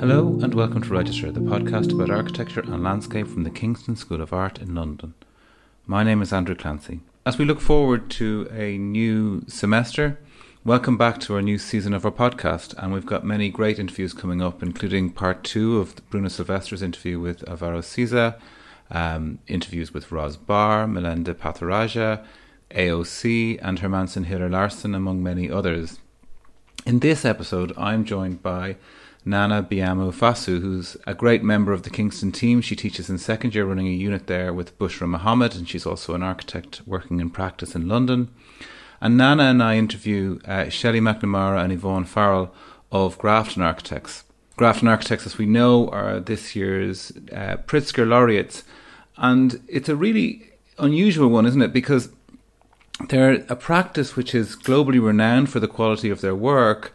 Hello 0.00 0.38
and 0.42 0.54
welcome 0.54 0.80
to 0.80 0.88
Register, 0.88 1.30
the 1.30 1.40
podcast 1.40 1.92
about 1.92 2.08
architecture 2.08 2.60
and 2.60 2.82
landscape 2.82 3.28
from 3.28 3.44
the 3.44 3.50
Kingston 3.50 3.94
School 3.94 4.22
of 4.22 4.32
Art 4.32 4.58
in 4.58 4.74
London. 4.74 5.12
My 5.86 6.02
name 6.02 6.22
is 6.22 6.32
Andrew 6.32 6.54
Clancy. 6.54 7.00
As 7.26 7.36
we 7.36 7.44
look 7.44 7.60
forward 7.60 8.10
to 8.12 8.48
a 8.50 8.78
new 8.78 9.44
semester, 9.48 10.18
welcome 10.64 10.96
back 10.96 11.20
to 11.20 11.34
our 11.34 11.42
new 11.42 11.58
season 11.58 11.92
of 11.92 12.06
our 12.06 12.10
podcast. 12.10 12.74
And 12.78 12.90
we've 12.90 13.04
got 13.04 13.26
many 13.26 13.50
great 13.50 13.78
interviews 13.78 14.14
coming 14.14 14.40
up, 14.40 14.62
including 14.62 15.10
part 15.10 15.44
two 15.44 15.76
of 15.78 15.94
Bruno 16.08 16.28
Silvester's 16.28 16.80
interview 16.80 17.20
with 17.20 17.46
Alvaro 17.46 17.80
Siza, 17.80 18.40
um, 18.90 19.40
interviews 19.46 19.92
with 19.92 20.10
Ros 20.10 20.38
Barr, 20.38 20.86
Melinda 20.86 21.34
Patharaja, 21.34 22.24
AOC, 22.70 23.58
and 23.62 23.78
Hermansen 23.78 24.24
Hiller 24.24 24.48
Larsen, 24.48 24.94
among 24.94 25.22
many 25.22 25.50
others. 25.50 25.98
In 26.86 27.00
this 27.00 27.24
episode, 27.24 27.72
I'm 27.76 28.04
joined 28.04 28.42
by 28.42 28.76
Nana 29.24 29.62
Biamah-Ofosu, 29.62 30.60
who's 30.60 30.96
a 31.06 31.14
great 31.14 31.42
member 31.42 31.72
of 31.72 31.82
the 31.82 31.90
Kingston 31.90 32.32
team. 32.32 32.60
She 32.60 32.76
teaches 32.76 33.10
in 33.10 33.18
second 33.18 33.54
year, 33.54 33.64
running 33.64 33.86
a 33.86 33.90
unit 33.90 34.26
there 34.26 34.54
with 34.54 34.78
Bushra 34.78 35.08
Mohammed, 35.08 35.54
and 35.54 35.68
she's 35.68 35.86
also 35.86 36.14
an 36.14 36.22
architect 36.22 36.82
working 36.86 37.20
in 37.20 37.30
practice 37.30 37.74
in 37.74 37.88
London. 37.88 38.28
And 39.00 39.16
Nana 39.16 39.44
and 39.44 39.62
I 39.62 39.76
interview 39.76 40.40
uh, 40.44 40.68
Shelley 40.70 41.00
McNamara 41.00 41.62
and 41.62 41.72
Yvonne 41.72 42.04
Farrell 42.04 42.52
of 42.90 43.18
Grafton 43.18 43.62
Architects. 43.62 44.24
Grafton 44.56 44.88
Architects, 44.88 45.26
as 45.26 45.38
we 45.38 45.46
know, 45.46 45.88
are 45.90 46.18
this 46.20 46.56
year's 46.56 47.12
uh, 47.32 47.56
Pritzker 47.66 48.08
laureates. 48.08 48.64
And 49.16 49.60
it's 49.68 49.88
a 49.88 49.96
really 49.96 50.50
unusual 50.78 51.28
one, 51.28 51.46
isn't 51.46 51.62
it? 51.62 51.72
Because 51.72 52.08
they're 53.08 53.44
a 53.48 53.56
practice 53.56 54.16
which 54.16 54.34
is 54.34 54.56
globally 54.56 55.02
renowned 55.02 55.50
for 55.50 55.60
the 55.60 55.68
quality 55.68 56.10
of 56.10 56.20
their 56.20 56.34
work, 56.34 56.92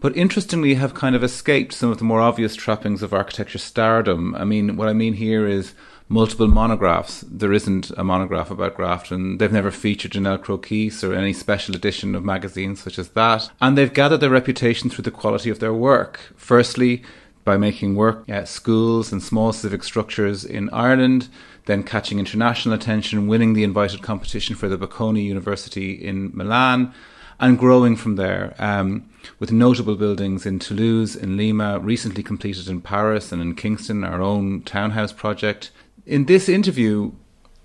but 0.00 0.16
interestingly 0.16 0.74
have 0.74 0.94
kind 0.94 1.16
of 1.16 1.24
escaped 1.24 1.72
some 1.72 1.90
of 1.90 1.98
the 1.98 2.04
more 2.04 2.20
obvious 2.20 2.54
trappings 2.54 3.02
of 3.02 3.12
architecture 3.12 3.58
stardom. 3.58 4.34
I 4.34 4.44
mean, 4.44 4.76
what 4.76 4.88
I 4.88 4.92
mean 4.92 5.14
here 5.14 5.46
is 5.46 5.74
multiple 6.08 6.46
monographs. 6.46 7.24
There 7.28 7.52
isn't 7.52 7.90
a 7.96 8.04
monograph 8.04 8.50
about 8.50 8.76
Grafton. 8.76 9.38
They've 9.38 9.52
never 9.52 9.70
featured 9.70 10.14
in 10.14 10.26
El 10.26 10.38
Croquis 10.38 11.02
or 11.02 11.14
any 11.14 11.32
special 11.32 11.74
edition 11.74 12.14
of 12.14 12.24
magazines 12.24 12.80
such 12.80 12.98
as 12.98 13.10
that. 13.10 13.50
And 13.60 13.76
they've 13.76 13.92
gathered 13.92 14.20
their 14.20 14.30
reputation 14.30 14.90
through 14.90 15.02
the 15.02 15.10
quality 15.10 15.50
of 15.50 15.58
their 15.58 15.74
work. 15.74 16.20
Firstly, 16.36 17.02
by 17.44 17.56
making 17.56 17.94
work 17.94 18.28
at 18.28 18.46
schools 18.46 19.10
and 19.10 19.22
small 19.22 19.52
civic 19.52 19.82
structures 19.82 20.44
in 20.44 20.68
Ireland, 20.70 21.28
then 21.68 21.82
catching 21.82 22.18
international 22.18 22.74
attention, 22.74 23.28
winning 23.28 23.52
the 23.52 23.62
invited 23.62 24.02
competition 24.02 24.56
for 24.56 24.68
the 24.68 24.78
Bocconi 24.78 25.22
University 25.22 25.92
in 25.92 26.32
Milan, 26.34 26.94
and 27.38 27.58
growing 27.58 27.94
from 27.94 28.16
there 28.16 28.54
um, 28.58 29.08
with 29.38 29.52
notable 29.52 29.94
buildings 29.94 30.46
in 30.46 30.58
Toulouse, 30.58 31.14
in 31.14 31.36
Lima, 31.36 31.78
recently 31.78 32.22
completed 32.22 32.68
in 32.68 32.80
Paris 32.80 33.32
and 33.32 33.42
in 33.42 33.54
Kingston, 33.54 34.02
our 34.02 34.22
own 34.22 34.62
townhouse 34.62 35.12
project. 35.12 35.70
In 36.06 36.24
this 36.24 36.48
interview, 36.48 37.12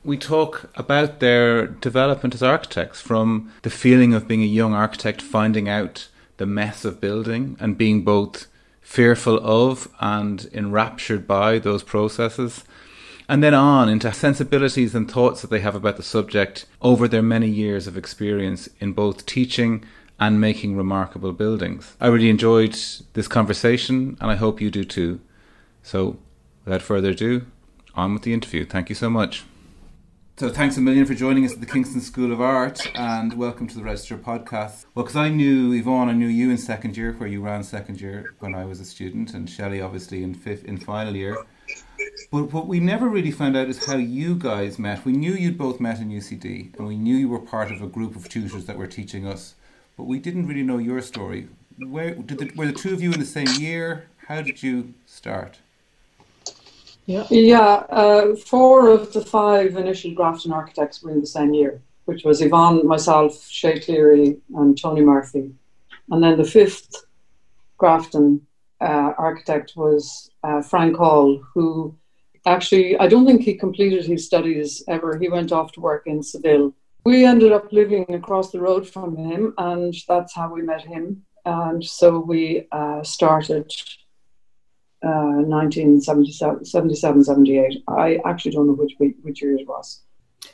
we 0.03 0.17
talk 0.17 0.69
about 0.75 1.21
their 1.21 1.65
development 1.65 2.35
as 2.35 2.43
architects 2.43 2.99
from 2.99 3.53
the 3.61 3.69
feeling 3.69 4.13
of 4.13 4.27
being 4.27 4.43
a 4.43 4.57
young 4.59 4.73
architect, 4.73 5.21
finding 5.21 5.69
out 5.69 6.09
the 6.35 6.45
mess 6.45 6.83
of 6.83 6.99
building 6.99 7.55
and 7.57 7.77
being 7.77 8.03
both 8.03 8.47
fearful 8.81 9.39
of 9.41 9.87
and 10.01 10.49
enraptured 10.51 11.25
by 11.25 11.57
those 11.57 11.83
processes 11.83 12.65
and 13.27 13.43
then 13.43 13.53
on 13.53 13.89
into 13.89 14.11
sensibilities 14.11 14.93
and 14.95 15.09
thoughts 15.09 15.41
that 15.41 15.49
they 15.49 15.59
have 15.59 15.75
about 15.75 15.97
the 15.97 16.03
subject 16.03 16.65
over 16.81 17.07
their 17.07 17.21
many 17.21 17.47
years 17.47 17.87
of 17.87 17.97
experience 17.97 18.69
in 18.79 18.93
both 18.93 19.25
teaching 19.25 19.83
and 20.19 20.39
making 20.39 20.77
remarkable 20.77 21.31
buildings. 21.31 21.95
I 21.99 22.07
really 22.07 22.29
enjoyed 22.29 22.77
this 23.13 23.27
conversation, 23.27 24.17
and 24.21 24.31
I 24.31 24.35
hope 24.35 24.61
you 24.61 24.69
do 24.69 24.83
too. 24.83 25.19
So, 25.81 26.17
without 26.63 26.81
further 26.81 27.09
ado, 27.09 27.45
on 27.95 28.13
with 28.13 28.23
the 28.23 28.33
interview. 28.33 28.65
Thank 28.65 28.89
you 28.89 28.95
so 28.95 29.09
much. 29.09 29.43
So, 30.35 30.49
thanks 30.49 30.77
a 30.77 30.81
million 30.81 31.05
for 31.05 31.13
joining 31.13 31.45
us 31.45 31.53
at 31.53 31.59
the 31.59 31.67
Kingston 31.67 32.01
School 32.01 32.31
of 32.31 32.41
Art, 32.41 32.91
and 32.95 33.37
welcome 33.37 33.67
to 33.67 33.75
the 33.75 33.83
Register 33.83 34.17
podcast. 34.17 34.87
Well, 34.95 35.05
because 35.05 35.15
I 35.15 35.29
knew 35.29 35.71
Yvonne, 35.73 36.09
I 36.09 36.13
knew 36.13 36.27
you 36.27 36.49
in 36.49 36.57
second 36.57 36.97
year, 36.97 37.13
where 37.13 37.29
you 37.29 37.39
ran 37.39 37.63
second 37.63 38.01
year 38.01 38.33
when 38.39 38.55
I 38.55 38.65
was 38.65 38.79
a 38.79 38.85
student, 38.85 39.35
and 39.35 39.47
Shelley 39.47 39.79
obviously 39.79 40.23
in 40.23 40.33
fifth 40.33 40.65
in 40.65 40.77
final 40.77 41.15
year. 41.15 41.37
But 42.31 42.51
what 42.51 42.65
we 42.65 42.79
never 42.79 43.07
really 43.07 43.29
found 43.29 43.55
out 43.55 43.69
is 43.69 43.85
how 43.85 43.97
you 43.97 44.33
guys 44.33 44.79
met. 44.79 45.05
We 45.05 45.11
knew 45.11 45.33
you'd 45.33 45.55
both 45.55 45.79
met 45.79 45.99
in 45.99 46.09
UCD, 46.09 46.79
and 46.79 46.87
we 46.87 46.97
knew 46.97 47.15
you 47.15 47.29
were 47.29 47.37
part 47.37 47.71
of 47.71 47.83
a 47.83 47.87
group 47.87 48.15
of 48.15 48.27
tutors 48.27 48.65
that 48.65 48.79
were 48.79 48.87
teaching 48.87 49.27
us, 49.27 49.53
but 49.95 50.05
we 50.05 50.17
didn't 50.17 50.47
really 50.47 50.63
know 50.63 50.79
your 50.79 51.01
story. 51.01 51.47
Where 51.77 52.15
did 52.15 52.39
the, 52.39 52.51
were 52.55 52.65
the 52.65 52.73
two 52.73 52.91
of 52.91 53.03
you 53.03 53.13
in 53.13 53.19
the 53.19 53.25
same 53.27 53.49
year? 53.59 54.07
How 54.27 54.41
did 54.41 54.63
you 54.63 54.95
start? 55.05 55.59
Yeah, 57.05 57.25
yeah. 57.29 57.83
Uh, 57.89 58.35
four 58.35 58.89
of 58.89 59.11
the 59.11 59.21
five 59.21 59.75
initial 59.75 60.13
Grafton 60.13 60.53
architects 60.53 61.03
were 61.03 61.11
in 61.11 61.19
the 61.19 61.27
same 61.27 61.53
year, 61.53 61.81
which 62.05 62.23
was 62.23 62.41
Yvonne, 62.41 62.87
myself, 62.87 63.45
Shay 63.49 63.79
Cleary, 63.79 64.37
and 64.55 64.79
Tony 64.79 65.01
Murphy. 65.01 65.51
And 66.09 66.23
then 66.23 66.37
the 66.37 66.45
fifth 66.45 67.05
Grafton 67.77 68.45
uh, 68.79 69.13
architect 69.17 69.73
was 69.75 70.31
uh, 70.43 70.61
Frank 70.61 70.95
Hall, 70.97 71.41
who 71.53 71.95
actually, 72.45 72.97
I 72.97 73.07
don't 73.07 73.25
think 73.25 73.41
he 73.41 73.55
completed 73.55 74.05
his 74.05 74.25
studies 74.25 74.83
ever. 74.87 75.17
He 75.17 75.29
went 75.29 75.51
off 75.51 75.71
to 75.73 75.81
work 75.81 76.03
in 76.05 76.23
Seville. 76.23 76.73
We 77.05 77.25
ended 77.25 77.51
up 77.51 77.73
living 77.73 78.05
across 78.13 78.51
the 78.51 78.61
road 78.61 78.87
from 78.87 79.17
him, 79.17 79.53
and 79.57 79.93
that's 80.07 80.33
how 80.33 80.53
we 80.53 80.61
met 80.61 80.81
him. 80.81 81.25
And 81.45 81.83
so 81.83 82.19
we 82.19 82.67
uh, 82.71 83.03
started 83.03 83.69
uh, 85.03 85.43
1977, 85.43 86.65
77, 86.65 87.23
78. 87.23 87.83
I 87.87 88.19
actually 88.25 88.51
don't 88.51 88.67
know 88.67 88.73
which, 88.73 88.93
which 89.21 89.41
year 89.41 89.55
it 89.55 89.67
was. 89.67 90.01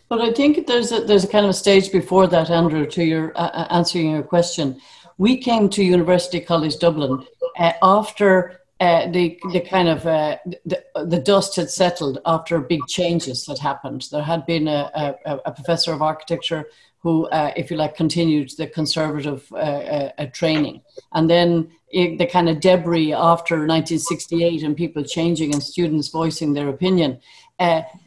But 0.07 0.21
I 0.21 0.31
think 0.33 0.67
there's 0.67 0.91
a, 0.91 1.01
there's 1.01 1.23
a 1.23 1.27
kind 1.27 1.45
of 1.45 1.51
a 1.51 1.53
stage 1.53 1.91
before 1.91 2.27
that, 2.27 2.49
Andrew, 2.49 2.85
to 2.87 3.03
your 3.03 3.31
uh, 3.35 3.49
uh 3.49 3.67
answering 3.69 4.11
your 4.11 4.23
question. 4.23 4.79
We 5.17 5.37
came 5.37 5.69
to 5.69 5.83
University 5.83 6.39
College 6.39 6.77
Dublin 6.77 7.25
uh, 7.57 7.73
after 7.81 8.61
uh, 8.79 9.07
the 9.11 9.37
the 9.51 9.59
kind 9.59 9.89
of 9.89 10.05
uh, 10.05 10.37
the, 10.65 10.83
the 11.05 11.19
dust 11.19 11.55
had 11.57 11.69
settled 11.69 12.19
after 12.25 12.59
big 12.59 12.79
changes 12.87 13.45
that 13.45 13.59
happened. 13.59 14.07
There 14.11 14.23
had 14.23 14.45
been 14.45 14.67
a, 14.67 15.15
a, 15.25 15.39
a 15.45 15.51
professor 15.51 15.91
of 15.91 16.01
architecture 16.01 16.65
who, 17.01 17.27
uh, 17.27 17.51
if 17.55 17.71
you 17.71 17.77
like, 17.77 17.95
continued 17.95 18.51
the 18.57 18.67
conservative 18.67 19.47
uh, 19.53 19.55
uh, 19.55 20.11
uh, 20.17 20.25
training, 20.27 20.81
and 21.13 21.29
then 21.29 21.69
it, 21.91 22.17
the 22.17 22.25
kind 22.25 22.49
of 22.49 22.59
debris 22.59 23.13
after 23.13 23.55
1968 23.55 24.63
and 24.63 24.75
people 24.75 25.03
changing 25.03 25.53
and 25.53 25.63
students 25.63 26.09
voicing 26.09 26.53
their 26.53 26.69
opinion. 26.69 27.19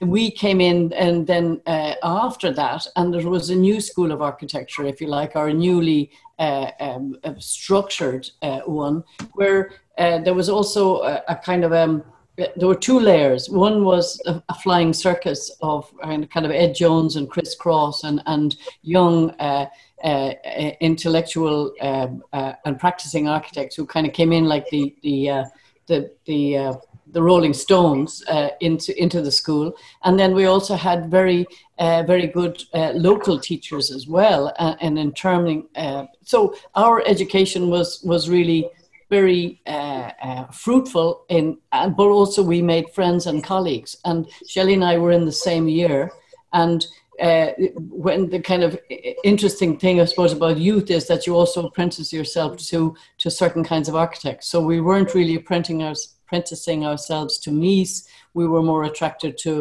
we 0.00 0.30
came 0.30 0.60
in, 0.60 0.92
and 0.92 1.26
then 1.26 1.60
after 2.02 2.52
that, 2.52 2.86
and 2.96 3.12
there 3.12 3.28
was 3.28 3.50
a 3.50 3.56
new 3.56 3.80
school 3.80 4.12
of 4.12 4.22
architecture, 4.22 4.84
if 4.84 5.00
you 5.00 5.08
like, 5.08 5.36
or 5.36 5.48
a 5.48 5.54
newly 5.54 6.10
um, 6.38 7.16
structured 7.38 8.30
one, 8.66 9.02
where 9.32 9.72
uh, 9.98 10.18
there 10.18 10.34
was 10.34 10.48
also 10.48 11.02
a, 11.02 11.22
a 11.28 11.36
kind 11.36 11.64
of 11.64 11.72
um, 11.72 12.02
there 12.36 12.66
were 12.68 12.74
two 12.74 12.98
layers. 12.98 13.50
One 13.50 13.84
was 13.84 14.20
a, 14.26 14.42
a, 14.48 14.54
flying 14.54 14.92
circus 14.92 15.54
of 15.60 15.90
kind 16.00 16.46
of 16.46 16.50
Ed 16.50 16.74
Jones 16.74 17.16
and 17.16 17.28
Chris 17.28 17.54
Cross 17.54 18.04
and 18.04 18.22
and 18.26 18.56
young 18.82 19.30
uh, 19.32 19.66
uh, 20.02 20.32
intellectual 20.80 21.72
um, 21.80 22.22
uh, 22.32 22.54
and 22.64 22.78
practicing 22.78 23.28
architects 23.28 23.76
who 23.76 23.84
kind 23.84 24.06
of 24.06 24.12
came 24.12 24.32
in 24.32 24.46
like 24.46 24.68
the 24.70 24.94
the 25.02 25.30
uh, 25.30 25.44
the 25.86 26.10
the 26.24 26.56
uh, 26.56 26.74
the 27.08 27.22
Rolling 27.22 27.52
Stones 27.52 28.24
into 28.60 28.98
into 29.00 29.20
the 29.20 29.30
school, 29.30 29.74
and 30.04 30.18
then 30.18 30.34
we 30.34 30.46
also 30.46 30.74
had 30.74 31.10
very 31.10 31.46
very 31.78 32.26
good 32.26 32.62
local 32.94 33.38
teachers 33.38 33.90
as 33.90 34.06
well, 34.06 34.54
and 34.58 34.98
in 34.98 35.12
terming. 35.12 35.68
so 36.24 36.54
our 36.74 37.06
education 37.06 37.68
was 37.68 38.02
was 38.02 38.30
really 38.30 38.70
very 39.12 39.60
uh, 39.66 40.10
uh, 40.22 40.44
fruitful 40.64 41.26
in, 41.28 41.58
but 41.70 42.08
also 42.20 42.42
we 42.42 42.62
made 42.62 42.88
friends 42.94 43.26
and 43.26 43.44
colleagues. 43.44 43.94
And 44.06 44.26
Shelley 44.48 44.72
and 44.72 44.84
I 44.92 44.96
were 44.96 45.12
in 45.12 45.26
the 45.26 45.38
same 45.48 45.68
year. 45.68 46.10
And 46.54 46.86
uh, 47.20 47.48
when 48.04 48.30
the 48.30 48.40
kind 48.40 48.62
of 48.62 48.78
interesting 49.22 49.78
thing, 49.78 50.00
I 50.00 50.06
suppose, 50.06 50.32
about 50.32 50.56
youth 50.56 50.90
is 50.90 51.06
that 51.08 51.26
you 51.26 51.36
also 51.36 51.66
apprentice 51.66 52.10
yourself 52.10 52.56
to 52.70 52.96
to 53.22 53.30
certain 53.30 53.64
kinds 53.72 53.88
of 53.88 53.94
architects. 54.04 54.46
So 54.48 54.56
we 54.72 54.80
weren't 54.80 55.14
really 55.14 55.36
apprenticing 55.36 56.80
ourselves 56.88 57.38
to 57.44 57.50
Mies. 57.50 57.92
We 58.38 58.48
were 58.52 58.62
more 58.62 58.84
attracted 58.84 59.32
to 59.44 59.52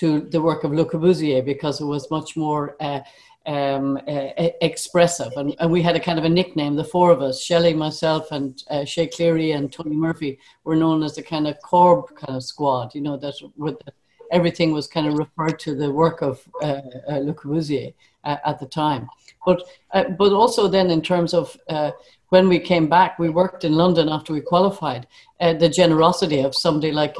to 0.00 0.06
the 0.32 0.40
work 0.48 0.62
of 0.64 0.72
Le 0.72 0.84
Corbusier 0.84 1.42
because 1.44 1.76
it 1.82 1.88
was 1.94 2.10
much 2.10 2.36
more 2.36 2.64
uh, 2.80 3.00
um, 3.46 3.98
uh, 4.06 4.28
expressive. 4.60 5.32
And, 5.36 5.56
and, 5.58 5.70
we 5.70 5.82
had 5.82 5.96
a 5.96 6.00
kind 6.00 6.18
of 6.18 6.24
a 6.24 6.28
nickname, 6.28 6.76
the 6.76 6.84
four 6.84 7.10
of 7.10 7.22
us, 7.22 7.42
Shelley, 7.42 7.74
myself, 7.74 8.32
and 8.32 8.62
uh, 8.70 8.84
Shay 8.84 9.06
Cleary 9.06 9.52
and 9.52 9.72
Tony 9.72 9.96
Murphy 9.96 10.38
were 10.64 10.76
known 10.76 11.02
as 11.02 11.14
the 11.14 11.22
kind 11.22 11.48
of 11.48 11.60
Corb 11.62 12.14
kind 12.16 12.36
of 12.36 12.44
squad, 12.44 12.94
you 12.94 13.00
know, 13.00 13.16
that 13.16 13.34
with 13.56 13.78
the, 13.80 13.92
everything 14.30 14.72
was 14.72 14.86
kind 14.86 15.06
of 15.06 15.14
referred 15.14 15.58
to 15.60 15.74
the 15.74 15.90
work 15.90 16.22
of 16.22 16.46
uh, 16.62 16.80
uh, 17.08 17.18
Le 17.18 17.32
Corbusier 17.32 17.92
uh, 18.24 18.36
at 18.44 18.58
the 18.60 18.66
time. 18.66 19.08
But 19.44 19.62
uh, 19.92 20.04
but 20.18 20.32
also 20.32 20.68
then 20.68 20.90
in 20.90 21.00
terms 21.00 21.32
of 21.32 21.56
uh, 21.68 21.92
when 22.28 22.48
we 22.48 22.58
came 22.58 22.88
back, 22.88 23.18
we 23.18 23.30
worked 23.30 23.64
in 23.64 23.72
London 23.72 24.08
after 24.08 24.32
we 24.32 24.40
qualified. 24.40 25.06
The 25.40 25.68
generosity 25.68 26.40
of 26.40 26.54
somebody 26.54 26.92
like 26.92 27.16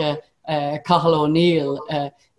Cathal 0.46 1.14
O'Neill 1.14 1.80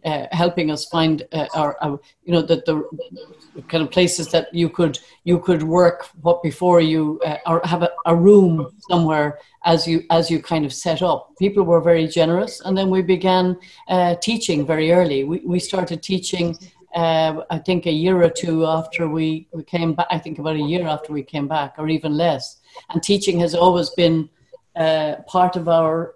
uh, 0.05 0.25
helping 0.31 0.71
us 0.71 0.85
find 0.85 1.27
uh, 1.31 1.45
our, 1.55 1.77
our, 1.81 1.99
you 2.23 2.33
know, 2.33 2.41
the, 2.41 2.55
the 2.65 3.61
kind 3.67 3.83
of 3.83 3.91
places 3.91 4.29
that 4.29 4.53
you 4.53 4.69
could 4.69 4.99
you 5.23 5.37
could 5.39 5.63
work 5.63 6.07
what 6.21 6.41
before 6.41 6.81
you 6.81 7.19
uh, 7.25 7.37
or 7.45 7.61
have 7.63 7.83
a, 7.83 7.91
a 8.05 8.15
room 8.15 8.71
somewhere 8.89 9.37
as 9.65 9.87
you 9.87 10.03
as 10.09 10.31
you 10.31 10.41
kind 10.41 10.65
of 10.65 10.73
set 10.73 11.01
up. 11.01 11.31
People 11.37 11.63
were 11.63 11.81
very 11.81 12.07
generous, 12.07 12.61
and 12.61 12.77
then 12.77 12.89
we 12.89 13.01
began 13.01 13.57
uh, 13.89 14.15
teaching 14.15 14.65
very 14.65 14.91
early. 14.91 15.23
We 15.23 15.39
we 15.45 15.59
started 15.59 16.01
teaching. 16.01 16.57
Uh, 16.95 17.45
I 17.49 17.57
think 17.57 17.85
a 17.85 17.91
year 17.91 18.21
or 18.21 18.29
two 18.29 18.65
after 18.65 19.07
we, 19.07 19.47
we 19.53 19.63
came 19.63 19.93
back, 19.93 20.07
I 20.11 20.19
think 20.19 20.39
about 20.39 20.57
a 20.57 20.59
year 20.59 20.85
after 20.85 21.13
we 21.13 21.23
came 21.23 21.47
back, 21.47 21.75
or 21.77 21.87
even 21.87 22.17
less. 22.17 22.59
And 22.89 23.01
teaching 23.01 23.39
has 23.39 23.55
always 23.55 23.91
been 23.91 24.29
uh, 24.75 25.15
part 25.25 25.55
of 25.55 25.69
our 25.69 26.13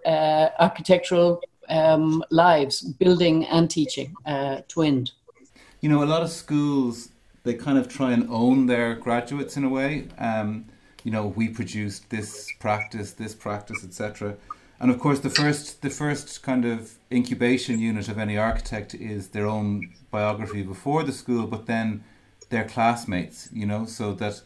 architectural 0.58 1.40
um, 1.68 2.22
lives, 2.30 2.80
building 2.82 3.44
and 3.46 3.70
teaching, 3.70 4.14
uh, 4.24 4.62
twinned. 4.68 5.12
You 5.80 5.88
know, 5.88 6.02
a 6.02 6.06
lot 6.06 6.22
of 6.22 6.30
schools 6.30 7.10
they 7.46 7.54
kind 7.54 7.78
of 7.78 7.88
try 7.88 8.10
and 8.12 8.28
own 8.28 8.66
their 8.66 8.94
graduates 8.96 9.56
in 9.56 9.62
a 9.62 9.68
way. 9.68 10.08
Um, 10.18 10.66
you 11.04 11.12
know, 11.12 11.28
we 11.28 11.48
produced 11.48 12.10
this 12.10 12.50
practice, 12.58 13.12
this 13.12 13.34
practice, 13.34 13.84
etc. 13.84 14.36
And 14.80 14.90
of 14.90 14.98
course, 14.98 15.20
the 15.20 15.30
first 15.30 15.80
the 15.80 15.88
first 15.88 16.42
kind 16.42 16.64
of 16.64 16.96
incubation 17.10 17.78
unit 17.78 18.08
of 18.08 18.18
any 18.18 18.36
architect 18.36 18.94
is 18.94 19.28
their 19.28 19.46
own 19.46 19.92
biography 20.10 20.62
before 20.62 21.04
the 21.04 21.12
school, 21.12 21.46
but 21.46 21.66
then 21.66 22.02
their 22.50 22.64
classmates. 22.64 23.48
You 23.52 23.66
know, 23.66 23.86
so 23.86 24.12
that 24.14 24.42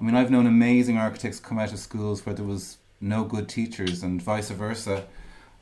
I 0.00 0.02
mean, 0.02 0.16
I've 0.16 0.30
known 0.30 0.46
amazing 0.46 0.96
architects 0.96 1.38
come 1.38 1.58
out 1.58 1.72
of 1.72 1.78
schools 1.78 2.24
where 2.24 2.34
there 2.34 2.46
was 2.46 2.78
no 3.00 3.24
good 3.24 3.48
teachers, 3.48 4.02
and 4.02 4.22
vice 4.22 4.50
versa. 4.50 5.04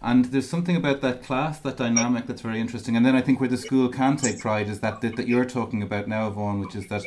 And 0.07 0.27
there's 0.27 0.49
something 0.49 0.77
about 0.77 1.01
that 1.01 1.25
class, 1.25 1.59
that 1.59 1.79
dynamic, 1.79 2.29
that's 2.29 2.41
very 2.41 2.61
interesting. 2.61 2.97
And 2.97 3.05
then 3.05 3.17
I 3.17 3.21
think 3.21 3.41
where 3.41 3.49
the 3.49 3.57
school 3.57 3.89
can 3.89 4.17
take 4.17 4.39
pride 4.39 4.69
is 4.69 4.79
that 4.79 5.01
that, 5.01 5.27
you're 5.27 5.45
talking 5.45 5.83
about 5.83 6.07
now, 6.07 6.29
Yvonne, 6.29 6.61
which 6.61 6.77
is 6.77 6.87
that 6.87 7.03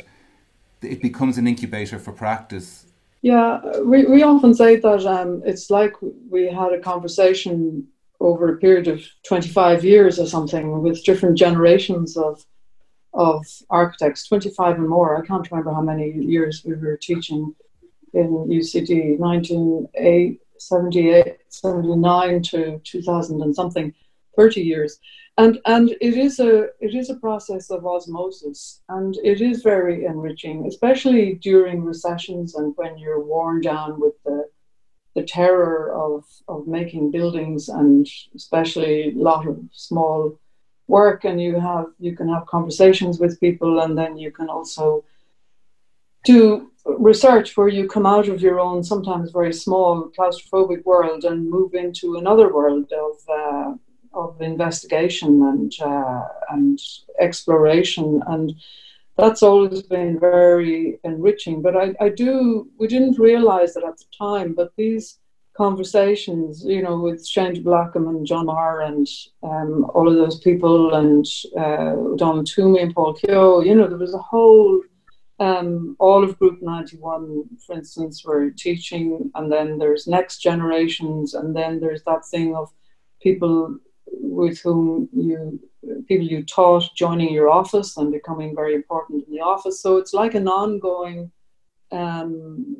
it 0.82 1.00
becomes 1.00 1.38
an 1.38 1.46
incubator 1.46 1.98
for 1.98 2.12
practice. 2.12 2.84
Yeah, 3.22 3.58
we, 3.84 4.04
we 4.04 4.22
often 4.22 4.52
say 4.52 4.76
that 4.76 5.06
um, 5.06 5.42
it's 5.46 5.70
like 5.70 5.94
we 6.28 6.52
had 6.52 6.74
a 6.74 6.78
conversation 6.78 7.88
over 8.20 8.52
a 8.52 8.58
period 8.58 8.86
of 8.86 9.02
25 9.26 9.82
years 9.82 10.18
or 10.18 10.26
something 10.26 10.82
with 10.82 11.02
different 11.02 11.38
generations 11.38 12.18
of 12.18 12.44
of 13.14 13.44
architects, 13.70 14.28
25 14.28 14.76
and 14.76 14.88
more. 14.88 15.16
I 15.16 15.26
can't 15.26 15.50
remember 15.50 15.72
how 15.72 15.80
many 15.80 16.12
years 16.12 16.62
we 16.64 16.74
were 16.74 16.96
teaching 16.96 17.56
in 18.12 18.28
UCD, 18.46 19.18
1980 19.18 20.38
78, 20.60 21.38
79 21.48 22.42
to 22.42 22.80
2000 22.84 23.42
and 23.42 23.54
something, 23.54 23.94
30 24.36 24.60
years. 24.60 24.98
And, 25.38 25.58
and 25.64 25.90
it 26.00 26.18
is 26.18 26.38
a 26.38 26.64
it 26.80 26.94
is 26.94 27.08
a 27.08 27.14
process 27.14 27.70
of 27.70 27.86
osmosis 27.86 28.82
and 28.88 29.16
it 29.24 29.40
is 29.40 29.62
very 29.62 30.04
enriching, 30.04 30.66
especially 30.66 31.34
during 31.34 31.84
recessions 31.84 32.56
and 32.56 32.74
when 32.76 32.98
you're 32.98 33.24
worn 33.24 33.62
down 33.62 34.00
with 34.00 34.14
the 34.24 34.50
the 35.14 35.22
terror 35.22 35.92
of, 35.92 36.24
of 36.46 36.66
making 36.66 37.10
buildings 37.10 37.68
and 37.68 38.06
especially 38.34 39.10
a 39.10 39.14
lot 39.14 39.46
of 39.46 39.58
small 39.72 40.38
work 40.86 41.24
and 41.24 41.40
you 41.40 41.58
have 41.58 41.86
you 41.98 42.16
can 42.16 42.28
have 42.28 42.46
conversations 42.46 43.18
with 43.18 43.40
people 43.40 43.80
and 43.80 43.96
then 43.96 44.16
you 44.16 44.30
can 44.30 44.48
also 44.48 45.04
do 46.24 46.70
research 46.84 47.56
where 47.56 47.68
you 47.68 47.88
come 47.88 48.06
out 48.06 48.28
of 48.28 48.40
your 48.40 48.58
own 48.58 48.82
sometimes 48.82 49.30
very 49.30 49.52
small 49.52 50.10
claustrophobic 50.18 50.84
world 50.84 51.24
and 51.24 51.48
move 51.48 51.74
into 51.74 52.16
another 52.16 52.52
world 52.52 52.92
of 52.92 53.16
uh, 53.28 53.74
of 54.12 54.40
investigation 54.42 55.42
and 55.42 55.72
uh, 55.80 56.22
and 56.50 56.80
exploration. 57.20 58.22
And 58.26 58.54
that's 59.16 59.42
always 59.42 59.82
been 59.82 60.18
very 60.18 60.98
enriching. 61.04 61.62
But 61.62 61.76
I, 61.76 61.94
I 62.00 62.08
do 62.08 62.68
we 62.78 62.86
didn't 62.86 63.18
realize 63.18 63.74
that 63.74 63.84
at 63.84 63.98
the 63.98 64.04
time 64.16 64.54
but 64.54 64.72
these 64.76 65.18
conversations 65.56 66.64
you 66.64 66.80
know 66.80 66.98
with 66.98 67.26
Shane 67.26 67.54
de 67.54 67.60
Blacam 67.60 68.08
and 68.08 68.24
John 68.24 68.46
Meagher 68.46 68.86
and 68.86 69.06
um, 69.42 69.90
all 69.94 70.08
of 70.08 70.14
those 70.14 70.38
people 70.40 70.94
and 70.94 71.26
uh, 71.58 72.44
Toomey 72.44 72.80
and 72.80 72.94
Paul 72.94 73.14
Keogh 73.14 73.60
you 73.60 73.74
know 73.74 73.88
there 73.88 73.98
was 73.98 74.14
a 74.14 74.18
whole 74.18 74.80
um, 75.40 75.96
all 75.98 76.22
of 76.22 76.38
Group 76.38 76.60
91, 76.60 77.46
for 77.66 77.74
instance, 77.74 78.24
were 78.24 78.50
teaching, 78.50 79.30
and 79.34 79.50
then 79.50 79.78
there's 79.78 80.06
next 80.06 80.38
generations, 80.38 81.32
and 81.32 81.56
then 81.56 81.80
there's 81.80 82.02
that 82.04 82.26
thing 82.26 82.54
of 82.54 82.70
people 83.22 83.78
with 84.06 84.60
whom 84.60 85.08
you 85.12 85.58
people 86.06 86.26
you 86.26 86.42
taught 86.44 86.84
joining 86.94 87.32
your 87.32 87.48
office 87.48 87.96
and 87.96 88.12
becoming 88.12 88.54
very 88.54 88.74
important 88.74 89.24
in 89.26 89.32
the 89.32 89.40
office. 89.40 89.80
So 89.80 89.96
it's 89.96 90.12
like 90.12 90.34
an 90.34 90.46
ongoing 90.46 91.30
um, 91.90 92.76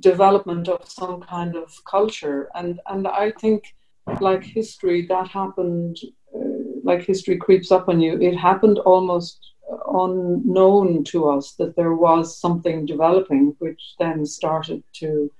development 0.00 0.68
of 0.68 0.88
some 0.90 1.20
kind 1.20 1.54
of 1.54 1.72
culture, 1.88 2.50
and 2.56 2.80
and 2.86 3.06
I 3.06 3.30
think 3.40 3.72
like 4.20 4.42
history 4.42 5.06
that 5.06 5.28
happened, 5.28 5.96
uh, 6.34 6.80
like 6.82 7.02
history 7.02 7.36
creeps 7.36 7.70
up 7.70 7.88
on 7.88 8.00
you. 8.00 8.20
It 8.20 8.36
happened 8.36 8.80
almost 8.80 9.50
unknown 9.92 11.04
to 11.04 11.28
us 11.28 11.52
that 11.52 11.76
there 11.76 11.94
was 11.94 12.38
something 12.38 12.86
developing, 12.86 13.54
which 13.58 13.94
then 13.98 14.26
started 14.26 14.82
to 14.94 15.30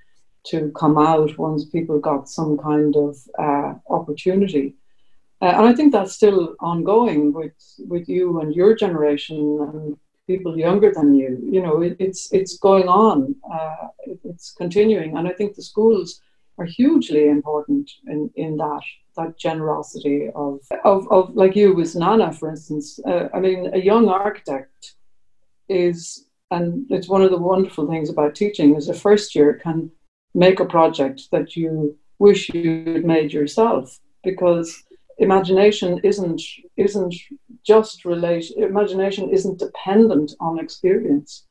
to 0.42 0.72
come 0.74 0.96
out 0.96 1.36
once 1.36 1.66
people 1.66 1.98
got 1.98 2.26
some 2.26 2.56
kind 2.56 2.96
of 2.96 3.18
uh, 3.38 3.74
opportunity. 3.90 4.74
Uh, 5.42 5.52
and 5.56 5.66
I 5.68 5.74
think 5.74 5.92
that's 5.92 6.14
still 6.14 6.54
ongoing 6.60 7.32
with 7.32 7.52
with 7.88 8.08
you 8.08 8.40
and 8.40 8.54
your 8.54 8.74
generation 8.74 9.38
and 9.60 9.96
people 10.26 10.56
younger 10.56 10.92
than 10.92 11.14
you. 11.14 11.38
You 11.50 11.62
know, 11.62 11.82
it, 11.82 11.96
it's 11.98 12.32
it's 12.32 12.58
going 12.58 12.88
on. 12.88 13.34
Uh, 13.52 13.88
it, 14.04 14.18
it's 14.24 14.52
continuing, 14.52 15.16
and 15.16 15.26
I 15.28 15.32
think 15.32 15.54
the 15.54 15.62
schools 15.62 16.20
are 16.60 16.66
hugely 16.66 17.28
important 17.28 17.90
in 18.06 18.30
in 18.36 18.56
that 18.58 18.82
that 19.16 19.38
generosity 19.38 20.28
of, 20.34 20.60
of, 20.84 21.10
of 21.10 21.34
like 21.34 21.56
you 21.56 21.74
with 21.74 21.96
Nana, 21.96 22.32
for 22.32 22.50
instance. 22.50 23.00
Uh, 23.06 23.28
I 23.34 23.40
mean, 23.40 23.70
a 23.72 23.78
young 23.78 24.08
architect 24.08 24.94
is, 25.68 26.26
and 26.50 26.86
it's 26.90 27.08
one 27.08 27.22
of 27.22 27.30
the 27.30 27.38
wonderful 27.38 27.88
things 27.88 28.08
about 28.08 28.34
teaching, 28.34 28.76
is 28.76 28.88
a 28.88 28.94
first 28.94 29.34
year 29.34 29.54
can 29.54 29.90
make 30.34 30.60
a 30.60 30.64
project 30.64 31.22
that 31.32 31.56
you 31.56 31.96
wish 32.18 32.50
you'd 32.50 33.04
made 33.04 33.32
yourself 33.32 33.98
because 34.22 34.84
imagination 35.18 36.00
isn't 36.04 36.40
isn't 36.76 37.14
just 37.64 38.04
relate 38.04 38.50
imagination 38.56 39.28
isn't 39.30 39.58
dependent 39.58 40.32
on 40.40 40.58
experience 40.58 41.46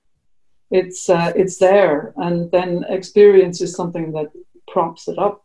it's 0.72 1.10
uh, 1.10 1.32
it's 1.36 1.58
there 1.58 2.14
and 2.18 2.50
then 2.52 2.86
experience 2.90 3.62
is 3.62 3.76
something 3.76 4.12
that 4.12 4.32
props 4.72 5.08
it 5.08 5.18
up 5.18 5.44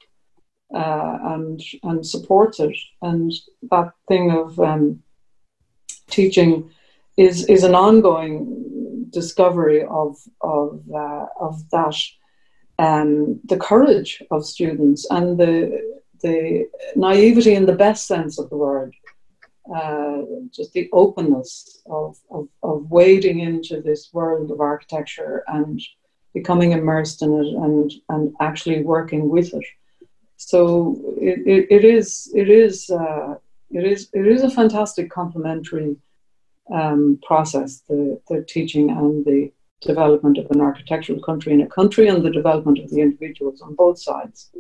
uh, 0.75 1.19
and 1.23 1.61
and 1.83 2.07
supports 2.07 2.61
it. 2.61 2.77
And 3.03 3.33
that 3.71 3.93
thing 4.09 4.31
of 4.31 4.59
um, 4.59 5.03
teaching 6.09 6.71
is 7.17 7.47
is 7.47 7.65
an 7.65 7.75
ongoing 7.75 9.07
discovery 9.11 9.85
of 9.85 10.17
of 10.41 10.83
uh, 10.95 11.27
of 11.41 11.69
that 11.71 11.97
um, 12.79 13.41
the 13.45 13.57
courage 13.57 14.23
of 14.31 14.45
students 14.45 15.07
and 15.11 15.39
the 15.39 15.95
the 16.23 16.69
naivety 16.97 17.55
in 17.55 17.67
the 17.67 17.81
best 17.87 18.07
sense 18.07 18.39
of 18.39 18.49
the 18.51 18.57
word. 18.57 18.95
Uh, 19.75 20.19
just 20.51 20.75
the 20.75 20.91
openness 20.93 21.81
of, 21.87 22.19
of, 22.31 22.47
of 22.63 22.91
wading 22.91 23.41
into 23.41 23.81
this 23.81 24.11
world 24.13 24.51
of 24.51 24.61
architecture 24.61 25.43
and 25.49 25.81
becoming 26.35 26.73
immersed 26.73 27.23
in 27.23 27.33
it 27.33 27.47
and, 27.65 27.93
and 28.09 28.35
actually 28.41 28.83
working 28.83 29.29
with 29.29 29.55
it 29.55 29.65
so 30.37 31.01
it, 31.21 31.39
it, 31.47 31.67
it 31.71 31.85
is 31.85 32.31
it 32.35 32.51
is 32.51 32.91
uh, 32.91 33.35
it 33.71 33.85
is 33.85 34.09
it 34.13 34.27
is 34.27 34.43
a 34.43 34.51
fantastic 34.51 35.11
complementary 35.11 35.97
um, 36.73 37.19
process 37.27 37.83
the, 37.89 38.21
the 38.29 38.45
teaching 38.49 38.91
and 38.91 39.25
the 39.25 39.51
development 39.81 40.39
of 40.39 40.51
an 40.51 40.61
architectural 40.61 41.21
country 41.21 41.53
in 41.53 41.61
a 41.61 41.67
country 41.67 42.09
and 42.09 42.25
the 42.25 42.31
development 42.31 42.79
of 42.79 42.91
the 42.91 43.01
individuals 43.01 43.61
on 43.61 43.75
both 43.75 43.99
sides. 44.01 44.51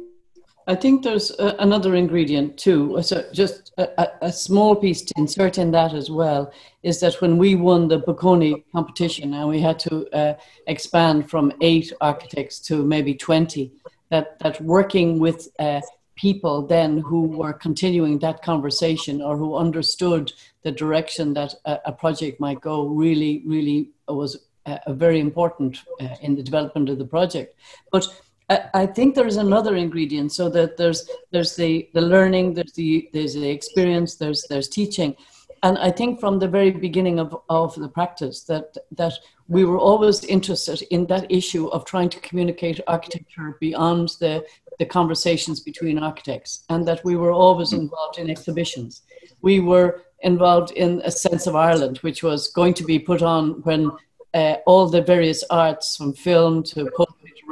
I 0.66 0.75
think 0.75 1.02
there's 1.02 1.30
a, 1.38 1.56
another 1.59 1.94
ingredient 1.94 2.56
too. 2.56 2.99
So 3.02 3.25
just 3.33 3.73
a, 3.76 4.09
a, 4.23 4.33
small 4.33 4.75
piece 4.75 5.02
to 5.02 5.14
insert 5.16 5.59
in 5.59 5.71
that 5.73 5.92
as 5.92 6.11
well 6.11 6.52
is 6.83 7.00
that 7.00 7.21
when 7.21 7.37
we 7.37 7.54
won 7.54 7.88
the 7.88 8.00
Bocconi 8.00 8.64
competition 8.73 9.35
and 9.35 9.49
we 9.49 9.61
had 9.61 9.78
to 9.80 10.09
uh, 10.16 10.35
expand 10.66 11.28
from 11.28 11.52
eight 11.61 11.92
architects 12.00 12.61
to 12.61 12.83
maybe 12.83 13.14
20, 13.14 13.73
that 14.11 14.38
that 14.38 14.61
working 14.61 15.18
with 15.18 15.49
uh, 15.59 15.80
people 16.16 16.66
then 16.66 16.99
who 16.99 17.23
were 17.23 17.52
continuing 17.52 18.18
that 18.21 18.42
conversation 18.42 19.21
or 19.21 19.37
who 19.37 19.56
understood 19.56 20.33
the 20.62 20.73
direction 20.73 21.35
that 21.35 21.54
a, 21.64 21.78
a 21.87 21.92
project 21.92 22.40
might 22.40 22.61
go 22.61 22.87
really, 22.87 23.42
really 23.44 23.90
was 24.09 24.47
a, 24.66 24.94
very 24.94 25.21
important 25.21 25.78
uh, 26.00 26.09
in 26.23 26.35
the 26.37 26.42
development 26.42 26.88
of 26.88 26.99
the 26.99 27.04
project. 27.04 27.56
But 27.90 28.06
I, 28.50 28.60
I 28.74 28.86
think 28.86 29.14
there 29.14 29.26
is 29.26 29.36
another 29.36 29.76
ingredient, 29.76 30.32
so 30.32 30.48
that 30.50 30.76
there's 30.76 31.08
there's 31.30 31.56
the 31.56 31.88
the 31.94 32.00
learning, 32.00 32.54
there's 32.54 32.72
the 32.72 33.08
there's 33.12 33.34
the 33.34 33.48
experience, 33.48 34.16
there's 34.16 34.44
there's 34.48 34.68
teaching, 34.68 35.16
and 35.62 35.78
I 35.78 35.90
think 35.90 36.20
from 36.20 36.38
the 36.38 36.48
very 36.48 36.70
beginning 36.70 37.18
of, 37.18 37.36
of 37.48 37.74
the 37.74 37.88
practice 37.88 38.42
that 38.44 38.76
that 38.92 39.14
we 39.48 39.64
were 39.64 39.78
always 39.78 40.24
interested 40.24 40.82
in 40.90 41.06
that 41.06 41.30
issue 41.30 41.68
of 41.68 41.84
trying 41.84 42.10
to 42.10 42.20
communicate 42.20 42.80
architecture 42.86 43.56
beyond 43.60 44.10
the 44.20 44.44
the 44.78 44.86
conversations 44.86 45.60
between 45.60 45.98
architects, 45.98 46.64
and 46.68 46.86
that 46.86 47.04
we 47.04 47.16
were 47.16 47.32
always 47.32 47.72
involved 47.72 48.18
in 48.18 48.28
exhibitions. 48.28 49.02
We 49.40 49.60
were 49.60 50.02
involved 50.20 50.72
in 50.72 51.00
a 51.04 51.10
sense 51.10 51.46
of 51.46 51.54
Ireland, 51.54 51.98
which 51.98 52.22
was 52.22 52.48
going 52.48 52.74
to 52.74 52.84
be 52.84 52.98
put 52.98 53.22
on 53.22 53.62
when 53.62 53.90
uh, 54.34 54.56
all 54.66 54.88
the 54.88 55.02
various 55.02 55.44
arts, 55.48 55.96
from 55.96 56.12
film 56.12 56.62
to 56.64 56.90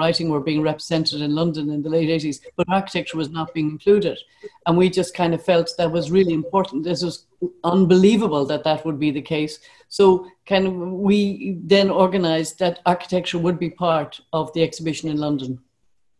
writing, 0.02 0.28
were 0.28 0.48
being 0.50 0.62
represented 0.62 1.20
in 1.20 1.34
London 1.40 1.70
in 1.70 1.82
the 1.82 1.94
late 1.96 2.10
80s, 2.18 2.38
but 2.56 2.68
architecture 2.68 3.18
was 3.22 3.30
not 3.30 3.54
being 3.54 3.70
included. 3.76 4.18
And 4.66 4.76
we 4.76 4.90
just 4.90 5.14
kind 5.20 5.32
of 5.34 5.44
felt 5.50 5.70
that 5.78 5.96
was 5.98 6.10
really 6.16 6.34
important. 6.42 6.84
This 6.84 7.02
was 7.08 7.26
unbelievable 7.62 8.44
that 8.46 8.64
that 8.64 8.84
would 8.84 8.98
be 8.98 9.12
the 9.12 9.28
case. 9.36 9.54
So, 9.88 10.04
kind 10.52 10.66
of, 10.66 10.72
we 11.08 11.58
then 11.74 11.88
organized 12.04 12.58
that 12.58 12.80
architecture 12.94 13.38
would 13.38 13.58
be 13.58 13.70
part 13.70 14.20
of 14.32 14.52
the 14.52 14.62
exhibition 14.62 15.08
in 15.08 15.18
London 15.18 15.52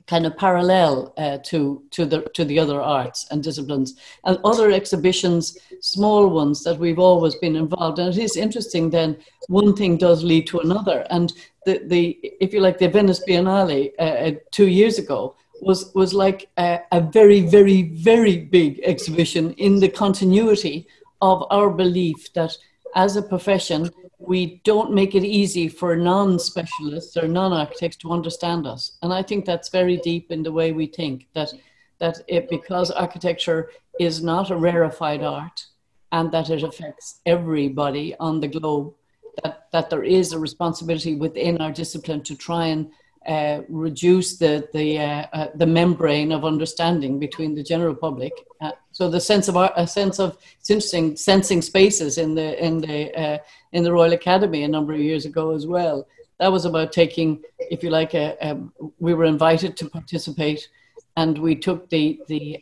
kind 0.07 0.27
of 0.27 0.37
parallel 0.37 1.13
uh, 1.17 1.39
to 1.51 1.83
to 1.91 2.05
the 2.05 2.23
to 2.37 2.45
the 2.45 2.59
other 2.59 2.81
arts 2.81 3.27
and 3.31 3.43
disciplines 3.43 3.95
and 4.25 4.37
other 4.45 4.71
exhibitions 4.71 5.57
small 5.81 6.29
ones 6.29 6.65
that 6.65 6.79
we've 6.79 6.99
always 6.99 7.37
been 7.37 7.57
involved 7.57 7.99
and 7.99 8.09
it 8.15 8.23
is 8.23 8.37
interesting 8.37 8.91
then 8.91 9.17
one 9.49 9.75
thing 9.75 9.97
does 9.97 10.25
lead 10.25 10.47
to 10.47 10.59
another 10.59 11.07
and 11.11 11.33
the 11.67 11.81
the 11.87 12.19
if 12.41 12.53
you 12.53 12.61
like 12.61 12.79
the 12.79 12.89
Venice 12.89 13.23
Biennale 13.27 13.93
uh, 13.99 14.03
uh 14.03 14.33
two 14.51 14.69
years 14.69 14.99
ago 14.99 15.37
was 15.61 15.93
was 15.95 16.13
like 16.13 16.49
a, 16.59 16.81
a 16.91 17.01
very 17.01 17.41
very 17.41 17.83
very 17.83 18.37
big 18.37 18.81
exhibition 18.85 19.53
in 19.55 19.81
the 19.81 19.89
continuity 19.89 20.87
of 21.21 21.45
our 21.51 21.71
belief 21.71 22.33
that 22.33 22.57
as 22.95 23.17
a 23.17 23.23
profession 23.23 23.91
we 24.27 24.61
don't 24.65 24.93
make 24.93 25.15
it 25.15 25.25
easy 25.25 25.69
for 25.69 25.97
non 25.97 26.39
specialists 26.39 27.17
or 27.17 27.29
non 27.29 27.53
architects 27.53 27.97
to 27.99 28.13
understand 28.13 28.67
us. 28.67 28.93
And 29.03 29.13
I 29.13 29.23
think 29.23 29.45
that's 29.45 29.69
very 29.69 29.97
deep 29.99 30.31
in 30.31 30.43
the 30.43 30.53
way 30.53 30.73
we 30.73 30.87
think 30.87 31.27
that, 31.35 31.53
that 31.99 32.19
it, 32.29 32.49
because 32.49 32.91
architecture 32.91 33.71
is 33.99 34.23
not 34.23 34.51
a 34.51 34.57
rarefied 34.57 35.23
art 35.23 35.67
and 36.13 36.31
that 36.33 36.51
it 36.51 36.63
affects 36.63 37.21
everybody 37.27 38.15
on 38.21 38.41
the 38.41 38.49
globe, 38.49 38.95
that, 39.43 39.69
that 39.73 39.91
there 39.91 40.05
is 40.05 40.33
a 40.33 40.39
responsibility 40.39 41.15
within 41.15 41.61
our 41.61 41.73
discipline 41.73 42.23
to 42.23 42.37
try 42.37 42.67
and 42.67 42.91
uh, 43.27 43.63
reduce 43.69 44.37
the 44.37 44.69
the 44.73 44.99
uh, 44.99 45.27
uh, 45.33 45.47
the 45.55 45.67
membrane 45.67 46.33
of 46.33 46.45
understanding 46.45 47.21
between 47.21 47.55
the 47.55 47.63
general 47.63 47.95
public. 47.95 48.33
Uh, 48.61 48.73
so 48.91 49.09
the 49.09 49.21
sense 49.21 49.47
of 49.49 49.57
a 49.57 49.87
sense 49.87 50.19
of 50.19 50.37
it's 50.59 50.71
interesting 50.71 51.17
sensing 51.17 51.63
spaces 51.63 52.19
in 52.19 52.35
the 52.35 52.65
in 52.65 52.81
the 52.81 53.15
uh, 53.15 53.39
in 53.73 53.85
the 53.85 53.93
Royal 53.93 54.13
Academy 54.13 54.65
a 54.65 54.69
number 54.69 54.93
of 54.93 54.99
years 54.99 55.25
ago 55.25 55.55
as 55.55 55.67
well. 55.67 56.07
That 56.41 56.51
was 56.51 56.65
about 56.65 56.91
taking, 56.91 57.41
if 57.61 57.85
you 57.85 57.91
like, 57.91 58.15
a, 58.15 58.37
a 58.41 58.59
we 58.99 59.15
were 59.15 59.27
invited 59.27 59.77
to 59.77 59.89
participate, 59.89 60.69
and 61.17 61.39
we 61.39 61.55
took 61.55 61.89
the 61.91 62.21
the 62.27 62.59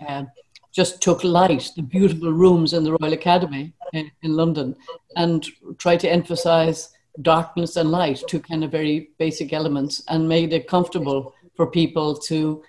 just 0.72 1.00
took 1.02 1.24
light, 1.24 1.70
the 1.76 1.82
beautiful 1.82 2.32
rooms 2.32 2.72
in 2.72 2.84
the 2.84 2.96
Royal 3.00 3.12
Academy 3.12 3.72
in, 3.92 4.10
in 4.22 4.36
London, 4.36 4.76
and 5.16 5.46
tried 5.78 6.00
to 6.00 6.10
emphasize 6.10 6.90
darkness 7.22 7.76
and 7.76 7.90
light, 7.90 8.22
two 8.28 8.40
kind 8.40 8.62
of 8.62 8.70
very 8.70 9.10
basic 9.18 9.52
elements, 9.52 10.02
and 10.08 10.28
made 10.28 10.52
it 10.52 10.68
comfortable 10.68 11.34
for 11.54 11.66
people 11.66 12.14
to 12.16 12.62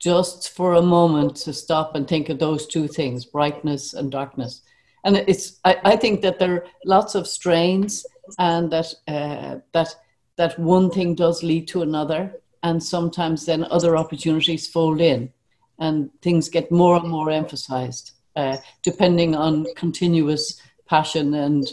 just 0.00 0.50
for 0.50 0.74
a 0.74 0.82
moment 0.82 1.36
to 1.36 1.52
stop 1.52 1.94
and 1.94 2.06
think 2.06 2.28
of 2.28 2.38
those 2.38 2.66
two 2.66 2.86
things, 2.86 3.24
brightness 3.24 3.94
and 3.94 4.10
darkness. 4.10 4.60
And 5.04 5.16
it's 5.16 5.60
I, 5.64 5.76
I 5.84 5.96
think 5.96 6.20
that 6.22 6.38
there 6.38 6.52
are 6.54 6.66
lots 6.84 7.14
of 7.14 7.26
strains 7.26 8.04
and 8.38 8.70
that 8.72 8.92
uh, 9.06 9.56
that 9.72 9.94
that 10.36 10.58
one 10.58 10.90
thing 10.90 11.14
does 11.14 11.42
lead 11.42 11.68
to 11.68 11.82
another 11.82 12.40
and 12.62 12.82
sometimes 12.82 13.46
then 13.46 13.64
other 13.64 13.96
opportunities 13.96 14.66
fold 14.66 15.00
in 15.00 15.32
and 15.78 16.10
things 16.22 16.48
get 16.48 16.70
more 16.70 16.96
and 16.96 17.08
more 17.08 17.30
emphasized 17.30 18.12
uh, 18.36 18.56
depending 18.82 19.34
on 19.34 19.66
continuous 19.76 20.60
passion 20.86 21.34
and 21.34 21.72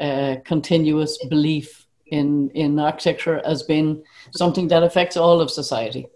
uh, 0.00 0.36
continuous 0.44 1.18
belief 1.26 1.86
in, 2.06 2.50
in 2.50 2.78
architecture 2.78 3.40
as 3.44 3.62
being 3.62 4.02
something 4.32 4.68
that 4.68 4.82
affects 4.82 5.16
all 5.16 5.40
of 5.40 5.50
society. 5.50 6.06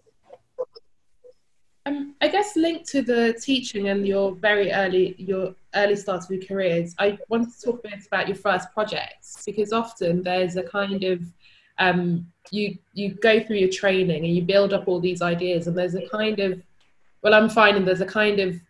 Um, 1.86 2.14
I 2.20 2.28
guess 2.28 2.56
linked 2.56 2.86
to 2.88 3.02
the 3.02 3.38
teaching 3.40 3.88
and 3.88 4.06
your 4.06 4.34
very 4.34 4.72
early 4.72 5.14
your 5.18 5.54
early 5.74 5.96
start 5.96 6.24
of 6.24 6.30
your 6.30 6.42
careers, 6.42 6.94
I 6.98 7.18
wanted 7.28 7.52
to 7.52 7.60
talk 7.60 7.80
a 7.84 7.88
bit 7.90 8.06
about 8.06 8.26
your 8.26 8.36
first 8.36 8.72
projects 8.72 9.42
because 9.44 9.72
often 9.72 10.22
there's 10.22 10.56
a 10.56 10.62
kind 10.62 11.04
of 11.04 11.22
um, 11.78 12.26
you 12.50 12.78
you 12.94 13.14
go 13.14 13.42
through 13.42 13.56
your 13.56 13.68
training 13.68 14.24
and 14.24 14.34
you 14.34 14.42
build 14.42 14.72
up 14.72 14.88
all 14.88 14.98
these 14.98 15.20
ideas 15.20 15.66
and 15.66 15.76
there's 15.76 15.94
a 15.94 16.08
kind 16.08 16.40
of 16.40 16.62
well 17.24 17.34
I'm 17.34 17.48
finding 17.48 17.84
there's 17.84 18.00
a 18.00 18.06
kind 18.06 18.38
of 18.38 18.60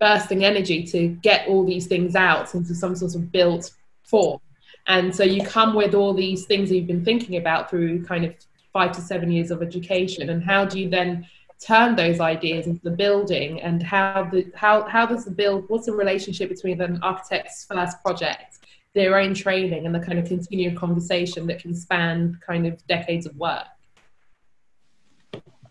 bursting 0.00 0.44
energy 0.44 0.82
to 0.82 1.08
get 1.08 1.46
all 1.46 1.64
these 1.64 1.86
things 1.86 2.16
out 2.16 2.54
into 2.54 2.74
some 2.74 2.96
sort 2.96 3.14
of 3.14 3.30
built 3.30 3.70
form. 4.02 4.40
And 4.86 5.14
so 5.14 5.22
you 5.22 5.42
come 5.44 5.74
with 5.74 5.94
all 5.94 6.12
these 6.12 6.44
things 6.44 6.70
you've 6.70 6.86
been 6.86 7.04
thinking 7.04 7.36
about 7.36 7.70
through 7.70 8.04
kind 8.04 8.24
of 8.24 8.34
five 8.72 8.92
to 8.92 9.00
seven 9.00 9.30
years 9.30 9.50
of 9.50 9.62
education. 9.62 10.28
And 10.28 10.42
how 10.42 10.64
do 10.64 10.78
you 10.78 10.90
then 10.90 11.26
turn 11.58 11.96
those 11.96 12.20
ideas 12.20 12.66
into 12.66 12.82
the 12.82 12.90
building 12.90 13.60
and 13.62 13.82
how 13.82 14.28
the 14.30 14.50
how 14.54 14.82
how 14.88 15.06
does 15.06 15.24
the 15.24 15.30
build 15.30 15.64
what's 15.68 15.86
the 15.86 15.92
relationship 15.92 16.48
between 16.48 16.80
an 16.82 16.98
architect's 17.02 17.64
first 17.64 18.02
project 18.02 18.58
their 18.92 19.16
own 19.18 19.32
training 19.32 19.86
and 19.86 19.94
the 19.94 20.00
kind 20.00 20.18
of 20.18 20.26
continued 20.26 20.76
conversation 20.76 21.46
that 21.46 21.60
can 21.60 21.74
span 21.74 22.38
kind 22.44 22.66
of 22.66 22.84
decades 22.88 23.24
of 23.24 23.34
work 23.36 23.66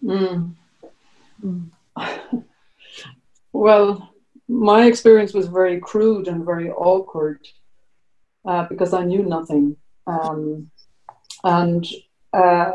mm. 0.04 0.56
Mm. 1.46 1.70
well 3.54 4.14
my 4.48 4.86
experience 4.86 5.34
was 5.34 5.48
very 5.48 5.80
crude 5.80 6.28
and 6.28 6.46
very 6.46 6.70
awkward 6.70 7.40
uh, 8.46 8.66
because 8.68 8.94
I 8.94 9.04
knew 9.04 9.24
nothing. 9.24 9.78
Um, 10.06 10.70
and 11.44 11.86
uh, 12.34 12.72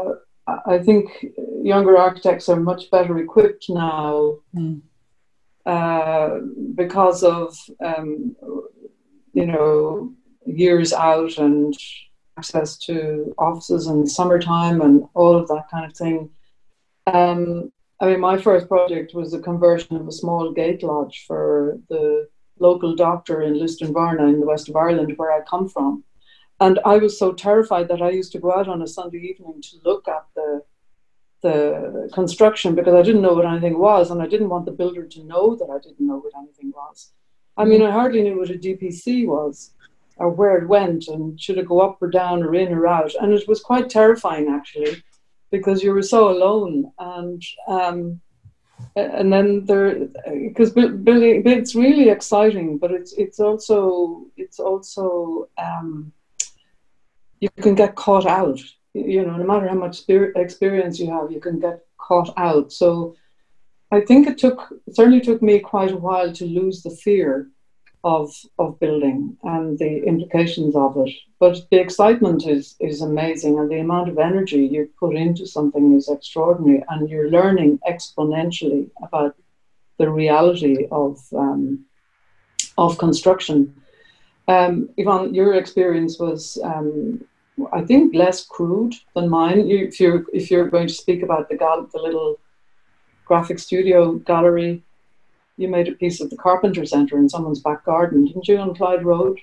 I 0.66 0.78
think 0.78 1.26
younger 1.62 1.96
architects 1.96 2.48
are 2.48 2.60
much 2.60 2.90
better 2.90 3.18
equipped 3.18 3.66
now 3.68 4.38
mm. 4.54 4.80
uh, 5.66 6.38
because 6.74 7.22
of, 7.22 7.56
um, 7.84 8.36
you 9.34 9.46
know, 9.46 10.12
years 10.46 10.92
out 10.92 11.36
and 11.38 11.74
access 12.38 12.78
to 12.78 13.34
offices 13.36 13.88
and 13.88 14.10
summertime 14.10 14.80
and 14.80 15.06
all 15.14 15.36
of 15.36 15.48
that 15.48 15.66
kind 15.70 15.90
of 15.90 15.96
thing. 15.96 16.30
Um, 17.06 17.72
I 18.00 18.06
mean, 18.06 18.20
my 18.20 18.38
first 18.38 18.68
project 18.68 19.14
was 19.14 19.34
a 19.34 19.40
conversion 19.40 19.96
of 19.96 20.06
a 20.06 20.12
small 20.12 20.52
gate 20.52 20.82
lodge 20.82 21.24
for 21.26 21.78
the 21.88 22.28
local 22.60 22.94
doctor 22.94 23.42
in 23.42 23.54
Lisdoonvarna 23.54 24.32
in 24.32 24.40
the 24.40 24.46
west 24.46 24.68
of 24.68 24.76
Ireland, 24.76 25.14
where 25.16 25.32
I 25.32 25.40
come 25.42 25.68
from. 25.68 26.04
And 26.60 26.78
I 26.84 26.98
was 26.98 27.18
so 27.18 27.32
terrified 27.32 27.88
that 27.88 28.02
I 28.02 28.10
used 28.10 28.32
to 28.32 28.40
go 28.40 28.52
out 28.52 28.68
on 28.68 28.82
a 28.82 28.86
Sunday 28.86 29.18
evening 29.18 29.62
to 29.62 29.76
look 29.84 30.08
at 30.08 30.26
the 30.34 30.62
the 31.40 32.10
construction 32.12 32.74
because 32.74 32.94
I 32.94 33.02
didn't 33.02 33.22
know 33.22 33.34
what 33.34 33.46
anything 33.46 33.78
was, 33.78 34.10
and 34.10 34.20
I 34.20 34.26
didn't 34.26 34.48
want 34.48 34.64
the 34.64 34.72
builder 34.72 35.04
to 35.06 35.24
know 35.24 35.54
that 35.54 35.70
I 35.70 35.78
didn't 35.78 36.04
know 36.04 36.18
what 36.18 36.32
anything 36.36 36.72
was. 36.74 37.12
I 37.56 37.64
mean, 37.64 37.80
I 37.80 37.92
hardly 37.92 38.22
knew 38.22 38.38
what 38.38 38.50
a 38.50 38.54
DPC 38.54 39.24
was 39.26 39.72
or 40.16 40.30
where 40.30 40.58
it 40.58 40.68
went 40.68 41.06
and 41.06 41.40
should 41.40 41.58
it 41.58 41.68
go 41.68 41.80
up 41.80 42.02
or 42.02 42.10
down 42.10 42.42
or 42.42 42.54
in 42.54 42.72
or 42.72 42.88
out. 42.88 43.14
And 43.20 43.32
it 43.32 43.46
was 43.46 43.60
quite 43.60 43.88
terrifying 43.88 44.48
actually 44.48 45.02
because 45.50 45.82
you 45.82 45.92
were 45.92 46.02
so 46.02 46.30
alone. 46.30 46.92
And 46.98 47.42
um, 47.66 48.20
and 48.96 49.32
then 49.32 49.64
there 49.64 50.06
because 50.48 50.70
building 50.70 51.42
it's 51.46 51.74
really 51.74 52.08
exciting 52.08 52.78
but 52.78 52.90
it's 52.90 53.12
it's 53.14 53.40
also 53.40 54.26
it's 54.36 54.58
also 54.58 55.48
um, 55.58 56.12
you 57.40 57.48
can 57.60 57.74
get 57.74 57.94
caught 57.94 58.26
out 58.26 58.60
you 58.94 59.24
know 59.24 59.36
no 59.36 59.44
matter 59.44 59.68
how 59.68 59.74
much 59.74 60.02
experience 60.08 60.98
you 60.98 61.10
have 61.10 61.30
you 61.30 61.40
can 61.40 61.58
get 61.58 61.80
caught 61.98 62.32
out 62.36 62.72
so 62.72 63.14
i 63.92 64.00
think 64.00 64.26
it 64.26 64.38
took 64.38 64.72
it 64.86 64.94
certainly 64.94 65.20
took 65.20 65.42
me 65.42 65.58
quite 65.58 65.92
a 65.92 65.96
while 65.96 66.32
to 66.32 66.44
lose 66.44 66.82
the 66.82 66.90
fear 66.90 67.48
of 68.16 68.26
of 68.62 68.68
building 68.84 69.20
and 69.52 69.78
the 69.82 69.92
implications 70.10 70.74
of 70.84 70.96
it. 71.04 71.12
But 71.42 71.56
the 71.70 71.80
excitement 71.86 72.40
is 72.54 72.64
is 72.88 73.02
amazing, 73.02 73.54
and 73.58 73.68
the 73.70 73.80
amount 73.86 74.08
of 74.10 74.18
energy 74.30 74.62
you 74.74 74.82
put 75.02 75.14
into 75.24 75.44
something 75.46 75.84
is 75.98 76.08
extraordinary, 76.16 76.80
and 76.90 77.10
you're 77.10 77.30
learning 77.38 77.70
exponentially 77.92 78.82
about 79.06 79.32
the 80.00 80.08
reality 80.22 80.76
of 80.90 81.14
um, 81.44 81.62
of 82.76 82.98
construction. 82.98 83.58
um, 84.48 84.88
your 85.38 85.54
experience 85.54 86.18
was, 86.18 86.58
um, 86.64 87.24
I 87.72 87.82
think, 87.88 88.14
less 88.14 88.46
crude 88.46 88.94
than 89.14 89.28
mine. 89.28 89.58
If 89.70 90.00
you're 90.00 90.24
if 90.32 90.50
you're 90.50 90.70
going 90.70 90.88
to 90.88 91.00
speak 91.02 91.20
about 91.22 91.48
the 91.48 91.56
gal- 91.56 91.88
the 91.92 92.02
little 92.06 92.30
graphic 93.28 93.58
studio 93.58 94.14
gallery, 94.30 94.82
you 95.58 95.68
made 95.68 95.88
a 95.88 95.92
piece 95.92 96.20
of 96.20 96.30
the 96.30 96.36
Carpenter 96.36 96.86
Centre 96.86 97.18
in 97.18 97.28
someone's 97.28 97.60
back 97.60 97.84
garden, 97.84 98.24
didn't 98.26 98.48
you, 98.48 98.56
on 98.58 98.74
Clyde 98.74 99.04
Road? 99.04 99.38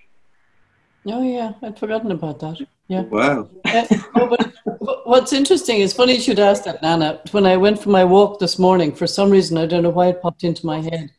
Oh 1.05 1.21
yeah, 1.21 1.53
I'd 1.61 1.77
forgotten 1.77 2.11
about 2.11 2.39
that. 2.39 2.65
Yeah. 2.87 3.01
Wow. 3.01 3.49
Uh, 3.65 3.85
oh, 4.15 4.27
but 4.27 5.05
what's 5.05 5.33
interesting 5.33 5.79
is 5.79 5.93
funny 5.93 6.13
you 6.13 6.21
should 6.21 6.39
ask 6.39 6.63
that, 6.63 6.81
Nana. 6.81 7.21
When 7.31 7.45
I 7.45 7.57
went 7.57 7.81
for 7.81 7.89
my 7.89 8.03
walk 8.03 8.39
this 8.39 8.57
morning, 8.57 8.95
for 8.95 9.05
some 9.05 9.29
reason 9.29 9.57
I 9.57 9.65
don't 9.65 9.83
know 9.83 9.89
why 9.89 10.07
it 10.07 10.21
popped 10.21 10.43
into 10.43 10.65
my 10.65 10.81
head. 10.81 11.11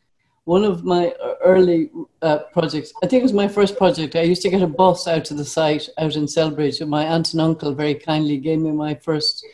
One 0.45 0.63
of 0.63 0.83
my 0.83 1.13
early 1.43 1.91
uh, 2.21 2.39
projects, 2.53 2.91
I 3.03 3.07
think 3.07 3.19
it 3.19 3.23
was 3.23 3.33
my 3.33 3.49
first 3.49 3.77
project. 3.77 4.15
I 4.15 4.21
used 4.21 4.41
to 4.43 4.49
get 4.49 4.61
a 4.61 4.67
bus 4.67 5.07
out 5.07 5.25
to 5.25 5.33
the 5.33 5.45
site 5.45 5.89
out 5.97 6.15
in 6.15 6.23
Celbridge, 6.23 6.81
and 6.81 6.89
my 6.89 7.05
aunt 7.05 7.33
and 7.33 7.41
uncle 7.41 7.73
very 7.73 7.95
kindly 7.95 8.37
gave 8.37 8.59
me 8.59 8.71
my 8.71 8.95
first 8.95 9.45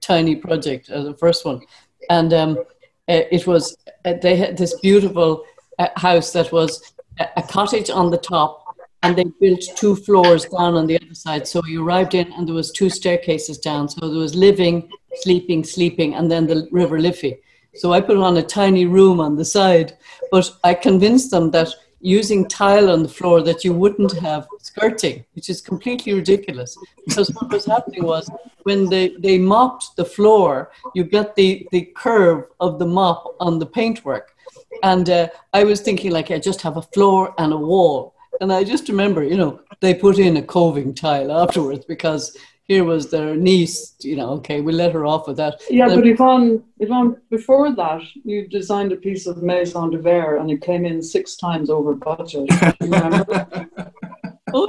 tiny 0.00 0.36
project, 0.36 0.90
uh, 0.90 1.02
the 1.02 1.14
first 1.14 1.46
one, 1.46 1.62
and 2.10 2.32
um, 2.32 2.58
it 3.08 3.46
was 3.46 3.76
uh, 4.04 4.14
they 4.22 4.36
had 4.36 4.56
this 4.56 4.78
beautiful 4.80 5.44
uh, 5.78 5.88
house 5.96 6.32
that 6.32 6.52
was 6.52 6.94
a, 7.18 7.26
a 7.36 7.42
cottage 7.42 7.90
on 7.90 8.10
the 8.10 8.18
top 8.18 8.64
and 9.04 9.16
they 9.16 9.24
built 9.38 9.60
two 9.76 9.94
floors 9.94 10.46
down 10.46 10.74
on 10.74 10.86
the 10.86 10.98
other 10.98 11.14
side. 11.14 11.46
So 11.46 11.62
you 11.66 11.86
arrived 11.86 12.14
in, 12.14 12.32
and 12.32 12.48
there 12.48 12.54
was 12.54 12.72
two 12.72 12.88
staircases 12.88 13.58
down. 13.58 13.86
So 13.86 14.08
there 14.08 14.18
was 14.18 14.34
living, 14.34 14.90
sleeping, 15.16 15.62
sleeping, 15.62 16.14
and 16.14 16.30
then 16.30 16.46
the 16.46 16.66
River 16.72 16.98
Liffey. 16.98 17.36
So 17.74 17.92
I 17.92 18.00
put 18.00 18.16
on 18.16 18.38
a 18.38 18.42
tiny 18.42 18.86
room 18.86 19.20
on 19.20 19.36
the 19.36 19.44
side, 19.44 19.98
but 20.30 20.50
I 20.64 20.72
convinced 20.72 21.30
them 21.30 21.50
that 21.50 21.68
using 22.04 22.46
tile 22.46 22.90
on 22.90 23.02
the 23.02 23.08
floor 23.08 23.42
that 23.42 23.64
you 23.64 23.72
wouldn't 23.72 24.12
have 24.18 24.46
skirting, 24.60 25.24
which 25.34 25.48
is 25.48 25.60
completely 25.60 26.12
ridiculous. 26.12 26.76
Because 27.06 27.30
what 27.30 27.50
was 27.50 27.64
happening 27.64 28.04
was 28.04 28.30
when 28.64 28.88
they, 28.88 29.08
they 29.18 29.38
mopped 29.38 29.96
the 29.96 30.04
floor, 30.04 30.70
you 30.94 31.04
get 31.04 31.34
the, 31.34 31.66
the 31.72 31.82
curve 31.96 32.44
of 32.60 32.78
the 32.78 32.86
mop 32.86 33.34
on 33.40 33.58
the 33.58 33.66
paintwork. 33.66 34.36
And 34.82 35.08
uh, 35.08 35.28
I 35.52 35.64
was 35.64 35.80
thinking 35.80 36.10
like 36.12 36.30
I 36.30 36.38
just 36.38 36.60
have 36.62 36.76
a 36.76 36.82
floor 36.82 37.34
and 37.38 37.52
a 37.52 37.56
wall 37.56 38.14
and 38.40 38.52
I 38.52 38.64
just 38.64 38.88
remember, 38.88 39.22
you 39.22 39.36
know, 39.36 39.60
they 39.80 39.94
put 39.94 40.18
in 40.18 40.36
a 40.36 40.42
coving 40.42 40.94
tile 40.94 41.30
afterwards 41.32 41.84
because 41.84 42.36
here 42.64 42.84
was 42.84 43.10
their 43.10 43.36
niece, 43.36 43.94
you 44.00 44.16
know, 44.16 44.30
okay, 44.30 44.62
we 44.62 44.72
let 44.72 44.92
her 44.92 45.04
off 45.04 45.28
with 45.28 45.36
that. 45.36 45.60
Yeah, 45.68 45.86
but 45.86 46.06
Yvonne, 46.06 46.64
Yvonne, 46.78 47.20
before 47.30 47.74
that, 47.74 48.00
you 48.24 48.48
designed 48.48 48.92
a 48.92 48.96
piece 48.96 49.26
of 49.26 49.42
Maison 49.42 49.90
de 49.90 49.98
Verre 49.98 50.40
and 50.40 50.50
it 50.50 50.62
came 50.62 50.86
in 50.86 51.02
six 51.02 51.36
times 51.36 51.68
over 51.68 51.94
budget. 51.94 52.46
oh, 52.50 52.64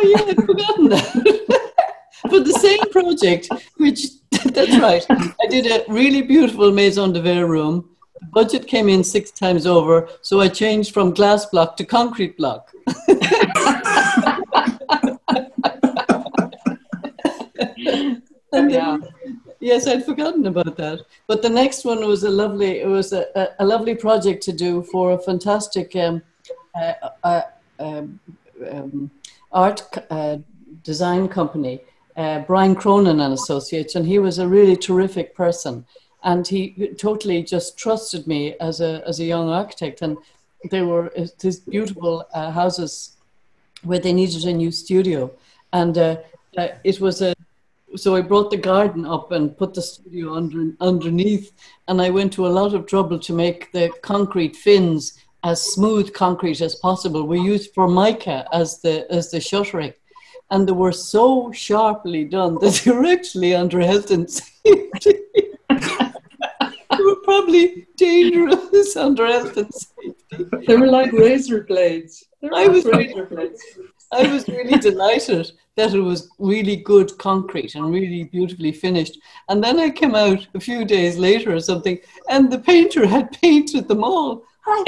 yeah, 0.04 0.24
I'd 0.28 0.46
forgotten 0.46 0.90
that. 0.90 1.62
For 2.30 2.40
the 2.40 2.54
same 2.54 2.80
project, 2.92 3.50
which, 3.78 4.08
that's 4.46 4.78
right, 4.80 5.06
I 5.10 5.48
did 5.48 5.68
a 5.68 5.86
really 5.92 6.22
beautiful 6.22 6.72
Maison 6.72 7.14
de 7.14 7.22
Verre 7.22 7.48
room. 7.48 7.90
The 8.20 8.28
budget 8.28 8.68
came 8.68 8.90
in 8.90 9.06
six 9.06 9.32
times 9.32 9.66
over, 9.66 10.10
so 10.22 10.42
I 10.42 10.50
changed 10.50 10.94
from 10.94 11.14
glass 11.14 11.46
block 11.46 11.78
to 11.78 11.86
concrete 11.86 12.36
block. 12.36 12.72
Yeah. 18.54 18.98
Yes, 19.60 19.88
I'd 19.88 20.06
forgotten 20.06 20.46
about 20.46 20.76
that. 20.78 21.02
But 21.28 21.42
the 21.42 21.50
next 21.50 21.86
one 21.86 22.06
was 22.06 22.24
a 22.24 22.30
lovely. 22.30 22.80
It 22.82 22.88
was 22.88 23.14
a, 23.14 23.26
a, 23.36 23.48
a 23.60 23.66
lovely 23.66 23.96
project 23.96 24.44
to 24.44 24.54
do 24.54 24.84
for 24.84 25.14
a 25.14 25.18
fantastic 25.18 25.96
um, 25.96 26.22
uh, 26.80 26.94
uh, 27.24 27.42
um, 27.80 28.20
um, 28.72 29.12
art 29.52 29.82
uh, 30.10 30.38
design 30.84 31.28
company, 31.28 31.82
uh, 32.18 32.40
Brian 32.40 32.76
Cronin 32.76 33.22
and 33.22 33.34
Associates, 33.34 33.96
and 33.96 34.06
he 34.06 34.20
was 34.20 34.40
a 34.40 34.48
really 34.48 34.76
terrific 34.76 35.36
person. 35.36 35.86
And 36.24 36.48
he 36.48 36.92
totally 36.98 37.44
just 37.44 37.78
trusted 37.78 38.28
me 38.28 38.56
as 38.60 38.82
a 38.82 39.04
as 39.08 39.20
a 39.20 39.26
young 39.26 39.50
architect. 39.50 40.02
And 40.02 40.18
they 40.72 40.82
were 40.82 41.12
uh, 41.18 41.28
these 41.40 41.60
beautiful 41.60 42.26
uh, 42.34 42.52
houses 42.52 43.18
where 43.84 44.00
they 44.00 44.14
needed 44.14 44.44
a 44.46 44.54
new 44.54 44.72
studio, 44.72 45.32
and 45.72 45.98
it 46.84 47.00
was 47.00 47.22
a 47.22 47.35
so 47.96 48.16
I 48.16 48.22
brought 48.22 48.52
the 48.52 48.58
garden 48.58 49.06
up 49.06 49.32
and 49.32 49.58
put 49.58 49.74
the 49.74 49.82
studio 49.82 50.36
under 50.36 50.74
underneath, 50.80 51.52
and 51.88 52.02
I 52.02 52.10
went 52.10 52.34
to 52.34 52.48
a 52.48 52.56
lot 52.60 52.74
of 52.74 52.86
trouble 52.86 53.20
to 53.20 53.34
make 53.34 53.72
the 53.72 53.92
concrete 54.02 54.56
fins 54.56 55.20
as 55.44 55.74
smooth 55.74 56.14
concrete 56.14 56.62
as 56.62 56.76
possible. 56.76 57.28
We 57.28 57.40
used 57.40 57.74
formica 57.74 58.48
as 58.52 58.82
the 58.82 59.10
as 59.12 59.32
the 59.32 59.40
shuttering, 59.40 59.94
and 60.52 60.68
they 60.68 60.74
were 60.74 60.92
so 60.92 61.52
sharply 61.52 62.26
done 62.26 62.56
that 62.60 62.82
they 62.84 62.92
were 62.92 63.06
actually 63.06 63.56
under 63.56 63.80
health 63.80 64.12
and 64.12 64.30
safety. 64.30 65.20
they 65.70 67.04
were 67.04 67.22
probably 67.24 67.88
dangerous 67.98 68.96
under 68.96 69.26
health 69.28 69.58
and 69.58 69.74
safety. 69.74 70.66
They 70.68 70.76
were 70.76 70.88
like 70.88 71.12
razor 71.12 71.64
blades. 71.64 72.26
I 72.54 72.68
was 72.68 72.86
razor 72.86 73.26
blades. 73.26 73.62
I 74.12 74.32
was 74.32 74.48
really 74.48 74.78
delighted 74.90 75.52
that 75.76 75.94
it 75.94 76.00
was 76.00 76.30
really 76.40 76.78
good 76.78 77.18
concrete 77.18 77.76
and 77.76 77.92
really 77.92 78.24
beautifully 78.24 78.72
finished. 78.72 79.20
And 79.50 79.64
then 79.64 79.80
I 79.80 79.90
came 79.90 80.16
out 80.16 80.48
a 80.54 80.60
few 80.60 80.86
days 80.86 81.18
later 81.18 81.54
or 81.54 81.60
something, 81.60 82.00
and 82.30 82.52
the 82.52 82.60
painter 82.60 83.06
had 83.06 83.32
painted 83.42 83.88
them 83.88 84.04
all. 84.04 84.44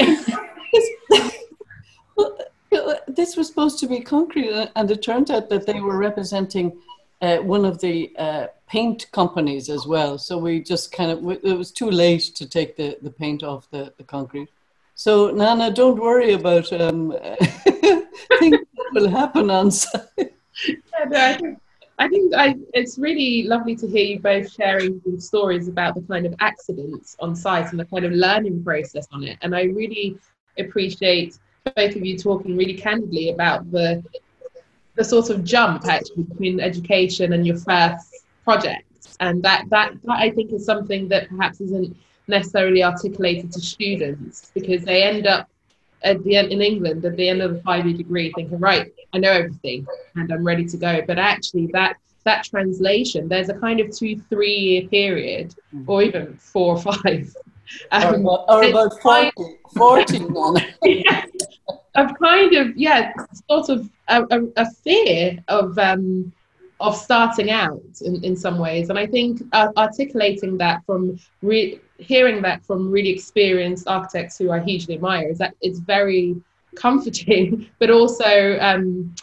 this 3.08 3.36
was 3.36 3.48
supposed 3.48 3.78
to 3.80 3.86
be 3.86 4.00
concrete, 4.00 4.50
and 4.76 4.90
it 4.90 5.02
turned 5.02 5.30
out 5.30 5.48
that 5.50 5.66
they 5.66 5.80
were 5.80 5.98
representing 5.98 6.78
uh, 7.20 7.38
one 7.38 7.64
of 7.64 7.80
the 7.80 8.12
uh, 8.18 8.46
paint 8.66 9.10
companies 9.12 9.68
as 9.68 9.86
well. 9.86 10.16
So 10.18 10.38
we 10.38 10.60
just 10.60 10.92
kind 10.92 11.10
of, 11.10 11.18
it 11.44 11.56
was 11.56 11.70
too 11.70 11.90
late 11.90 12.22
to 12.36 12.48
take 12.48 12.76
the, 12.76 12.96
the 13.02 13.10
paint 13.10 13.42
off 13.42 13.70
the, 13.70 13.92
the 13.98 14.04
concrete. 14.04 14.48
So, 14.94 15.30
Nana, 15.30 15.70
don't 15.70 16.00
worry 16.00 16.32
about 16.32 16.72
um, 16.72 17.14
things 18.38 18.58
will 18.92 19.08
happen 19.08 19.50
on 19.50 19.70
site. 19.70 20.34
I 22.00 22.08
think, 22.08 22.32
I 22.34 22.52
think 22.52 22.68
it's 22.74 22.98
really 22.98 23.44
lovely 23.44 23.74
to 23.76 23.86
hear 23.88 24.04
you 24.04 24.20
both 24.20 24.52
sharing 24.52 25.00
stories 25.18 25.68
about 25.68 25.94
the 25.94 26.02
kind 26.02 26.26
of 26.26 26.34
accidents 26.40 27.16
on 27.18 27.34
site 27.34 27.70
and 27.70 27.80
the 27.80 27.84
kind 27.84 28.04
of 28.04 28.12
learning 28.12 28.62
process 28.62 29.08
on 29.12 29.24
it. 29.24 29.38
And 29.42 29.54
I 29.54 29.64
really 29.64 30.16
appreciate 30.58 31.38
both 31.76 31.96
of 31.96 32.04
you 32.04 32.16
talking 32.16 32.56
really 32.56 32.74
candidly 32.74 33.30
about 33.30 33.70
the 33.70 34.02
the 34.98 35.04
sort 35.04 35.30
of 35.30 35.44
jump 35.44 35.86
actually 35.86 36.24
between 36.24 36.60
education 36.60 37.32
and 37.32 37.46
your 37.46 37.56
first 37.56 38.16
project. 38.42 38.84
And 39.20 39.42
that, 39.44 39.70
that, 39.70 39.92
that 40.02 40.18
I 40.18 40.30
think 40.30 40.52
is 40.52 40.64
something 40.64 41.08
that 41.08 41.28
perhaps 41.28 41.60
isn't 41.60 41.96
necessarily 42.26 42.82
articulated 42.82 43.52
to 43.52 43.60
students 43.60 44.50
because 44.54 44.84
they 44.84 45.04
end 45.04 45.26
up 45.26 45.48
at 46.02 46.22
the 46.24 46.36
end 46.36 46.52
in 46.52 46.60
England 46.60 47.04
at 47.04 47.16
the 47.16 47.28
end 47.28 47.42
of 47.42 47.54
the 47.54 47.60
five 47.62 47.86
year 47.86 47.96
degree 47.96 48.32
thinking, 48.34 48.58
right, 48.58 48.92
I 49.12 49.18
know 49.18 49.32
everything 49.32 49.86
and 50.14 50.32
I'm 50.32 50.44
ready 50.44 50.64
to 50.66 50.76
go. 50.76 51.02
But 51.06 51.18
actually 51.18 51.68
that 51.72 51.96
that 52.24 52.44
translation, 52.44 53.28
there's 53.28 53.48
a 53.48 53.54
kind 53.54 53.80
of 53.80 53.94
two, 53.94 54.20
three 54.28 54.56
year 54.56 54.88
period 54.88 55.54
mm. 55.74 55.84
or 55.86 56.02
even 56.02 56.34
four 56.36 56.76
or 56.76 56.82
five. 56.82 57.34
Um, 57.92 58.26
or, 58.26 58.50
or 58.50 58.62
about 58.64 58.98
40, 59.02 59.30
40 59.76 60.18
yeah, 60.84 61.24
of 61.96 62.18
kind 62.18 62.54
of, 62.54 62.74
yeah, 62.78 63.12
sort 63.46 63.68
of 63.68 63.90
a, 64.08 64.22
a, 64.30 64.40
a 64.56 64.70
fear 64.70 65.36
of 65.48 65.78
um, 65.78 66.32
of 66.80 66.96
starting 66.96 67.50
out 67.50 67.82
in, 68.00 68.22
in 68.24 68.36
some 68.36 68.58
ways. 68.58 68.88
And 68.88 68.98
I 68.98 69.06
think 69.06 69.42
uh, 69.52 69.68
articulating 69.76 70.56
that 70.58 70.84
from 70.86 71.18
re- 71.42 71.80
hearing 71.98 72.42
that 72.42 72.64
from 72.64 72.90
really 72.90 73.10
experienced 73.10 73.88
architects 73.88 74.38
who 74.38 74.50
I 74.50 74.60
hugely 74.60 74.94
admire 74.94 75.28
is 75.28 75.38
that 75.38 75.54
it's 75.60 75.80
very 75.80 76.36
comforting, 76.76 77.68
but 77.78 77.90
also 77.90 78.58
um, 78.60 79.14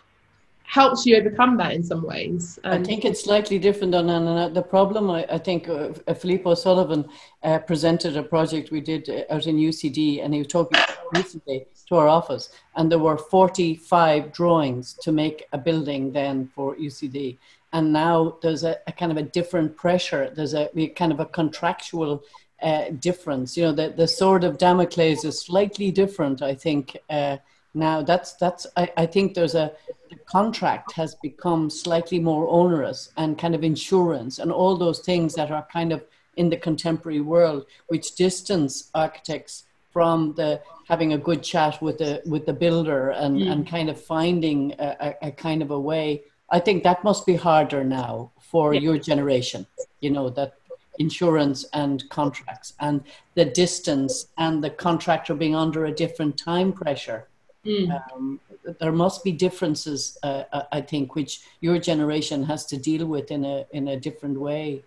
helps 0.64 1.06
you 1.06 1.16
overcome 1.16 1.58
that 1.58 1.74
in 1.74 1.84
some 1.84 2.06
ways. 2.06 2.60
I 2.64 2.84
think 2.84 3.06
it's 3.06 3.24
slightly 3.24 3.58
different 3.60 3.96
on, 3.96 4.54
the 4.54 4.62
problem. 4.62 5.10
I, 5.10 5.26
I 5.30 5.38
think 5.38 5.70
uh, 5.70 5.94
Philippe 6.14 6.50
O'Sullivan 6.50 7.08
uh, 7.44 7.60
presented 7.60 8.18
a 8.18 8.24
project 8.24 8.72
we 8.72 8.82
did 8.82 9.10
uh, 9.10 9.34
out 9.34 9.48
in 9.48 9.58
UCD, 9.58 10.24
and 10.24 10.34
he 10.34 10.40
was 10.40 10.48
talking 10.48 10.82
recently 11.14 11.66
to 11.88 11.96
our 11.96 12.08
office, 12.08 12.50
and 12.76 12.92
there 12.92 13.00
were 13.00 13.18
45 13.18 14.34
drawings 14.34 14.96
to 15.02 15.12
make 15.12 15.46
a 15.54 15.58
building 15.58 16.12
then 16.12 16.50
for 16.54 16.76
UCD. 16.76 17.38
And 17.74 17.92
now 17.92 18.38
there's 18.42 18.64
a, 18.64 18.78
a 18.88 18.92
kind 18.92 19.12
of 19.12 19.18
a 19.18 19.24
different 19.24 19.76
pressure. 19.76 20.32
There's 20.34 20.54
a, 20.54 20.70
a 20.78 20.88
kind 20.90 21.12
of 21.12 21.20
a 21.20 21.26
contractual 21.26 22.24
uh, 22.62 22.90
difference. 23.00 23.58
You 23.58 23.64
know, 23.66 23.72
the, 23.74 23.94
the 23.96 24.08
sword 24.08 24.44
of 24.44 24.58
Damocles 24.58 25.24
is 25.26 25.40
slightly 25.42 25.92
different, 25.92 26.42
I 26.42 26.56
think. 26.56 26.98
Uh, 27.10 27.38
now 27.74 28.02
that's 28.02 28.34
that's 28.36 28.66
I, 28.78 28.90
I 28.96 29.06
think 29.06 29.34
there's 29.34 29.56
a 29.56 29.74
the 30.10 30.16
contract 30.26 30.94
has 30.94 31.16
become 31.16 31.70
slightly 31.70 32.20
more 32.20 32.48
onerous 32.48 33.12
and 33.18 33.38
kind 33.38 33.54
of 33.56 33.64
insurance 33.64 34.40
and 34.40 34.52
all 34.52 34.78
those 34.78 35.00
things 35.00 35.34
that 35.36 35.52
are 35.52 35.68
kind 35.74 35.92
of 35.92 36.02
in 36.38 36.50
the 36.50 36.58
contemporary 36.58 37.22
world 37.22 37.66
which 37.88 38.16
distance 38.16 38.90
architects 38.94 39.66
from 39.92 40.34
the 40.36 40.62
having 40.88 41.14
a 41.14 41.18
good 41.18 41.42
chat 41.44 41.82
with 41.82 41.98
the 41.98 42.22
with 42.26 42.46
the 42.46 42.54
builder 42.54 43.10
and 43.10 43.38
Mm. 43.40 43.52
and 43.52 43.68
kind 43.68 43.90
of 43.90 44.00
finding 44.00 44.74
a, 44.80 44.96
a, 45.08 45.28
a 45.28 45.32
kind 45.32 45.62
of 45.62 45.72
a 45.72 45.80
way. 45.80 46.24
I 46.50 46.60
think 46.60 46.84
that 46.84 47.04
must 47.04 47.26
be 47.26 47.36
harder 47.36 47.84
now 47.84 48.32
for 48.40 48.74
Yeah. 48.74 48.82
your 48.82 48.98
generation. 49.00 49.66
You 50.00 50.12
know 50.12 50.30
that 50.30 50.54
insurance 51.00 51.66
and 51.74 52.08
contracts 52.10 52.74
and 52.80 53.02
the 53.36 53.46
distance 53.46 54.28
and 54.38 54.64
the 54.64 54.70
contractor 54.70 55.34
being 55.34 55.56
under 55.56 55.86
a 55.86 55.92
different 55.92 56.38
time 56.38 56.72
pressure. 56.74 57.28
Mm. 57.66 58.02
Um, 58.14 58.40
there 58.80 58.92
must 58.92 59.24
be 59.24 59.32
differences, 59.32 60.18
uh, 60.24 60.44
uh, 60.54 60.64
I 60.72 60.82
think, 60.82 61.16
which 61.16 61.42
your 61.62 61.80
generation 61.80 62.44
has 62.44 62.66
to 62.68 62.78
deal 62.78 63.06
with 63.06 63.32
in 63.32 63.44
a 63.46 63.66
in 63.72 63.88
a 63.88 64.00
different 64.00 64.40
way. 64.40 64.84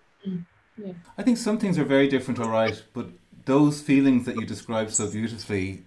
I 1.16 1.22
think 1.22 1.38
some 1.38 1.58
things 1.58 1.78
are 1.78 1.84
very 1.84 2.08
different, 2.08 2.38
all 2.38 2.50
right, 2.50 2.80
but 2.92 3.06
those 3.46 3.80
feelings 3.80 4.26
that 4.26 4.36
you 4.36 4.46
described 4.46 4.92
so 4.92 5.10
beautifully, 5.10 5.82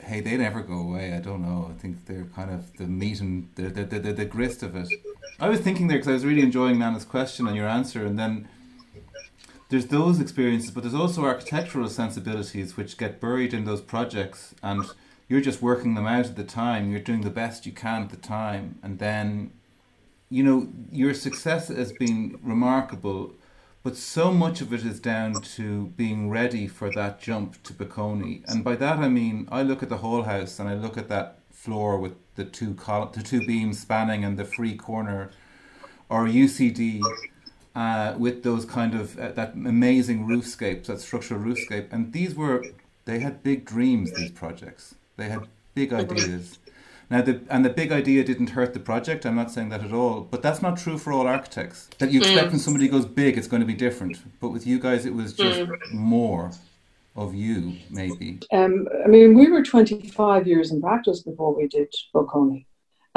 hey, 0.00 0.20
they 0.20 0.36
never 0.36 0.60
go 0.62 0.78
away. 0.78 1.12
I 1.12 1.20
don't 1.20 1.42
know. 1.42 1.70
I 1.72 1.80
think 1.80 2.06
they're 2.06 2.28
kind 2.34 2.50
of 2.50 2.76
the 2.76 2.86
meat 2.86 3.20
and 3.20 3.48
the 3.54 3.62
the, 3.62 3.84
the, 3.84 3.98
the, 4.00 4.12
the 4.12 4.24
grist 4.24 4.62
of 4.62 4.74
it. 4.74 4.88
I 5.38 5.48
was 5.48 5.60
thinking 5.60 5.86
there 5.86 5.98
because 5.98 6.08
I 6.08 6.12
was 6.12 6.24
really 6.24 6.42
enjoying 6.42 6.78
Nana's 6.78 7.04
question 7.04 7.46
and 7.46 7.56
your 7.56 7.68
answer, 7.68 8.04
and 8.04 8.18
then 8.18 8.48
there's 9.70 9.86
those 9.86 10.20
experiences, 10.20 10.72
but 10.72 10.82
there's 10.82 10.94
also 10.94 11.24
architectural 11.24 11.88
sensibilities 11.88 12.76
which 12.76 12.98
get 12.98 13.20
buried 13.20 13.54
in 13.54 13.64
those 13.64 13.80
projects, 13.80 14.52
and 14.62 14.84
you're 15.28 15.40
just 15.40 15.62
working 15.62 15.94
them 15.94 16.06
out 16.06 16.26
at 16.26 16.36
the 16.36 16.44
time. 16.44 16.90
You're 16.90 17.00
doing 17.00 17.20
the 17.20 17.30
best 17.30 17.66
you 17.66 17.72
can 17.72 18.02
at 18.02 18.10
the 18.10 18.16
time, 18.16 18.80
and 18.82 18.98
then, 18.98 19.52
you 20.28 20.42
know, 20.42 20.68
your 20.90 21.14
success 21.14 21.68
has 21.68 21.92
been 21.92 22.38
remarkable, 22.42 23.34
but 23.84 23.96
so 23.96 24.32
much 24.32 24.60
of 24.60 24.72
it 24.72 24.84
is 24.84 24.98
down 24.98 25.34
to 25.34 25.86
being 25.96 26.28
ready 26.28 26.66
for 26.66 26.90
that 26.90 27.20
jump 27.20 27.62
to 27.62 27.72
Bocconi, 27.72 28.42
and 28.48 28.64
by 28.64 28.74
that 28.74 28.98
I 28.98 29.08
mean 29.08 29.48
I 29.52 29.62
look 29.62 29.84
at 29.84 29.88
the 29.88 29.98
whole 29.98 30.24
house 30.24 30.58
and 30.58 30.68
I 30.68 30.74
look 30.74 30.98
at 30.98 31.08
that 31.08 31.38
floor 31.52 31.96
with 31.96 32.14
the 32.34 32.44
two 32.44 32.74
col- 32.74 33.10
the 33.10 33.22
two 33.22 33.46
beams 33.46 33.78
spanning 33.78 34.24
and 34.24 34.36
the 34.36 34.44
free 34.44 34.76
corner, 34.76 35.30
or 36.08 36.26
UCD 36.26 37.00
uh, 37.74 38.14
with 38.18 38.42
those 38.42 38.64
kind 38.64 38.94
of 38.94 39.18
uh, 39.18 39.32
that 39.32 39.54
amazing 39.54 40.26
roofscapes, 40.26 40.86
that 40.86 41.00
structural 41.00 41.40
roofscape, 41.40 41.92
and 41.92 42.12
these 42.12 42.34
were 42.34 42.64
they 43.04 43.20
had 43.20 43.42
big 43.42 43.64
dreams. 43.64 44.12
These 44.12 44.32
projects, 44.32 44.94
they 45.16 45.28
had 45.28 45.46
big 45.74 45.92
ideas. 45.92 46.58
Now, 47.10 47.22
the, 47.22 47.40
and 47.50 47.64
the 47.64 47.70
big 47.70 47.90
idea 47.90 48.22
didn't 48.22 48.50
hurt 48.50 48.72
the 48.72 48.78
project. 48.78 49.26
I'm 49.26 49.34
not 49.34 49.50
saying 49.50 49.70
that 49.70 49.82
at 49.82 49.92
all, 49.92 50.20
but 50.20 50.42
that's 50.42 50.62
not 50.62 50.78
true 50.78 50.96
for 50.96 51.12
all 51.12 51.26
architects. 51.26 51.88
That 51.98 52.12
you 52.12 52.20
expect 52.20 52.50
when 52.50 52.60
somebody 52.60 52.86
goes 52.86 53.04
big, 53.04 53.36
it's 53.36 53.48
going 53.48 53.60
to 53.60 53.66
be 53.66 53.74
different. 53.74 54.18
But 54.40 54.50
with 54.50 54.64
you 54.64 54.78
guys, 54.78 55.06
it 55.06 55.14
was 55.14 55.32
just 55.32 55.68
more 55.92 56.52
of 57.16 57.34
you, 57.34 57.74
maybe. 57.90 58.38
Um, 58.52 58.86
I 59.04 59.08
mean, 59.08 59.34
we 59.34 59.50
were 59.50 59.62
25 59.62 60.46
years 60.46 60.70
in 60.70 60.80
practice 60.80 61.22
before 61.22 61.52
we 61.52 61.66
did 61.66 61.92
Bocconi. 62.14 62.66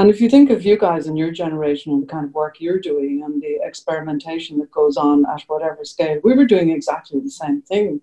And 0.04 0.10
if 0.10 0.20
you 0.20 0.30
think 0.30 0.50
of 0.50 0.66
you 0.66 0.78
guys 0.78 1.08
and 1.08 1.18
your 1.18 1.32
generation 1.32 1.94
and 1.94 2.04
the 2.04 2.08
kind 2.08 2.26
of 2.26 2.34
work 2.34 2.60
you're 2.60 2.78
doing 2.78 3.24
and 3.24 3.42
the 3.42 3.60
experimentation 3.64 4.60
that 4.60 4.70
goes 4.70 4.98
on 4.98 5.26
at 5.26 5.44
whatever 5.44 5.86
scale, 5.86 6.20
we 6.26 6.36
were 6.36 6.44
doing 6.44 6.72
exactly 6.72 7.22
the 7.22 7.30
same 7.30 7.62
thing. 7.62 8.02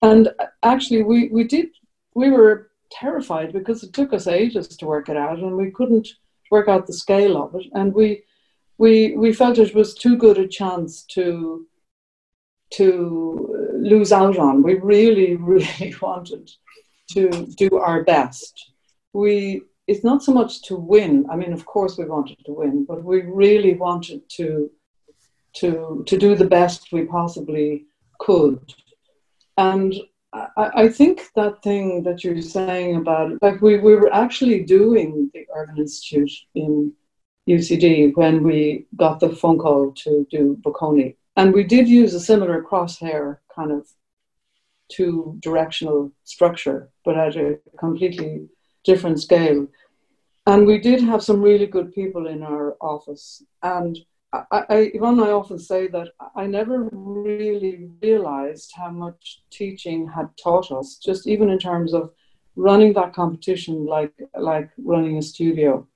And 0.00 0.28
actually, 0.62 1.02
we, 1.02 1.30
we 1.30 1.42
did, 1.42 1.70
we 2.14 2.30
were 2.30 2.70
terrified 2.92 3.52
because 3.52 3.82
it 3.82 3.92
took 3.92 4.12
us 4.12 4.28
ages 4.28 4.68
to 4.68 4.86
work 4.86 5.08
it 5.08 5.16
out 5.16 5.40
and 5.40 5.56
we 5.56 5.72
couldn't 5.72 6.06
work 6.52 6.68
out 6.68 6.86
the 6.86 6.92
scale 6.92 7.42
of 7.42 7.56
it. 7.56 7.66
And 7.72 7.92
we, 7.92 8.22
we, 8.78 9.16
we 9.16 9.32
felt 9.32 9.58
it 9.58 9.74
was 9.74 9.92
too 9.92 10.16
good 10.16 10.38
a 10.38 10.46
chance 10.46 11.02
to, 11.14 11.66
to 12.74 13.72
lose 13.74 14.12
out 14.12 14.38
on. 14.38 14.62
We 14.62 14.74
really, 14.74 15.34
really 15.40 15.96
wanted 16.00 16.48
to 17.08 17.52
do 17.56 17.78
our 17.78 18.04
best. 18.04 18.70
We 19.12 19.62
it's 19.86 20.04
not 20.04 20.22
so 20.22 20.32
much 20.32 20.62
to 20.62 20.76
win. 20.76 21.26
I 21.30 21.36
mean, 21.36 21.52
of 21.52 21.66
course, 21.66 21.98
we 21.98 22.04
wanted 22.04 22.38
to 22.46 22.52
win, 22.52 22.84
but 22.84 23.04
we 23.04 23.22
really 23.22 23.74
wanted 23.74 24.28
to 24.36 24.70
to 25.54 26.04
to 26.06 26.18
do 26.18 26.34
the 26.34 26.46
best 26.46 26.92
we 26.92 27.04
possibly 27.04 27.86
could. 28.18 28.74
And 29.56 29.94
I, 30.32 30.70
I 30.74 30.88
think 30.88 31.30
that 31.36 31.62
thing 31.62 32.02
that 32.04 32.24
you're 32.24 32.42
saying 32.42 32.96
about 32.96 33.40
like 33.42 33.60
we, 33.60 33.78
we 33.78 33.94
were 33.94 34.12
actually 34.12 34.64
doing 34.64 35.30
the 35.32 35.46
Urban 35.54 35.78
Institute 35.78 36.32
in 36.54 36.92
UCD 37.48 38.16
when 38.16 38.42
we 38.42 38.86
got 38.96 39.20
the 39.20 39.30
phone 39.30 39.58
call 39.58 39.92
to 39.92 40.26
do 40.30 40.58
Bocconi. 40.62 41.16
And 41.36 41.52
we 41.52 41.64
did 41.64 41.88
use 41.88 42.14
a 42.14 42.20
similar 42.20 42.62
crosshair 42.62 43.38
kind 43.54 43.70
of 43.70 43.86
two 44.88 45.36
directional 45.40 46.12
structure, 46.24 46.90
but 47.04 47.16
at 47.16 47.36
a 47.36 47.58
completely 47.78 48.48
different 48.84 49.20
scale. 49.20 49.66
And 50.46 50.66
we 50.66 50.78
did 50.78 51.00
have 51.00 51.22
some 51.22 51.40
really 51.40 51.66
good 51.66 51.92
people 51.94 52.26
in 52.26 52.42
our 52.42 52.76
office. 52.80 53.42
And 53.62 53.98
I, 54.32 54.64
I, 54.68 54.76
Yvonne 54.94 55.20
I 55.20 55.30
often 55.30 55.58
say 55.58 55.88
that 55.88 56.08
I 56.36 56.46
never 56.46 56.88
really 56.92 57.88
realized 58.02 58.72
how 58.76 58.90
much 58.90 59.42
teaching 59.50 60.08
had 60.08 60.28
taught 60.42 60.70
us, 60.70 60.98
just 60.98 61.26
even 61.26 61.48
in 61.48 61.58
terms 61.58 61.94
of 61.94 62.10
running 62.56 62.92
that 62.94 63.14
competition 63.14 63.86
like, 63.86 64.12
like 64.38 64.70
running 64.78 65.18
a 65.18 65.22
studio, 65.22 65.86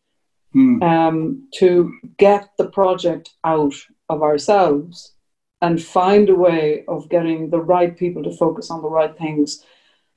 Hmm. 0.53 0.83
um, 0.83 1.49
to 1.55 1.93
get 2.17 2.49
the 2.57 2.71
project 2.71 3.35
out 3.45 3.75
of 4.09 4.23
ourselves 4.23 5.13
and 5.61 5.83
find 5.83 6.31
a 6.31 6.35
way 6.35 6.85
of 6.89 7.11
getting 7.11 7.51
the 7.51 7.61
right 7.61 7.99
people 7.99 8.23
to 8.23 8.37
focus 8.37 8.71
on 8.71 8.81
the 8.81 8.89
right 8.89 9.17
things 9.19 9.63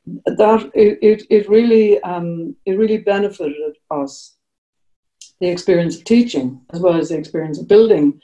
that 0.06 0.72
it, 0.74 1.00
it, 1.02 1.24
it 1.30 1.50
really 1.50 2.02
um, 2.02 2.56
it 2.66 2.74
really 2.74 2.98
benefited 2.98 3.78
us 3.90 4.36
the 5.40 5.50
experience 5.50 5.98
of 5.98 6.04
teaching 6.04 6.62
as 6.74 6.80
well 6.80 6.96
as 6.96 7.10
the 7.10 7.18
experience 7.18 7.60
of 7.60 7.68
building 7.68 8.20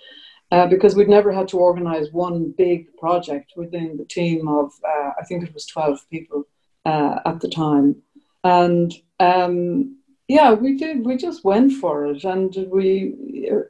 uh, 0.51 0.67
because 0.67 0.95
we'd 0.95 1.09
never 1.09 1.31
had 1.31 1.47
to 1.49 1.59
organize 1.59 2.11
one 2.11 2.53
big 2.57 2.87
project 2.97 3.53
within 3.55 3.97
the 3.97 4.05
team 4.05 4.47
of 4.47 4.71
uh, 4.87 5.11
I 5.19 5.23
think 5.27 5.43
it 5.43 5.53
was 5.53 5.65
12 5.65 5.99
people 6.09 6.43
uh, 6.85 7.19
at 7.25 7.39
the 7.41 7.49
time. 7.49 7.95
And 8.43 8.93
um, 9.19 9.97
yeah 10.27 10.51
we 10.51 10.75
did 10.75 11.05
we 11.05 11.15
just 11.15 11.43
went 11.43 11.71
for 11.71 12.07
it 12.07 12.23
and 12.23 12.67
we 12.69 13.13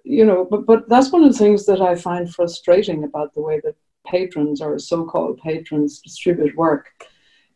you 0.04 0.26
know 0.26 0.46
but, 0.50 0.65
but 0.65 0.89
that's 0.89 1.12
one 1.12 1.24
of 1.24 1.32
the 1.32 1.38
things 1.38 1.65
that 1.65 1.82
I 1.82 1.96
find 1.96 2.34
frustrating 2.34 3.04
about 3.04 3.34
the 3.34 3.41
way 3.41 3.62
that 3.63 3.76
patrons 4.06 4.62
or 4.62 4.80
so-called 4.80 5.39
patrons 5.39 6.00
distribute 6.00 6.56
work 6.56 6.88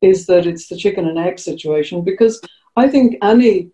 is 0.02 0.26
that 0.28 0.46
it's 0.46 0.68
the 0.68 0.78
chicken 0.78 1.08
and 1.08 1.18
egg 1.18 1.40
situation 1.40 2.04
because 2.04 2.42
I 2.76 2.88
think 2.88 3.18
any 3.22 3.72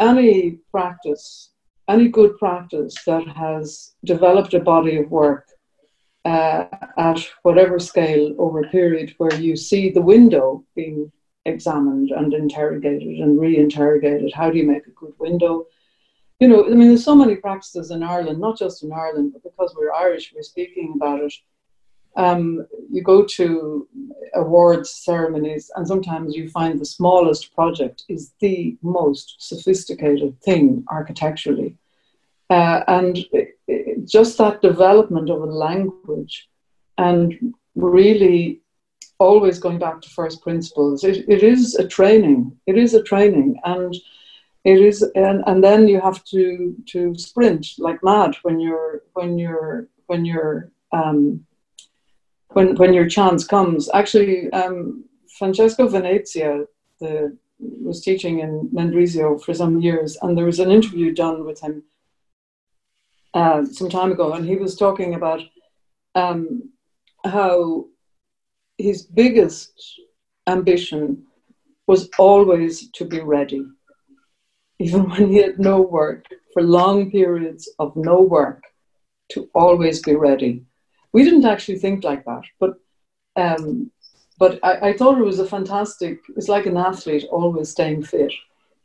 any 0.00 0.58
practice, 0.70 1.50
any 1.88 2.08
good 2.08 2.36
practice 2.38 2.94
that 3.06 3.26
has 3.28 3.94
developed 4.04 4.54
a 4.54 4.60
body 4.60 4.96
of 4.96 5.10
work 5.10 5.46
uh, 6.24 6.64
at 6.98 7.24
whatever 7.42 7.78
scale 7.78 8.34
over 8.38 8.60
a 8.60 8.68
period 8.70 9.14
where 9.18 9.34
you 9.34 9.56
see 9.56 9.90
the 9.90 10.02
window 10.02 10.64
being 10.74 11.12
examined 11.44 12.10
and 12.10 12.32
interrogated 12.32 13.18
and 13.18 13.38
re-interrogated. 13.38 14.32
How 14.32 14.50
do 14.50 14.58
you 14.58 14.66
make 14.66 14.86
a 14.86 14.90
good 14.90 15.12
window? 15.18 15.66
You 16.40 16.48
know, 16.48 16.64
I 16.66 16.70
mean, 16.70 16.88
there's 16.88 17.04
so 17.04 17.14
many 17.14 17.36
practices 17.36 17.90
in 17.90 18.02
Ireland, 18.02 18.40
not 18.40 18.58
just 18.58 18.82
in 18.82 18.92
Ireland, 18.92 19.32
but 19.32 19.42
because 19.42 19.74
we're 19.76 19.92
Irish, 19.92 20.32
we're 20.34 20.42
speaking 20.42 20.94
about 20.96 21.20
it. 21.20 21.32
Um, 22.16 22.66
you 22.90 23.02
go 23.02 23.24
to 23.24 23.88
awards 24.34 24.90
ceremonies, 24.90 25.70
and 25.74 25.86
sometimes 25.86 26.34
you 26.34 26.48
find 26.48 26.78
the 26.78 26.84
smallest 26.84 27.54
project 27.54 28.04
is 28.08 28.32
the 28.40 28.76
most 28.82 29.36
sophisticated 29.38 30.40
thing 30.40 30.84
architecturally. 30.88 31.76
Uh, 32.50 32.84
and 32.88 33.18
it, 33.32 33.58
it, 33.66 34.06
just 34.06 34.38
that 34.38 34.62
development 34.62 35.30
of 35.30 35.40
a 35.42 35.46
language 35.46 36.48
and 36.98 37.54
really 37.74 38.60
always 39.18 39.58
going 39.58 39.78
back 39.78 40.00
to 40.00 40.10
first 40.10 40.42
principles, 40.42 41.04
it, 41.04 41.24
it 41.28 41.42
is 41.42 41.74
a 41.76 41.88
training. 41.88 42.56
It 42.66 42.76
is 42.76 42.94
a 42.94 43.02
training. 43.02 43.58
And 43.64 43.94
it 44.64 44.80
is 44.80 45.02
and, 45.14 45.42
and 45.46 45.62
then 45.62 45.88
you 45.88 46.00
have 46.00 46.24
to 46.24 46.74
to 46.86 47.14
sprint 47.16 47.66
like 47.78 48.02
mad 48.02 48.34
when 48.42 48.58
you're 48.58 49.02
when 49.12 49.38
you're 49.38 49.88
when 50.06 50.24
you're 50.24 50.70
um, 50.92 51.44
when 52.54 52.76
when 52.76 52.94
your 52.94 53.08
chance 53.08 53.44
comes. 53.46 53.90
Actually, 53.92 54.50
um, 54.52 55.04
Francesco 55.38 55.88
Venezia 55.88 56.64
the, 57.00 57.36
was 57.58 58.00
teaching 58.00 58.40
in 58.40 58.70
Mendrisio 58.72 59.42
for 59.42 59.54
some 59.54 59.80
years, 59.80 60.16
and 60.22 60.36
there 60.36 60.46
was 60.46 60.60
an 60.60 60.70
interview 60.70 61.12
done 61.12 61.44
with 61.44 61.60
him 61.60 61.82
uh, 63.34 63.64
some 63.64 63.90
time 63.90 64.12
ago, 64.12 64.32
and 64.32 64.46
he 64.46 64.56
was 64.56 64.76
talking 64.76 65.14
about 65.14 65.40
um, 66.14 66.70
how 67.24 67.86
his 68.78 69.02
biggest 69.02 69.72
ambition 70.46 71.24
was 71.86 72.08
always 72.18 72.90
to 72.92 73.04
be 73.04 73.20
ready, 73.20 73.66
even 74.78 75.02
when 75.10 75.28
he 75.28 75.36
had 75.36 75.58
no 75.58 75.80
work, 75.80 76.26
for 76.52 76.62
long 76.62 77.10
periods 77.10 77.68
of 77.78 77.96
no 77.96 78.20
work, 78.20 78.62
to 79.30 79.48
always 79.54 80.00
be 80.02 80.14
ready 80.14 80.64
we 81.14 81.24
didn't 81.24 81.46
actually 81.46 81.78
think 81.78 82.04
like 82.04 82.24
that, 82.24 82.42
but 82.60 82.74
um, 83.36 83.90
but 84.38 84.58
I, 84.62 84.88
I 84.88 84.92
thought 84.96 85.18
it 85.18 85.24
was 85.24 85.38
a 85.38 85.46
fantastic. 85.46 86.18
It's 86.36 86.48
like 86.48 86.66
an 86.66 86.76
athlete 86.76 87.24
always 87.30 87.70
staying 87.70 88.02
fit. 88.02 88.32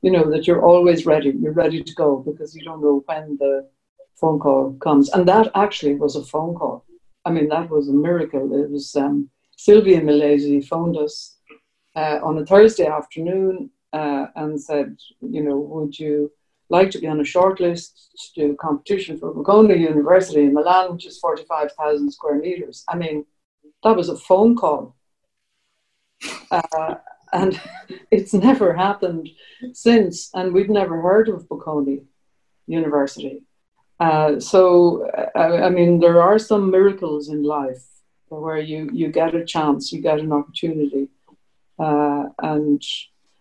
You 0.04 0.12
know 0.12 0.30
that 0.32 0.48
you're 0.48 0.64
always 0.64 1.06
ready. 1.06 1.32
You're 1.42 1.62
ready 1.64 1.84
to 1.84 1.94
go 1.96 2.18
because 2.18 2.56
you 2.56 2.64
don't 2.64 2.82
know 2.82 3.04
when 3.08 3.38
the 3.40 3.68
phone 4.20 4.40
call 4.40 4.78
comes. 4.80 5.10
And 5.10 5.28
that 5.28 5.52
actually 5.56 5.96
was 5.96 6.16
a 6.16 6.24
phone 6.24 6.56
call. 6.56 6.86
I 7.26 7.32
mean, 7.32 7.50
that 7.50 7.70
was 7.70 7.90
a 7.90 7.94
miracle. 7.94 8.46
It 8.64 8.70
was 8.70 8.96
um, 8.96 9.30
Sylvia 9.58 10.02
Milesi 10.02 10.66
phoned 10.66 10.98
us 10.98 11.38
uh, 11.96 12.20
on 12.24 12.38
a 12.38 12.46
Thursday 12.46 12.88
afternoon 12.88 13.72
uh, 13.94 14.28
and 14.36 14.62
said, 14.62 14.98
you 15.22 15.44
know, 15.44 15.58
would 15.58 15.98
you 15.98 16.32
like 16.70 16.92
to 16.92 17.00
be 17.00 17.08
on 17.08 17.20
a 17.20 17.26
short 17.26 17.60
list 17.60 18.12
to 18.36 18.42
do 18.42 18.52
a 18.54 18.56
competition 18.56 19.18
for 19.18 19.34
Bocconi 19.34 19.80
University 19.80 20.42
in 20.42 20.54
Milan, 20.54 20.94
which 20.94 21.06
is 21.06 21.18
45,000 21.20 22.12
square 22.12 22.38
meters? 22.40 22.84
I 22.88 22.96
mean, 22.96 23.26
that 23.84 23.96
was 23.96 24.10
a 24.10 24.18
phone 24.18 24.56
call. 24.56 24.96
Uh, 26.52 26.96
and 27.34 27.60
it's 28.12 28.34
never 28.34 28.74
happened 28.74 29.30
since, 29.74 30.30
and 30.34 30.54
we've 30.54 30.70
never 30.70 31.02
heard 31.02 31.30
of 31.30 31.48
Bocconi 31.48 32.04
University. 32.68 33.44
Uh, 34.00 34.40
so, 34.40 35.10
I, 35.36 35.64
I, 35.64 35.70
mean, 35.70 36.00
there 36.00 36.22
are 36.22 36.40
some 36.40 36.72
miracles 36.72 37.28
in 37.28 37.44
life 37.44 37.84
where 38.30 38.60
you, 38.60 38.90
you 38.94 39.10
get 39.10 39.36
a 39.36 39.44
chance, 39.44 39.92
you 39.92 40.02
get 40.02 40.20
an 40.20 40.32
opportunity. 40.32 41.10
Uh, 41.78 42.26
and 42.42 42.82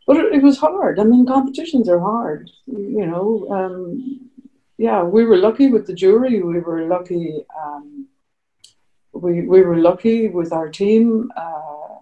but 0.08 0.16
it, 0.16 0.42
was 0.42 0.56
hard. 0.58 0.98
I 0.98 1.04
mean, 1.04 1.26
competitions 1.26 1.86
are 1.86 2.00
hard. 2.00 2.50
You 2.66 3.04
know, 3.04 3.46
um, 3.50 4.30
yeah, 4.78 5.02
we 5.02 5.26
were 5.26 5.36
lucky 5.36 5.68
with 5.68 5.86
the 5.86 5.92
jury. 5.92 6.42
We 6.42 6.60
were 6.60 6.86
lucky. 6.86 7.44
Um, 7.62 8.08
we 9.12 9.42
we 9.42 9.60
were 9.60 9.76
lucky 9.76 10.28
with 10.28 10.50
our 10.50 10.70
team. 10.70 11.30
Uh, 11.36 11.98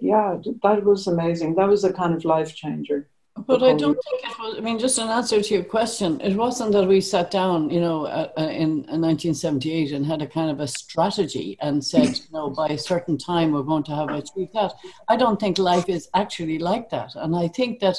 yeah, 0.00 0.38
that 0.64 0.82
was 0.82 1.06
amazing. 1.06 1.54
That 1.54 1.68
was 1.68 1.84
a 1.84 1.92
kind 1.92 2.14
of 2.14 2.24
life 2.24 2.56
changer. 2.56 3.08
But 3.50 3.64
I 3.64 3.74
don't 3.74 3.98
think 4.04 4.22
it 4.22 4.38
was. 4.38 4.58
I 4.58 4.60
mean, 4.60 4.78
just 4.78 4.98
an 4.98 5.08
answer 5.08 5.42
to 5.42 5.54
your 5.54 5.64
question, 5.64 6.20
it 6.20 6.36
wasn't 6.36 6.70
that 6.72 6.86
we 6.86 7.00
sat 7.00 7.32
down, 7.32 7.68
you 7.68 7.80
know, 7.80 8.06
uh, 8.06 8.28
uh 8.38 8.42
in, 8.42 8.86
in 8.92 9.00
1978 9.00 9.90
and 9.92 10.06
had 10.06 10.22
a 10.22 10.26
kind 10.26 10.50
of 10.50 10.60
a 10.60 10.68
strategy 10.68 11.58
and 11.60 11.84
said, 11.84 12.16
you 12.16 12.32
know, 12.32 12.48
by 12.50 12.68
a 12.68 12.78
certain 12.78 13.18
time 13.18 13.50
we're 13.50 13.62
going 13.62 13.82
to 13.84 13.94
have 13.94 14.10
achieved 14.10 14.52
that. 14.54 14.72
I 15.08 15.16
don't 15.16 15.40
think 15.40 15.58
life 15.58 15.88
is 15.88 16.08
actually 16.14 16.58
like 16.60 16.90
that, 16.90 17.10
and 17.16 17.34
I 17.34 17.48
think 17.48 17.80
that 17.80 17.96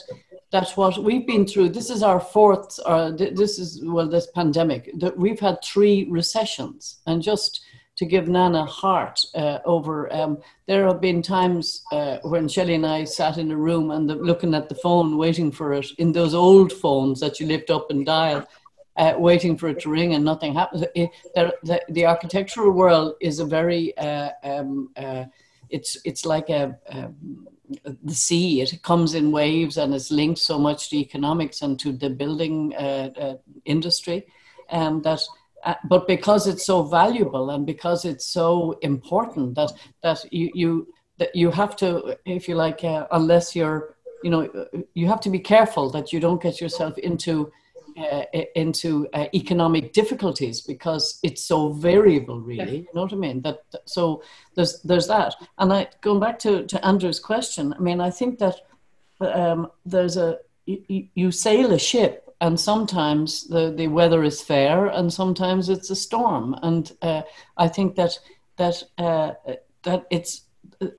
that's 0.52 0.78
what 0.78 1.04
we've 1.04 1.28
been 1.28 1.46
through. 1.46 1.70
This 1.70 1.90
is 1.90 2.02
our 2.02 2.20
fourth, 2.20 2.80
or 2.86 3.12
this 3.12 3.60
is 3.60 3.82
well, 3.84 4.08
this 4.08 4.28
pandemic. 4.28 4.90
That 5.00 5.18
we've 5.18 5.40
had 5.40 5.62
three 5.64 6.08
recessions, 6.10 7.00
and 7.08 7.22
just 7.22 7.62
to 7.98 8.06
give 8.06 8.28
Nana 8.28 8.66
heart 8.66 9.20
uh, 9.36 9.60
over. 9.66 10.12
Um, 10.14 10.40
there 10.68 10.88
have 10.88 11.02
been 11.02 11.22
times 11.22 11.84
uh, 11.92 12.18
when 12.24 12.48
Shelley 12.48 12.76
and 12.76 12.86
I 12.86 13.04
sat 13.04 13.38
in 13.38 13.52
a 13.52 13.58
room 13.58 13.92
and 13.92 14.10
the, 14.10 14.16
looking 14.16 14.54
at 14.54 14.70
the 14.70 14.76
phone, 14.76 15.18
waiting 15.18 15.52
for 15.52 15.74
it 15.74 15.88
in 15.98 16.12
those 16.12 16.34
old 16.34 16.72
phones 16.72 17.20
that 17.20 17.40
you 17.40 17.48
lift 17.48 17.70
up 17.70 17.92
and 17.92 18.06
dial. 18.06 18.48
Uh, 18.98 19.14
waiting 19.18 19.58
for 19.58 19.70
it 19.70 19.80
to 19.80 19.90
ring 19.90 20.16
and 20.16 20.26
nothing 20.26 20.54
happens. 20.54 20.84
It, 20.94 21.10
the, 21.34 21.82
the, 21.88 22.06
architectural 22.06 22.72
world 22.72 23.16
is 23.22 23.40
a 23.40 23.46
very 23.46 23.98
uh, 23.98 24.32
um, 24.44 24.90
uh, 24.98 25.24
it's 25.70 25.98
it's 26.04 26.26
like 26.26 26.50
a, 26.50 26.78
a, 26.88 27.10
the 28.04 28.14
sea. 28.14 28.62
It 28.62 28.84
comes 28.84 29.14
in 29.14 29.32
waves 29.32 29.78
and 29.78 29.94
it's 29.94 30.12
linked 30.12 30.40
so 30.40 30.60
much 30.60 30.90
to 30.90 30.98
economics 30.98 31.62
and 31.62 31.80
to 31.80 31.94
the 31.94 32.10
building 32.10 32.76
uh, 32.76 33.38
industry 33.64 34.28
um, 34.72 35.02
that 35.04 35.22
uh, 35.64 35.76
but 35.86 36.08
because 36.08 36.48
it's 36.48 36.66
so 36.66 36.84
valuable 36.84 37.50
and 37.52 37.66
because 37.66 38.06
it's 38.06 38.26
so 38.26 38.78
important 38.82 39.56
that 39.56 39.72
that 40.04 40.24
you 40.32 40.50
you 40.54 40.88
that 41.18 41.36
you 41.36 41.52
have 41.52 41.76
to 41.76 42.18
if 42.26 42.48
you 42.48 42.56
like 42.56 42.84
uh, 42.84 43.08
unless 43.12 43.56
you're 43.56 43.96
you 44.24 44.30
know 44.30 44.68
you 44.94 45.08
have 45.08 45.22
to 45.22 45.30
be 45.30 45.40
careful 45.40 45.90
that 45.90 46.12
you 46.14 46.20
don't 46.20 46.42
get 46.42 46.62
yourself 46.62 46.98
into 46.98 47.52
uh, 47.98 48.24
into 48.56 49.08
uh, 49.14 49.26
economic 49.34 49.94
difficulties 49.94 50.62
because 50.62 51.20
it's 51.24 51.44
so 51.44 51.74
variable 51.74 52.40
really. 52.40 52.78
You 52.78 52.88
know 52.94 53.04
what 53.04 53.14
i 53.14 53.18
mean? 53.18 53.42
That 53.42 53.60
so 53.86 54.24
there's 54.56 54.82
there's 54.82 55.08
that. 55.08 55.36
And 55.58 55.74
i 55.74 55.88
going 56.02 56.20
back 56.20 56.40
to 56.40 56.66
to 56.66 56.86
andrew's 56.86 57.20
question 57.20 57.74
i 57.74 57.80
mean 57.80 58.00
i 58.00 58.10
think 58.10 58.40
that 58.40 58.56
um, 59.20 59.70
there's 59.86 60.18
a 60.18 60.40
you, 60.66 61.08
you 61.16 61.32
sail 61.32 61.74
a 61.74 61.80
ship 61.80 62.21
and 62.42 62.60
sometimes 62.60 63.48
the, 63.48 63.72
the 63.72 63.88
weather 63.88 64.24
is 64.24 64.42
fair 64.42 64.88
and 64.88 65.14
sometimes 65.14 65.70
it's 65.70 65.92
a 65.92 65.96
storm. 65.96 66.56
And 66.64 66.92
uh, 67.02 67.22
i 67.58 67.68
think 67.68 67.96
that 67.96 68.18
that 68.58 68.84
uh, 68.98 69.32
that 69.84 70.06
it's 70.10 70.42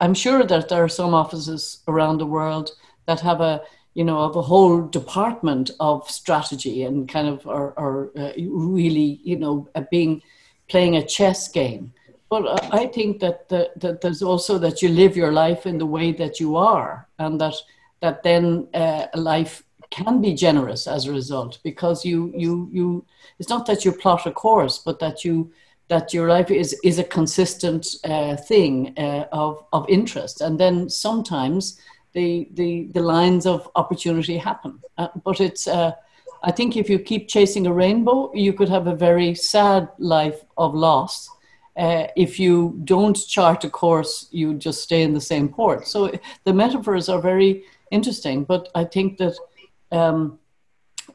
i'm 0.01 0.13
sure 0.13 0.43
that 0.43 0.69
there 0.69 0.83
are 0.83 0.89
some 0.89 1.13
offices 1.13 1.83
around 1.87 2.17
the 2.17 2.33
world 2.37 2.71
that 3.05 3.19
have 3.19 3.41
a 3.41 3.61
you 3.93 4.03
know 4.03 4.19
of 4.19 4.35
a 4.35 4.41
whole 4.41 4.81
department 4.87 5.71
of 5.79 6.09
strategy 6.09 6.83
and 6.83 7.07
kind 7.07 7.27
of 7.27 7.45
are, 7.45 7.73
are 7.77 8.09
uh, 8.17 8.31
really 8.37 9.19
you 9.23 9.37
know 9.37 9.67
being 9.91 10.21
playing 10.69 10.95
a 10.95 11.05
chess 11.05 11.47
game. 11.49 11.93
But 12.29 12.73
i 12.73 12.87
think 12.87 13.19
that, 13.19 13.47
the, 13.49 13.69
that 13.77 14.01
there's 14.01 14.23
also 14.23 14.57
that 14.57 14.81
you 14.81 14.89
live 14.89 15.15
your 15.15 15.31
life 15.31 15.67
in 15.67 15.77
the 15.77 15.91
way 15.97 16.11
that 16.13 16.39
you 16.39 16.55
are 16.55 17.07
and 17.19 17.39
that 17.39 17.55
that 18.01 18.23
then 18.23 18.67
uh, 18.73 19.05
life 19.13 19.63
can 19.97 20.21
be 20.21 20.33
generous 20.33 20.87
as 20.87 21.05
a 21.05 21.11
result 21.19 21.59
because 21.63 22.07
you 22.09 22.19
you 22.43 22.53
you 22.77 23.05
it's 23.39 23.53
not 23.55 23.65
that 23.67 23.83
you 23.85 23.91
plot 23.91 24.25
a 24.25 24.31
course 24.31 24.77
but 24.85 24.99
that 24.99 25.23
you 25.25 25.51
that 25.89 26.13
your 26.13 26.27
life 26.27 26.49
is 26.51 26.75
is 26.83 26.99
a 26.99 27.03
consistent 27.03 27.85
uh, 28.03 28.35
thing 28.35 28.93
uh, 28.97 29.25
of 29.31 29.63
of 29.73 29.85
interest. 29.89 30.41
And 30.41 30.59
then 30.59 30.89
sometimes 30.89 31.79
the 32.13 32.47
the 32.53 32.89
the 32.93 33.01
lines 33.01 33.45
of 33.45 33.69
opportunity 33.75 34.37
happen. 34.37 34.79
Uh, 34.97 35.09
but 35.23 35.39
it's 35.39 35.67
uh, 35.67 35.91
I 36.43 36.51
think 36.51 36.75
if 36.75 36.89
you 36.89 36.99
keep 36.99 37.27
chasing 37.27 37.67
a 37.67 37.73
rainbow 37.73 38.31
you 38.33 38.53
could 38.53 38.69
have 38.69 38.87
a 38.87 38.95
very 38.95 39.35
sad 39.35 39.87
life 39.97 40.39
of 40.57 40.73
loss. 40.73 41.29
Uh, 41.75 42.05
if 42.15 42.39
you 42.39 42.79
don't 42.83 43.17
chart 43.27 43.63
a 43.63 43.69
course, 43.69 44.27
you 44.29 44.53
just 44.53 44.83
stay 44.83 45.01
in 45.01 45.13
the 45.13 45.27
same 45.31 45.49
port. 45.49 45.87
So 45.87 46.11
the 46.43 46.53
metaphors 46.53 47.09
are 47.09 47.19
very 47.19 47.63
interesting, 47.89 48.43
but 48.43 48.69
I 48.75 48.83
think 48.83 49.17
that 49.17 49.35
um, 49.93 50.39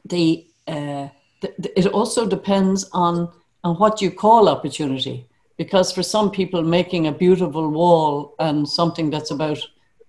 the, 0.05 0.47
uh, 0.67 1.09
the, 1.41 1.79
it 1.79 1.85
also 1.87 2.25
depends 2.25 2.89
on 2.93 3.31
on 3.63 3.75
what 3.75 4.01
you 4.01 4.09
call 4.09 4.47
opportunity. 4.47 5.27
Because 5.57 5.91
for 5.91 6.01
some 6.01 6.31
people 6.31 6.63
making 6.63 7.07
a 7.07 7.11
beautiful 7.11 7.69
wall 7.69 8.35
and 8.39 8.67
something 8.67 9.09
that's 9.09 9.31
about 9.31 9.59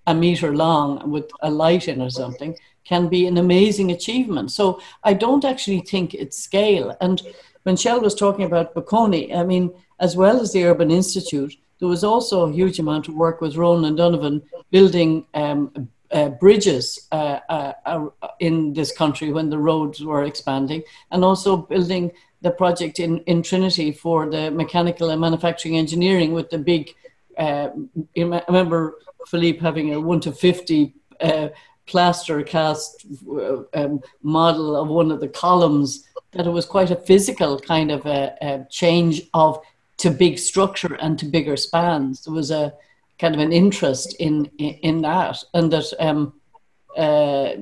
a 0.06 0.14
meter 0.14 0.54
long 0.54 1.10
with 1.10 1.28
a 1.42 1.50
light 1.50 1.88
in 1.88 2.00
or 2.00 2.10
something 2.10 2.56
can 2.84 3.08
be 3.08 3.26
an 3.26 3.36
amazing 3.36 3.90
achievement. 3.90 4.52
So 4.52 4.80
i 5.02 5.12
don't 5.12 5.44
actually 5.44 5.80
think 5.80 6.14
it's 6.14 6.38
scale. 6.38 6.96
And 7.00 7.20
when 7.64 7.76
shell 7.76 8.00
was 8.00 8.14
talking 8.14 8.44
about 8.44 8.74
bocconi 8.74 9.34
i 9.34 9.42
mean 9.42 9.72
as 9.98 10.16
well 10.16 10.40
as 10.40 10.52
the 10.52 10.64
urban 10.64 10.90
institute 10.90 11.54
there 11.78 11.88
was 11.88 12.04
also 12.04 12.46
a 12.46 12.52
huge 12.52 12.78
amount 12.78 13.08
of 13.08 13.14
work 13.14 13.40
with 13.40 13.56
ronan 13.56 13.96
donovan 13.96 14.42
building 14.70 15.26
um, 15.34 15.88
uh, 16.12 16.28
bridges 16.28 17.08
uh, 17.12 17.38
uh, 17.48 17.72
uh, 17.86 18.06
in 18.38 18.72
this 18.72 18.92
country 18.92 19.32
when 19.32 19.50
the 19.50 19.58
roads 19.58 20.04
were 20.04 20.24
expanding, 20.24 20.82
and 21.10 21.24
also 21.24 21.56
building 21.56 22.12
the 22.42 22.50
project 22.50 22.98
in, 22.98 23.18
in 23.26 23.42
Trinity 23.42 23.92
for 23.92 24.30
the 24.30 24.50
mechanical 24.50 25.10
and 25.10 25.20
manufacturing 25.20 25.76
engineering 25.76 26.32
with 26.32 26.50
the 26.50 26.58
big. 26.58 26.94
Uh, 27.38 27.68
I 28.16 28.42
remember 28.48 28.98
Philippe 29.26 29.60
having 29.60 29.94
a 29.94 30.00
one 30.00 30.20
to 30.20 30.32
fifty 30.32 30.94
plaster 31.86 32.42
cast 32.42 33.06
um, 33.74 34.00
model 34.22 34.76
of 34.76 34.88
one 34.88 35.10
of 35.10 35.20
the 35.20 35.28
columns. 35.28 36.06
That 36.32 36.46
it 36.46 36.50
was 36.50 36.66
quite 36.66 36.92
a 36.92 36.96
physical 36.96 37.58
kind 37.58 37.90
of 37.90 38.06
a, 38.06 38.36
a 38.40 38.66
change 38.70 39.22
of 39.34 39.58
to 39.96 40.10
big 40.10 40.38
structure 40.38 40.94
and 40.94 41.18
to 41.18 41.26
bigger 41.26 41.56
spans. 41.56 42.24
There 42.24 42.32
was 42.32 42.50
a 42.50 42.72
kind 43.20 43.34
of 43.34 43.40
an 43.40 43.52
interest 43.52 44.16
in 44.18 44.50
in, 44.58 44.74
in 44.88 45.02
that, 45.02 45.36
and 45.52 45.70
that 45.72 45.92
um, 46.00 46.32
uh, 46.96 47.54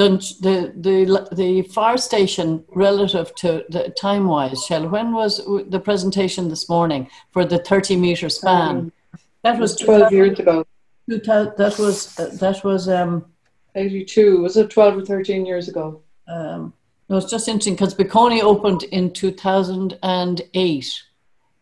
the 0.00 0.72
the 0.76 1.28
the 1.32 1.62
fire 1.62 1.96
station 1.96 2.64
relative 2.74 3.34
to 3.36 3.64
the 3.70 3.94
time 4.00 4.26
wise, 4.26 4.64
Shell. 4.66 4.88
When 4.88 5.12
was 5.12 5.38
the 5.70 5.80
presentation 5.80 6.48
this 6.48 6.68
morning 6.68 7.08
for 7.30 7.44
the 7.44 7.58
thirty 7.58 7.96
meter 7.96 8.28
span? 8.28 8.76
Um, 8.76 8.92
that 9.42 9.58
was 9.58 9.76
twelve 9.76 10.12
years 10.12 10.38
ago. 10.38 10.66
That 11.06 11.76
was 11.78 12.18
uh, 12.18 12.30
that 12.40 12.64
was 12.64 12.88
um, 12.88 13.24
eighty 13.76 14.04
two. 14.04 14.42
Was 14.42 14.56
it 14.56 14.70
twelve 14.70 14.98
or 14.98 15.04
thirteen 15.04 15.46
years 15.46 15.68
ago? 15.68 16.02
Um, 16.28 16.74
no, 17.08 17.18
it's 17.18 17.30
just 17.30 17.46
interesting 17.46 17.74
because 17.74 17.94
Bocconi 17.94 18.42
opened 18.42 18.82
in 18.82 19.12
two 19.12 19.30
thousand 19.30 19.98
and 20.02 20.42
eight. 20.54 20.90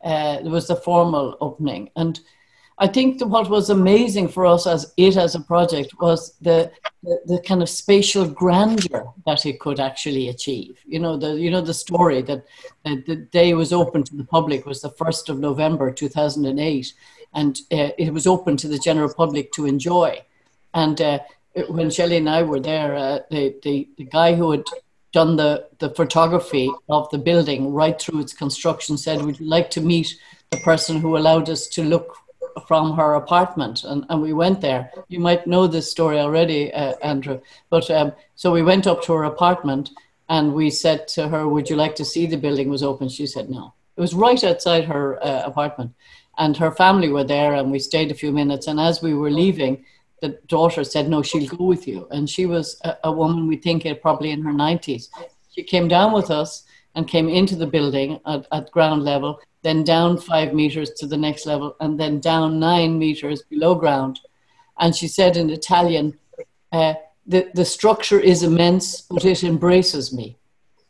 Uh, 0.03 0.41
there 0.43 0.51
was 0.51 0.67
the 0.67 0.77
formal 0.77 1.37
opening, 1.41 1.91
and 1.97 2.21
I 2.79 2.89
think 2.89 3.21
what 3.25 3.49
was 3.49 3.71
amazing 3.71 4.29
for 4.29 4.47
us 4.47 4.67
as 4.67 4.93
it 4.97 5.17
as 5.17 5.35
a 5.35 5.41
project 5.41 5.95
was 6.01 6.35
the, 6.41 6.73
the, 7.05 7.21
the 7.27 7.41
kind 7.41 7.63
of 7.63 7.69
spatial 7.69 8.27
grandeur 8.29 9.13
that 9.27 9.47
it 9.47 9.61
could 9.61 9.79
actually 9.79 10.29
achieve. 10.29 10.81
You 10.85 10.99
know 10.99 11.17
the 11.17 11.35
you 11.35 11.51
know 11.51 11.61
the 11.61 11.75
story 11.75 12.23
that, 12.23 12.45
that 12.85 13.07
the 13.07 13.17
day 13.17 13.55
was 13.55 13.73
open 13.73 14.03
to 14.05 14.17
the 14.17 14.25
public 14.25 14.67
was 14.67 14.81
the 14.81 14.91
first 14.91 15.29
of 15.29 15.39
November 15.39 15.93
two 15.93 16.09
thousand 16.09 16.47
and 16.47 16.59
eight, 16.59 16.93
and 17.33 17.61
uh, 17.71 17.91
it 17.97 18.13
was 18.13 18.27
open 18.27 18.57
to 18.59 18.69
the 18.69 18.79
general 18.79 19.13
public 19.15 19.53
to 19.53 19.67
enjoy. 19.67 20.21
And 20.73 21.01
uh, 21.01 21.21
when 21.69 21.91
Shelley 21.91 22.17
and 22.17 22.29
I 22.29 22.43
were 22.43 22.61
there, 22.61 22.97
uh, 22.97 23.21
the, 23.31 23.55
the 23.63 23.89
the 23.99 24.05
guy 24.05 24.35
who 24.35 24.51
had 24.51 24.65
done 25.13 25.37
the, 25.37 25.69
the 25.79 25.91
photography 25.91 26.69
of 26.89 27.09
the 27.11 27.19
building 27.19 27.73
right 27.73 28.03
through 28.03 28.19
its 28.19 28.33
construction 28.33 28.99
said 28.99 29.23
we'd 29.23 29.41
like 29.41 29.71
to 29.71 29.81
meet 29.81 30.19
the 30.51 30.57
person 30.59 30.99
who 30.99 31.17
allowed 31.17 31.49
us 31.49 31.69
to 31.69 31.85
look 31.85 32.17
from 32.67 32.97
her 32.97 33.15
apartment 33.15 33.85
and, 33.85 34.05
and 34.09 34.23
we 34.23 34.33
went 34.33 34.61
there. 34.61 34.91
You 35.09 35.21
might 35.21 35.47
know 35.47 35.67
this 35.67 35.91
story 35.91 36.19
already 36.19 36.73
uh, 36.73 36.95
andrew 37.03 37.41
but 37.71 37.91
um, 37.91 38.13
so 38.35 38.53
we 38.53 38.63
went 38.63 38.87
up 38.87 39.03
to 39.05 39.13
her 39.13 39.25
apartment 39.25 39.91
and 40.29 40.55
we 40.55 40.71
said 40.71 41.07
to 41.09 41.29
her 41.29 41.49
would 41.49 41.69
you 41.69 41.77
like 41.77 41.95
to 41.97 42.05
see 42.05 42.27
the 42.27 42.37
building 42.37 42.69
was 42.69 42.83
open? 42.83 43.09
She 43.09 43.27
said 43.27 43.51
no. 43.51 43.75
It 43.97 44.01
was 44.01 44.15
right 44.15 44.43
outside 44.43 44.85
her 44.85 45.23
uh, 45.25 45.43
apartment 45.45 45.93
and 46.39 46.57
her 46.57 46.73
family 46.73 47.09
were 47.09 47.25
there 47.25 47.55
and 47.55 47.71
we 47.71 47.79
stayed 47.79 48.11
a 48.11 48.15
few 48.23 48.33
minutes 48.33 48.67
and 48.67 48.81
as 48.81 49.03
we 49.03 49.15
were 49.15 49.31
leaving 49.31 49.85
the 50.21 50.39
daughter 50.47 50.85
said 50.85 51.09
no 51.09 51.23
she'll 51.23 51.49
go 51.49 51.65
with 51.65 51.87
you. 51.87 52.09
And 52.11 52.29
she 52.29 52.47
was 52.47 52.81
a, 52.85 52.97
a 53.05 53.13
woman 53.13 53.47
we 53.47 53.57
think 53.57 53.85
it 53.85 54.03
probably 54.03 54.31
in 54.31 54.43
her 54.43 54.53
90s 54.53 55.09
she 55.55 55.63
came 55.63 55.89
down 55.89 56.13
with 56.13 56.31
us 56.31 56.65
and 56.95 57.09
came 57.09 57.29
into 57.29 57.57
the 57.57 57.67
building 57.67 58.21
at, 58.27 58.47
at 58.53 58.71
ground 58.71 59.05
level 59.05 59.41
then 59.65 59.83
down 59.83 60.19
five 60.19 60.53
meters 60.53 60.91
to 60.91 61.07
the 61.07 61.17
next 61.17 61.47
level, 61.47 61.75
and 61.81 61.99
then 61.99 62.21
down 62.21 62.61
nine 62.61 62.99
meters 62.99 63.43
below 63.43 63.75
ground. 63.75 64.21
And 64.79 64.95
she 64.95 65.09
said 65.09 65.37
in 65.37 65.51
Italian, 65.51 66.19
uh, 66.71 66.95
the, 67.27 67.51
the 67.55 67.65
structure 67.65 68.21
is 68.21 68.43
immense, 68.43 69.01
but 69.01 69.25
it 69.25 69.43
embraces 69.43 70.13
me. 70.13 70.37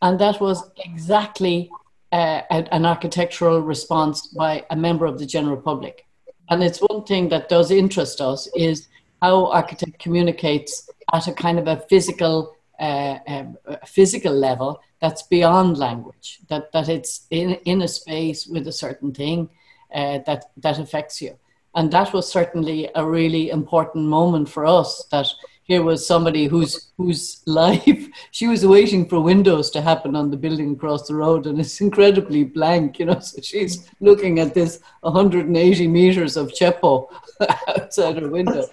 And 0.03 0.19
that 0.19 0.41
was 0.41 0.71
exactly 0.85 1.71
uh, 2.11 2.43
an 2.51 2.85
architectural 2.85 3.61
response 3.61 4.27
by 4.27 4.65
a 4.71 4.77
member 4.77 5.07
of 5.07 5.19
the 5.19 5.27
general 5.27 5.57
public. 5.57 6.05
And 6.51 6.63
it's 6.63 6.81
one 6.81 7.05
thing 7.05 7.29
that 7.29 7.49
does 7.49 7.71
interest 7.71 8.21
us 8.21 8.49
is 8.57 8.89
how 9.23 9.47
architect 9.47 9.99
communicates 10.01 10.91
at 11.13 11.29
a 11.29 11.33
kind 11.33 11.59
of 11.61 11.69
a 11.69 11.77
physical, 11.89 12.57
uh, 12.81 13.19
um, 13.29 13.57
physical 13.87 14.35
level 14.35 14.81
that's 15.05 15.25
beyond 15.25 15.77
language, 15.77 16.39
that, 16.49 16.73
that 16.73 16.89
it's 16.89 17.27
in, 17.31 17.51
in 17.67 17.83
a 17.83 17.89
space 17.89 18.47
with 18.47 18.67
a 18.67 18.73
certain 18.73 19.13
thing 19.13 19.51
uh, 19.95 20.21
that, 20.25 20.47
that 20.57 20.79
affects 20.79 21.21
you. 21.21 21.37
And 21.75 21.91
that 21.91 22.15
was 22.15 22.27
certainly 22.27 22.89
a 22.95 23.05
really 23.05 23.51
important 23.51 24.07
moment 24.07 24.49
for 24.49 24.65
us 24.65 25.05
that 25.11 25.27
here 25.65 25.83
was 25.83 26.07
somebody 26.07 26.47
whose 26.47 26.93
whose 26.97 27.43
life 27.47 28.07
she 28.31 28.47
was 28.47 28.65
waiting 28.67 29.09
for 29.09 29.21
windows 29.21 29.71
to 29.71 29.81
happen 29.81 30.15
on 30.15 30.31
the 30.31 30.37
building 30.37 30.73
across 30.73 31.09
the 31.09 31.15
road 31.15 31.47
and 31.47 31.59
it's 31.59 31.81
incredibly 31.81 32.45
blank 32.45 32.99
you 32.99 33.07
know 33.07 33.19
so 33.29 33.41
she's 33.43 33.89
looking 34.01 34.39
at 34.39 34.55
this 34.55 34.81
180 35.01 35.89
meters 35.89 36.37
of 36.37 36.53
Ceppo 36.53 37.09
outside 37.69 38.21
her 38.21 38.29
window. 38.29 38.67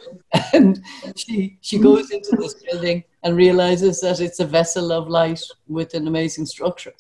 And 0.54 0.84
she 1.16 1.58
she 1.62 1.78
goes 1.78 2.12
into 2.12 2.36
this 2.38 2.56
building 2.56 3.04
and 3.24 3.36
realizes 3.36 4.02
that 4.02 4.20
it's 4.20 4.40
a 4.40 4.46
vessel 4.46 4.92
of 4.92 5.08
light 5.08 5.42
with 5.68 5.94
an 5.94 6.08
amazing 6.08 6.46
structure. 6.46 6.94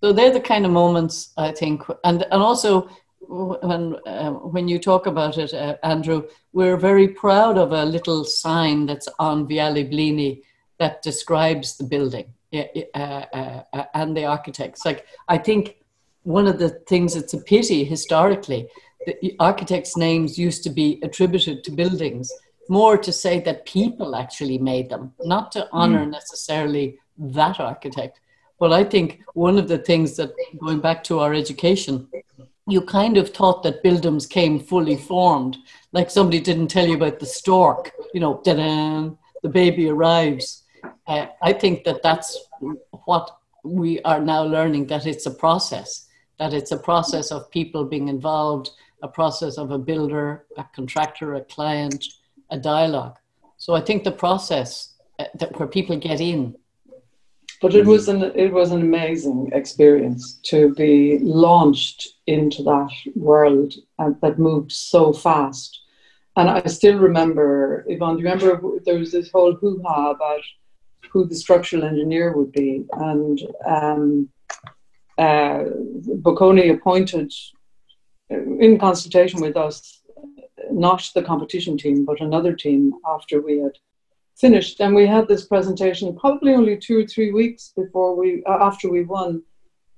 So 0.00 0.12
they're 0.12 0.32
the 0.32 0.40
kind 0.40 0.64
of 0.64 0.70
moments 0.70 1.32
i 1.36 1.50
think 1.50 1.82
and 2.04 2.22
and 2.30 2.42
also 2.42 2.88
when 3.28 3.96
uh, 4.06 4.30
when 4.30 4.68
you 4.68 4.78
talk 4.78 5.06
about 5.06 5.38
it, 5.38 5.52
uh, 5.52 5.76
Andrew, 5.82 6.26
we're 6.52 6.76
very 6.76 7.08
proud 7.08 7.58
of 7.58 7.72
a 7.72 7.84
little 7.84 8.24
sign 8.24 8.86
that's 8.86 9.08
on 9.18 9.46
Viale 9.46 9.90
Bligny 9.90 10.42
that 10.78 11.02
describes 11.02 11.76
the 11.76 11.84
building 11.84 12.32
uh, 12.54 12.62
uh, 12.94 13.24
uh, 13.72 13.84
and 13.94 14.16
the 14.16 14.24
architects. 14.24 14.84
Like 14.84 15.06
I 15.28 15.38
think 15.38 15.76
one 16.22 16.46
of 16.46 16.58
the 16.58 16.70
things 16.88 17.14
that's 17.14 17.34
a 17.34 17.42
pity 17.42 17.84
historically, 17.84 18.68
the 19.06 19.36
architects' 19.38 19.96
names 19.96 20.38
used 20.38 20.62
to 20.64 20.70
be 20.70 20.98
attributed 21.02 21.64
to 21.64 21.70
buildings 21.70 22.32
more 22.68 22.98
to 22.98 23.12
say 23.12 23.40
that 23.40 23.66
people 23.66 24.14
actually 24.14 24.58
made 24.58 24.90
them, 24.90 25.12
not 25.20 25.52
to 25.52 25.68
honor 25.72 26.04
mm. 26.04 26.10
necessarily 26.10 26.98
that 27.16 27.60
architect. 27.60 28.20
But 28.60 28.72
I 28.72 28.84
think 28.84 29.20
one 29.34 29.58
of 29.58 29.68
the 29.68 29.78
things 29.78 30.16
that 30.16 30.32
going 30.60 30.80
back 30.80 31.02
to 31.04 31.20
our 31.20 31.32
education 31.32 32.08
you 32.68 32.82
kind 32.82 33.16
of 33.16 33.30
thought 33.30 33.62
that 33.62 33.82
buildings 33.82 34.26
came 34.26 34.60
fully 34.60 34.96
formed, 34.96 35.56
like 35.92 36.10
somebody 36.10 36.38
didn't 36.38 36.68
tell 36.68 36.86
you 36.86 36.96
about 36.96 37.18
the 37.18 37.26
stork, 37.26 37.92
you 38.12 38.20
know, 38.20 38.40
the 38.44 39.48
baby 39.48 39.88
arrives. 39.88 40.64
Uh, 41.06 41.26
I 41.42 41.52
think 41.54 41.84
that 41.84 42.02
that's 42.02 42.38
what 43.06 43.38
we 43.64 44.00
are 44.02 44.20
now 44.20 44.42
learning 44.44 44.86
that 44.88 45.06
it's 45.06 45.26
a 45.26 45.30
process, 45.30 46.06
that 46.38 46.52
it's 46.52 46.72
a 46.72 46.76
process 46.76 47.30
of 47.32 47.50
people 47.50 47.84
being 47.84 48.08
involved, 48.08 48.70
a 49.02 49.08
process 49.08 49.56
of 49.56 49.70
a 49.70 49.78
builder, 49.78 50.44
a 50.56 50.64
contractor, 50.74 51.34
a 51.34 51.40
client, 51.42 52.04
a 52.50 52.58
dialogue. 52.58 53.16
So 53.56 53.74
I 53.74 53.80
think 53.80 54.04
the 54.04 54.12
process 54.12 54.94
uh, 55.18 55.24
that 55.36 55.58
where 55.58 55.68
people 55.68 55.96
get 55.96 56.20
in 56.20 56.54
but 57.60 57.74
it 57.74 57.84
was 57.84 58.08
an 58.08 58.22
it 58.34 58.52
was 58.52 58.70
an 58.70 58.82
amazing 58.82 59.50
experience 59.52 60.34
to 60.44 60.74
be 60.74 61.18
launched 61.18 62.08
into 62.28 62.62
that 62.62 62.90
world 63.14 63.72
and 63.98 64.14
that 64.20 64.38
moved 64.38 64.70
so 64.70 65.12
fast. 65.12 65.80
And 66.36 66.48
I 66.48 66.62
still 66.66 66.98
remember, 66.98 67.84
Yvonne, 67.88 68.16
do 68.16 68.22
you 68.22 68.28
remember 68.28 68.60
there 68.84 68.98
was 68.98 69.10
this 69.12 69.30
whole 69.32 69.54
hoo 69.54 69.82
ha 69.84 70.10
about 70.10 70.42
who 71.10 71.24
the 71.24 71.34
structural 71.34 71.84
engineer 71.84 72.36
would 72.36 72.52
be? 72.52 72.84
And 72.92 73.40
um, 73.66 74.28
uh, 75.18 75.64
Bocconi 76.24 76.72
appointed, 76.72 77.32
in 78.30 78.78
consultation 78.78 79.40
with 79.40 79.56
us, 79.56 80.02
not 80.70 81.10
the 81.14 81.22
competition 81.22 81.78
team, 81.78 82.04
but 82.04 82.20
another 82.20 82.54
team 82.54 82.92
after 83.06 83.40
we 83.40 83.58
had 83.58 83.72
finished. 84.36 84.80
And 84.80 84.94
we 84.94 85.06
had 85.06 85.26
this 85.26 85.46
presentation 85.46 86.14
probably 86.14 86.52
only 86.52 86.76
two 86.76 86.98
or 87.00 87.06
three 87.06 87.32
weeks 87.32 87.72
before 87.74 88.14
we, 88.14 88.44
uh, 88.44 88.58
after 88.60 88.90
we 88.90 89.02
won. 89.02 89.42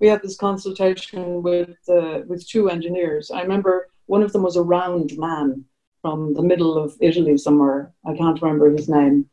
We 0.01 0.09
had 0.09 0.23
this 0.23 0.37
consultation 0.37 1.43
with 1.43 1.77
uh, 1.89 2.21
with 2.27 2.49
two 2.49 2.71
engineers. 2.71 3.31
I 3.31 3.43
remember 3.43 3.91
one 4.07 4.23
of 4.23 4.33
them 4.33 4.43
was 4.43 4.57
a 4.57 4.63
round 4.63 5.13
man 5.19 5.65
from 6.03 6.35
the 6.35 6.43
middle 6.43 6.79
of 6.79 6.97
Italy 7.01 7.37
somewhere. 7.37 7.93
I 8.07 8.15
can't 8.15 8.41
remember 8.41 8.71
his 8.71 8.89
name, 8.89 9.29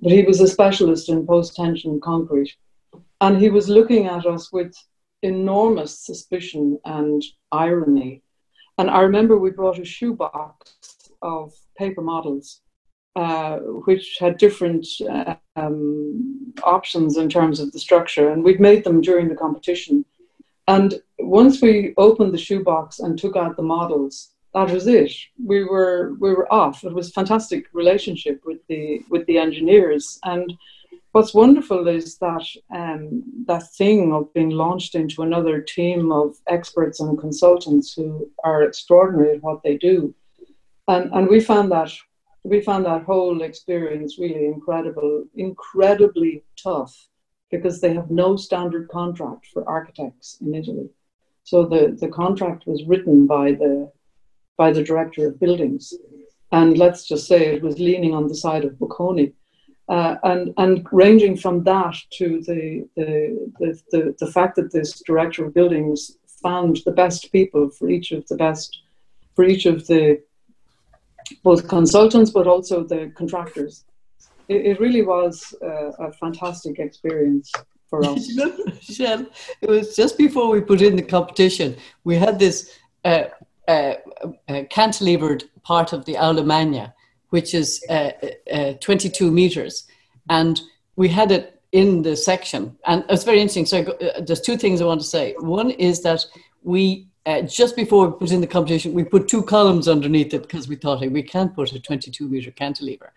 but 0.00 0.12
he 0.12 0.22
was 0.22 0.40
a 0.40 0.46
specialist 0.46 1.08
in 1.08 1.26
post 1.26 1.56
tension 1.56 2.00
concrete, 2.00 2.54
and 3.20 3.38
he 3.38 3.48
was 3.48 3.68
looking 3.68 4.06
at 4.06 4.26
us 4.26 4.52
with 4.52 4.74
enormous 5.22 5.98
suspicion 5.98 6.78
and 6.84 7.22
irony. 7.50 8.22
And 8.78 8.90
I 8.90 9.00
remember 9.00 9.38
we 9.38 9.50
brought 9.50 9.78
a 9.78 9.84
shoebox 9.84 10.74
of 11.22 11.52
paper 11.78 12.02
models 12.02 12.60
uh, 13.16 13.56
which 13.86 14.18
had 14.20 14.38
different 14.38 14.86
uh, 15.08 15.34
um, 15.56 16.52
options 16.62 17.16
in 17.16 17.28
terms 17.28 17.58
of 17.58 17.72
the 17.72 17.78
structure, 17.78 18.30
and 18.30 18.44
we'd 18.44 18.60
made 18.60 18.84
them 18.84 19.00
during 19.00 19.28
the 19.28 19.34
competition. 19.34 20.04
And 20.70 21.02
once 21.18 21.60
we 21.60 21.94
opened 21.96 22.32
the 22.32 22.46
shoebox 22.46 23.00
and 23.00 23.18
took 23.18 23.34
out 23.34 23.56
the 23.56 23.70
models, 23.76 24.34
that 24.54 24.70
was 24.70 24.86
it. 24.86 25.12
We 25.44 25.64
were 25.64 26.14
we 26.20 26.30
were 26.32 26.52
off. 26.52 26.84
It 26.84 26.92
was 26.92 27.08
a 27.08 27.18
fantastic 27.20 27.62
relationship 27.72 28.40
with 28.44 28.60
the 28.68 29.02
with 29.10 29.26
the 29.26 29.38
engineers. 29.38 30.20
And 30.22 30.48
what's 31.10 31.34
wonderful 31.34 31.88
is 31.88 32.18
that 32.18 32.46
um, 32.72 33.24
that 33.46 33.64
thing 33.80 34.12
of 34.12 34.32
being 34.32 34.50
launched 34.50 34.94
into 34.94 35.22
another 35.22 35.60
team 35.60 36.12
of 36.12 36.36
experts 36.46 37.00
and 37.00 37.18
consultants 37.18 37.92
who 37.92 38.30
are 38.44 38.62
extraordinary 38.62 39.34
at 39.36 39.42
what 39.42 39.64
they 39.64 39.76
do. 39.76 40.14
And 40.86 41.12
and 41.12 41.26
we 41.26 41.40
found 41.40 41.72
that 41.72 41.90
we 42.44 42.60
found 42.60 42.86
that 42.86 43.02
whole 43.02 43.42
experience 43.42 44.20
really 44.20 44.46
incredible, 44.46 45.24
incredibly 45.34 46.44
tough, 46.56 46.94
because 47.50 47.80
they 47.80 47.94
have 47.94 48.10
no 48.10 48.36
standard 48.36 48.88
contract 48.88 49.46
for 49.52 49.68
architects 49.68 50.38
in 50.40 50.54
Italy. 50.54 50.88
So 51.44 51.64
the, 51.64 51.96
the 51.98 52.08
contract 52.08 52.66
was 52.66 52.84
written 52.84 53.26
by 53.26 53.52
the 53.52 53.90
by 54.56 54.72
the 54.72 54.84
director 54.84 55.26
of 55.26 55.40
buildings, 55.40 55.94
and 56.52 56.76
let's 56.76 57.08
just 57.08 57.26
say 57.26 57.46
it 57.46 57.62
was 57.62 57.78
leaning 57.78 58.14
on 58.14 58.28
the 58.28 58.34
side 58.34 58.64
of 58.64 58.74
Bocconi. 58.74 59.32
Uh, 59.88 60.16
and 60.22 60.54
and 60.58 60.86
ranging 60.92 61.36
from 61.36 61.64
that 61.64 61.96
to 62.12 62.40
the 62.42 62.86
the, 62.96 63.50
the 63.58 63.80
the 63.90 64.14
the 64.20 64.30
fact 64.30 64.54
that 64.56 64.70
this 64.70 65.02
director 65.04 65.46
of 65.46 65.54
buildings 65.54 66.18
found 66.42 66.78
the 66.84 66.92
best 66.92 67.32
people 67.32 67.68
for 67.70 67.88
each 67.90 68.12
of 68.12 68.26
the 68.28 68.36
best 68.36 68.82
for 69.34 69.44
each 69.44 69.66
of 69.66 69.86
the 69.88 70.22
both 71.42 71.66
consultants 71.68 72.30
but 72.30 72.46
also 72.46 72.84
the 72.84 73.12
contractors. 73.16 73.84
It, 74.50 74.66
it 74.66 74.80
really 74.80 75.02
was 75.02 75.54
uh, 75.62 75.92
a 76.06 76.12
fantastic 76.12 76.80
experience 76.80 77.52
for 77.88 78.04
us. 78.04 78.28
Michelle, 78.66 79.26
it 79.60 79.70
was 79.70 79.94
just 79.94 80.18
before 80.18 80.50
we 80.50 80.60
put 80.60 80.82
in 80.82 80.96
the 80.96 81.02
competition. 81.02 81.76
We 82.02 82.16
had 82.16 82.38
this 82.40 82.76
uh, 83.04 83.24
uh, 83.68 83.94
uh, 84.48 84.64
cantilevered 84.76 85.44
part 85.62 85.92
of 85.92 86.04
the 86.04 86.16
Aula 86.18 86.44
Magna, 86.44 86.92
which 87.28 87.54
is 87.54 87.84
uh, 87.88 88.10
uh, 88.52 88.72
22 88.80 89.30
meters. 89.30 89.86
And 90.28 90.60
we 90.96 91.08
had 91.08 91.30
it 91.30 91.62
in 91.70 92.02
the 92.02 92.16
section. 92.16 92.76
And 92.86 93.04
it's 93.08 93.22
very 93.22 93.40
interesting. 93.40 93.66
So 93.66 93.84
go, 93.84 93.96
there's 94.20 94.40
two 94.40 94.56
things 94.56 94.80
I 94.80 94.86
want 94.86 95.00
to 95.00 95.06
say. 95.06 95.34
One 95.38 95.70
is 95.70 96.02
that 96.02 96.24
we, 96.64 97.06
uh, 97.24 97.42
just 97.42 97.76
before 97.76 98.08
we 98.08 98.18
put 98.18 98.32
in 98.32 98.40
the 98.40 98.48
competition, 98.48 98.94
we 98.94 99.04
put 99.04 99.28
two 99.28 99.44
columns 99.44 99.86
underneath 99.86 100.34
it 100.34 100.42
because 100.42 100.66
we 100.66 100.74
thought 100.74 100.98
hey, 100.98 101.08
we 101.08 101.22
can't 101.22 101.54
put 101.54 101.72
a 101.72 101.78
22 101.78 102.28
meter 102.28 102.50
cantilever. 102.50 103.12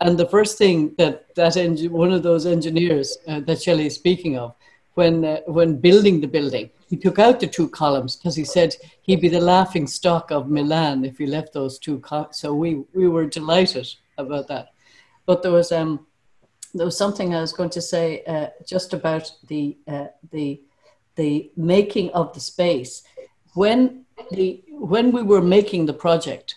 And 0.00 0.18
the 0.18 0.26
first 0.26 0.58
thing 0.58 0.94
that, 0.98 1.34
that 1.34 1.56
one 1.90 2.12
of 2.12 2.22
those 2.22 2.46
engineers 2.46 3.18
that 3.26 3.62
Shelley 3.62 3.86
is 3.86 3.94
speaking 3.94 4.38
of, 4.38 4.54
when, 4.94 5.22
when 5.46 5.76
building 5.76 6.20
the 6.20 6.26
building, 6.26 6.70
he 6.88 6.96
took 6.96 7.18
out 7.18 7.38
the 7.38 7.46
two 7.46 7.68
columns 7.68 8.16
because 8.16 8.34
he 8.34 8.44
said 8.44 8.74
he'd 9.02 9.20
be 9.20 9.28
the 9.28 9.40
laughing 9.40 9.86
stock 9.86 10.30
of 10.32 10.48
Milan 10.48 11.04
if 11.04 11.18
he 11.18 11.26
left 11.26 11.52
those 11.52 11.78
two. 11.78 12.02
So 12.32 12.52
we 12.52 12.82
we 12.92 13.06
were 13.08 13.26
delighted 13.26 13.88
about 14.18 14.48
that. 14.48 14.72
But 15.24 15.42
there 15.42 15.52
was 15.52 15.70
um 15.70 16.06
there 16.74 16.86
was 16.86 16.96
something 16.96 17.34
I 17.34 17.40
was 17.40 17.52
going 17.52 17.70
to 17.70 17.80
say 17.80 18.24
uh, 18.24 18.48
just 18.66 18.92
about 18.92 19.30
the 19.46 19.78
uh, 19.86 20.08
the 20.32 20.60
the 21.14 21.50
making 21.56 22.10
of 22.10 22.32
the 22.34 22.40
space 22.40 23.02
when 23.54 24.04
the 24.32 24.62
when 24.68 25.12
we 25.12 25.22
were 25.22 25.42
making 25.42 25.86
the 25.86 25.92
project. 25.92 26.56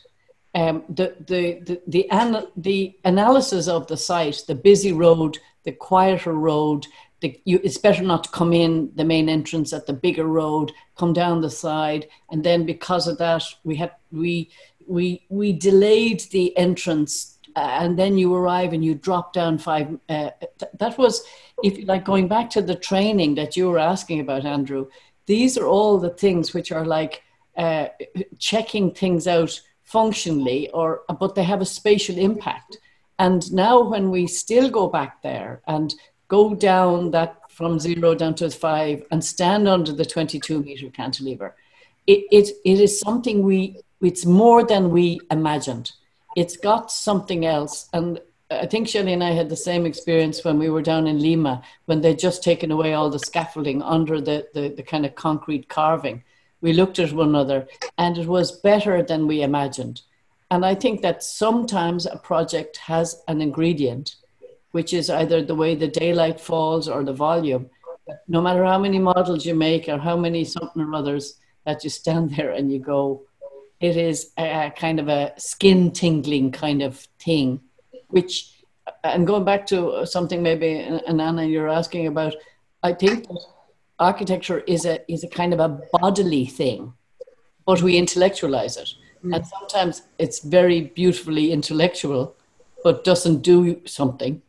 Um, 0.56 0.84
the 0.88 1.16
the 1.20 1.60
the 1.62 1.82
the, 1.88 2.10
an, 2.12 2.48
the 2.56 2.96
analysis 3.04 3.68
of 3.68 3.88
the 3.88 3.98
site, 3.98 4.44
the 4.48 4.56
busy 4.56 4.92
road, 4.92 5.40
the 5.64 5.72
quieter 5.72 6.34
road, 6.34 6.86
the, 7.22 7.40
you, 7.46 7.60
it's 7.64 7.78
better 7.78 8.04
not 8.04 8.26
to 8.26 8.30
come 8.30 8.54
in 8.54 8.92
the 8.96 9.06
main 9.06 9.30
entrance 9.30 9.74
at 9.74 9.88
the 9.88 9.94
bigger 9.94 10.26
road, 10.26 10.72
come 10.96 11.14
down 11.14 11.42
the 11.42 11.50
side, 11.50 12.08
and 12.30 12.44
then 12.44 12.66
because 12.66 13.08
of 13.08 13.18
that, 13.18 13.44
we 13.64 13.76
had 13.78 13.92
we 14.12 14.52
we 14.88 15.26
we 15.30 15.54
delayed 15.54 16.22
the 16.32 16.56
entrance, 16.56 17.40
uh, 17.56 17.78
and 17.82 17.98
then 17.98 18.18
you 18.18 18.36
arrive 18.36 18.74
and 18.74 18.86
you 18.86 18.94
drop 18.94 19.34
down 19.34 19.58
five. 19.58 19.88
Uh, 20.08 20.30
th- 20.60 20.72
that 20.78 20.98
was, 20.98 21.24
if 21.64 21.78
you 21.78 21.86
like, 21.86 22.06
going 22.06 22.28
back 22.28 22.50
to 22.52 22.62
the 22.62 22.76
training 22.76 23.36
that 23.36 23.58
you 23.58 23.70
were 23.70 23.80
asking 23.80 24.20
about, 24.20 24.46
Andrew. 24.46 24.88
These 25.26 25.58
are 25.58 25.66
all 25.66 26.00
the 26.00 26.10
things 26.10 26.54
which 26.54 26.74
are 26.74 26.86
like 26.86 27.24
uh, 27.56 27.88
checking 28.38 28.94
things 28.94 29.26
out 29.26 29.62
functionally, 29.96 30.70
or 30.72 31.04
but 31.20 31.36
they 31.36 31.44
have 31.44 31.62
a 31.62 31.76
spatial 31.80 32.18
impact. 32.18 32.78
And 33.20 33.42
now, 33.54 33.76
when 33.94 34.06
we 34.10 34.28
still 34.28 34.70
go 34.70 34.88
back 34.88 35.22
there 35.22 35.62
and 35.68 35.94
go 36.28 36.56
down 36.56 37.12
that 37.12 37.32
from 37.58 37.80
zero 37.80 38.16
down 38.16 38.34
to 38.34 38.50
five 38.50 39.04
and 39.12 39.24
stand 39.24 39.68
under 39.68 39.94
the 39.94 40.06
22 40.06 40.64
meter 40.64 40.90
cantilever. 40.90 41.56
It, 42.08 42.26
it, 42.32 42.50
it 42.66 42.80
is 42.80 43.00
something 43.00 43.44
we, 43.44 43.78
it's 44.02 44.26
more 44.26 44.66
than 44.66 44.90
we 44.90 45.20
imagined. 45.30 45.92
It's 46.36 46.58
got 46.58 46.92
something 46.92 47.46
else. 47.46 47.88
And 47.94 48.20
I 48.50 48.66
think 48.66 48.88
Shelley 48.88 49.14
and 49.14 49.24
I 49.24 49.32
had 49.32 49.50
the 49.50 49.56
same 49.56 49.86
experience 49.86 50.44
when 50.44 50.58
we 50.58 50.70
were 50.70 50.82
down 50.82 51.06
in 51.06 51.22
Lima, 51.22 51.62
when 51.86 52.02
they'd 52.02 52.18
just 52.18 52.44
taken 52.44 52.72
away 52.72 52.94
all 52.94 53.12
the 53.12 53.20
scaffolding 53.20 53.84
under 53.84 54.20
the, 54.20 54.48
the, 54.56 54.70
the 54.70 54.84
kind 54.84 55.06
of 55.06 55.14
concrete 55.14 55.70
carving. 55.70 56.24
We 56.64 56.74
looked 56.74 56.98
at 56.98 57.14
one 57.14 57.30
another 57.30 57.68
and 58.00 58.18
it 58.18 58.28
was 58.28 58.60
better 58.62 59.04
than 59.04 59.28
we 59.28 59.44
imagined. 59.44 60.02
And 60.50 60.66
I 60.66 60.74
think 60.74 61.02
that 61.02 61.22
sometimes 61.22 62.08
a 62.08 62.18
project 62.18 62.78
has 62.78 63.22
an 63.28 63.42
ingredient 63.42 64.16
which 64.74 64.92
is 64.92 65.10
either 65.10 65.42
the 65.44 65.56
way 65.56 65.76
the 65.76 65.88
daylight 65.88 66.40
falls 66.40 66.90
or 66.90 67.04
the 67.04 67.14
volume. 67.14 67.70
No 68.28 68.42
matter 68.42 68.66
how 68.66 68.80
many 68.80 68.98
models 68.98 69.46
you 69.46 69.54
make 69.54 69.88
or 69.88 70.00
how 70.00 70.18
many 70.18 70.44
something 70.44 70.82
or 70.82 70.96
others 70.96 71.38
that 71.66 71.84
you 71.84 71.92
stand 71.92 72.32
there 72.36 72.52
and 72.52 72.72
you 72.72 72.80
go, 72.80 73.22
it 73.80 73.96
is 73.96 74.32
a, 74.38 74.74
kind 74.76 75.00
of 75.00 75.10
a 75.10 75.34
skin 75.38 75.92
tingling 75.92 76.52
kind 76.52 76.82
of 76.82 77.08
thing, 77.20 77.62
which, 78.08 78.64
and 79.04 79.28
going 79.28 79.46
back 79.46 79.68
to 79.68 80.06
something 80.06 80.42
maybe, 80.42 80.74
and 80.80 81.22
Anna, 81.22 81.46
you're 81.46 81.70
asking 81.70 82.08
about, 82.08 82.36
I 82.82 82.94
think 82.94 83.28
architecture 84.00 84.60
is 84.60 84.86
a, 84.86 85.00
is 85.12 85.24
a 85.24 85.30
kind 85.30 85.54
of 85.54 85.60
a 85.60 85.80
bodily 85.94 86.46
thing, 86.46 86.94
but 87.66 87.82
we 87.82 87.98
intellectualize 87.98 88.78
it. 88.78 88.90
Mm. 89.24 89.36
And 89.36 89.48
sometimes 89.48 90.04
it's 90.20 90.40
very 90.40 90.82
beautifully 90.82 91.52
intellectual, 91.52 92.36
but 92.84 93.04
doesn't 93.04 93.42
do 93.42 93.82
something 93.86 94.42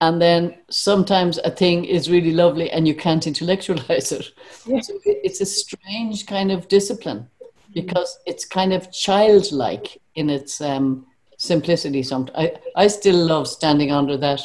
and 0.00 0.20
then 0.20 0.58
sometimes 0.70 1.38
a 1.38 1.50
thing 1.50 1.84
is 1.84 2.10
really 2.10 2.32
lovely 2.32 2.70
and 2.70 2.86
you 2.86 2.94
can't 2.94 3.26
intellectualize 3.26 4.12
it. 4.12 4.30
Yeah. 4.66 4.80
So 4.80 4.94
it's 5.04 5.40
a 5.40 5.46
strange 5.46 6.26
kind 6.26 6.52
of 6.52 6.68
discipline 6.68 7.28
because 7.72 8.18
it's 8.26 8.44
kind 8.44 8.72
of 8.72 8.92
childlike 8.92 10.00
in 10.14 10.28
its 10.28 10.60
um, 10.60 11.06
simplicity. 11.38 12.02
Sometimes 12.02 12.36
I, 12.36 12.84
I 12.84 12.86
still 12.88 13.16
love 13.16 13.48
standing 13.48 13.90
under 13.90 14.16
that 14.18 14.42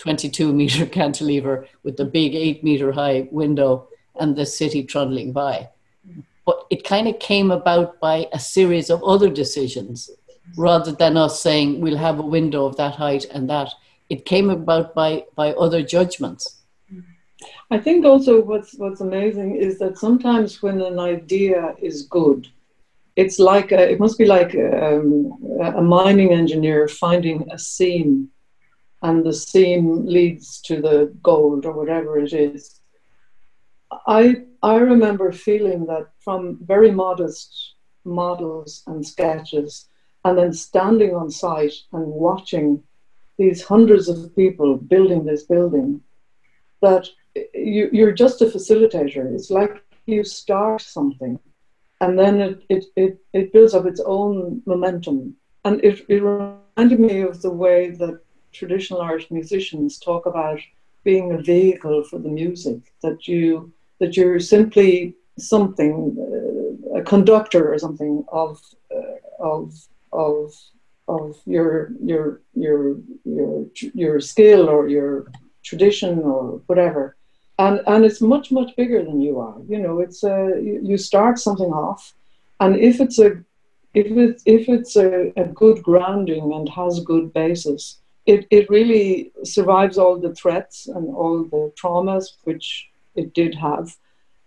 22 0.00 0.52
meter 0.52 0.86
cantilever 0.98 1.66
with 1.82 1.96
the 1.96 2.04
big 2.04 2.34
eight 2.34 2.64
meter 2.64 2.90
high 2.90 3.28
window 3.30 3.86
and 4.18 4.34
the 4.34 4.46
city 4.46 4.82
trundling 4.82 5.32
by. 5.32 5.68
But 6.46 6.66
it 6.70 6.84
kind 6.84 7.06
of 7.06 7.18
came 7.18 7.50
about 7.50 8.00
by 8.00 8.26
a 8.32 8.38
series 8.38 8.90
of 8.90 9.04
other 9.04 9.28
decisions 9.28 10.10
rather 10.56 10.90
than 10.90 11.16
us 11.16 11.40
saying 11.40 11.80
we'll 11.80 11.96
have 11.98 12.18
a 12.18 12.32
window 12.36 12.64
of 12.64 12.76
that 12.76 12.94
height 12.96 13.26
and 13.26 13.48
that 13.50 13.72
it 14.08 14.24
came 14.24 14.50
about 14.50 14.94
by 14.94 15.24
by 15.36 15.52
other 15.52 15.82
judgments. 15.82 16.56
I 17.70 17.78
think 17.78 18.04
also 18.04 18.42
what's 18.42 18.74
what's 18.78 19.00
amazing 19.00 19.56
is 19.56 19.78
that 19.78 19.98
sometimes 19.98 20.62
when 20.62 20.80
an 20.80 20.98
idea 20.98 21.74
is 21.80 22.02
good, 22.02 22.48
it's 23.16 23.38
like 23.38 23.70
a, 23.70 23.90
it 23.92 24.00
must 24.00 24.18
be 24.18 24.24
like 24.24 24.54
um, 24.54 25.32
a 25.62 25.82
mining 25.82 26.32
engineer 26.32 26.88
finding 26.88 27.46
a 27.52 27.58
seam, 27.58 28.28
and 29.02 29.24
the 29.24 29.32
seam 29.32 30.06
leads 30.06 30.60
to 30.62 30.80
the 30.80 31.12
gold 31.22 31.64
or 31.64 31.72
whatever 31.72 32.18
it 32.18 32.32
is. 32.32 32.80
I 34.06 34.42
I 34.62 34.76
remember 34.76 35.32
feeling 35.32 35.86
that 35.86 36.08
from 36.18 36.58
very 36.62 36.90
modest 36.90 37.74
models 38.04 38.82
and 38.86 39.06
sketches, 39.06 39.88
and 40.24 40.36
then 40.38 40.52
standing 40.52 41.14
on 41.14 41.30
site 41.30 41.74
and 41.92 42.06
watching 42.06 42.82
these 43.38 43.62
hundreds 43.62 44.08
of 44.08 44.36
people 44.36 44.76
building 44.76 45.24
this 45.24 45.44
building 45.44 46.02
that 46.82 47.08
you, 47.54 47.88
you're 47.92 48.12
just 48.12 48.42
a 48.42 48.46
facilitator. 48.46 49.34
It's 49.34 49.50
like 49.50 49.82
you 50.06 50.24
start 50.24 50.82
something 50.82 51.38
and 52.00 52.18
then 52.18 52.40
it, 52.40 52.62
it, 52.68 52.84
it, 52.96 53.18
it 53.32 53.52
builds 53.52 53.74
up 53.74 53.86
its 53.86 54.00
own 54.04 54.62
momentum. 54.66 55.36
And 55.64 55.84
it, 55.84 56.04
it 56.08 56.22
reminded 56.22 56.98
me 57.00 57.20
of 57.20 57.42
the 57.42 57.50
way 57.50 57.90
that 57.90 58.20
traditional 58.52 59.00
art 59.00 59.30
musicians 59.30 59.98
talk 59.98 60.26
about 60.26 60.60
being 61.04 61.32
a 61.32 61.38
vehicle 61.38 62.04
for 62.04 62.18
the 62.18 62.28
music, 62.28 62.92
that 63.02 63.26
you 63.26 63.72
that 64.00 64.16
you're 64.16 64.40
simply 64.40 65.14
something, 65.38 66.16
uh, 66.18 66.98
a 66.98 67.02
conductor 67.02 67.72
or 67.72 67.78
something 67.78 68.24
of 68.32 68.60
uh, 68.94 69.44
of 69.44 69.74
of 70.12 70.54
of 71.08 71.36
your 71.46 71.92
your 72.02 72.40
your 72.54 72.96
your 73.24 73.66
your 73.94 74.20
skill 74.20 74.68
or 74.68 74.88
your 74.88 75.26
tradition 75.62 76.20
or 76.20 76.60
whatever. 76.66 77.16
And 77.58 77.80
and 77.86 78.04
it's 78.04 78.20
much 78.20 78.50
much 78.50 78.74
bigger 78.76 79.04
than 79.04 79.20
you 79.20 79.38
are 79.38 79.58
you 79.68 79.78
know 79.78 80.00
it's 80.00 80.24
a 80.24 80.58
you 80.62 80.96
start 80.96 81.38
something 81.38 81.72
off 81.72 82.14
and 82.60 82.76
if 82.76 83.00
it's 83.00 83.18
a 83.18 83.30
if 83.94 84.06
it's 84.06 84.42
if 84.46 84.68
it's 84.68 84.96
a, 84.96 85.32
a 85.36 85.44
good 85.44 85.82
grounding 85.82 86.52
and 86.52 86.68
has 86.68 87.00
good 87.00 87.32
basis 87.32 87.99
it, 88.32 88.46
it 88.50 88.70
really 88.70 89.32
survives 89.44 89.96
all 89.98 90.16
the 90.18 90.34
threats 90.34 90.86
and 90.86 91.04
all 91.20 91.36
the 91.44 91.72
traumas 91.80 92.24
which 92.44 92.88
it 93.14 93.34
did 93.34 93.54
have 93.54 93.96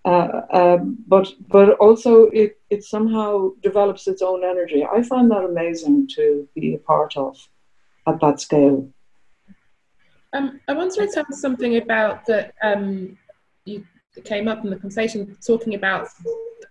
uh, 0.06 0.42
um, 0.52 0.98
but 1.08 1.34
but 1.48 1.70
also 1.78 2.24
it, 2.42 2.60
it 2.70 2.84
somehow 2.84 3.52
develops 3.62 4.08
its 4.08 4.22
own 4.22 4.44
energy. 4.44 4.84
I 4.86 5.02
find 5.02 5.32
that 5.32 5.46
amazing 5.46 6.10
to 6.16 6.48
be 6.56 6.76
a 6.76 6.78
part 6.78 7.16
of 7.16 7.38
at 8.06 8.20
that 8.20 8.42
scale. 8.42 8.90
Um, 10.34 10.60
I 10.68 10.74
want 10.74 10.94
to 10.94 11.02
return 11.02 11.26
to 11.26 11.36
something 11.36 11.78
about 11.78 12.26
that 12.26 12.54
um, 12.62 13.18
you 13.66 13.86
came 14.26 14.48
up 14.48 14.64
in 14.64 14.72
the 14.72 14.76
conversation 14.76 15.38
talking 15.46 15.76
about 15.76 16.10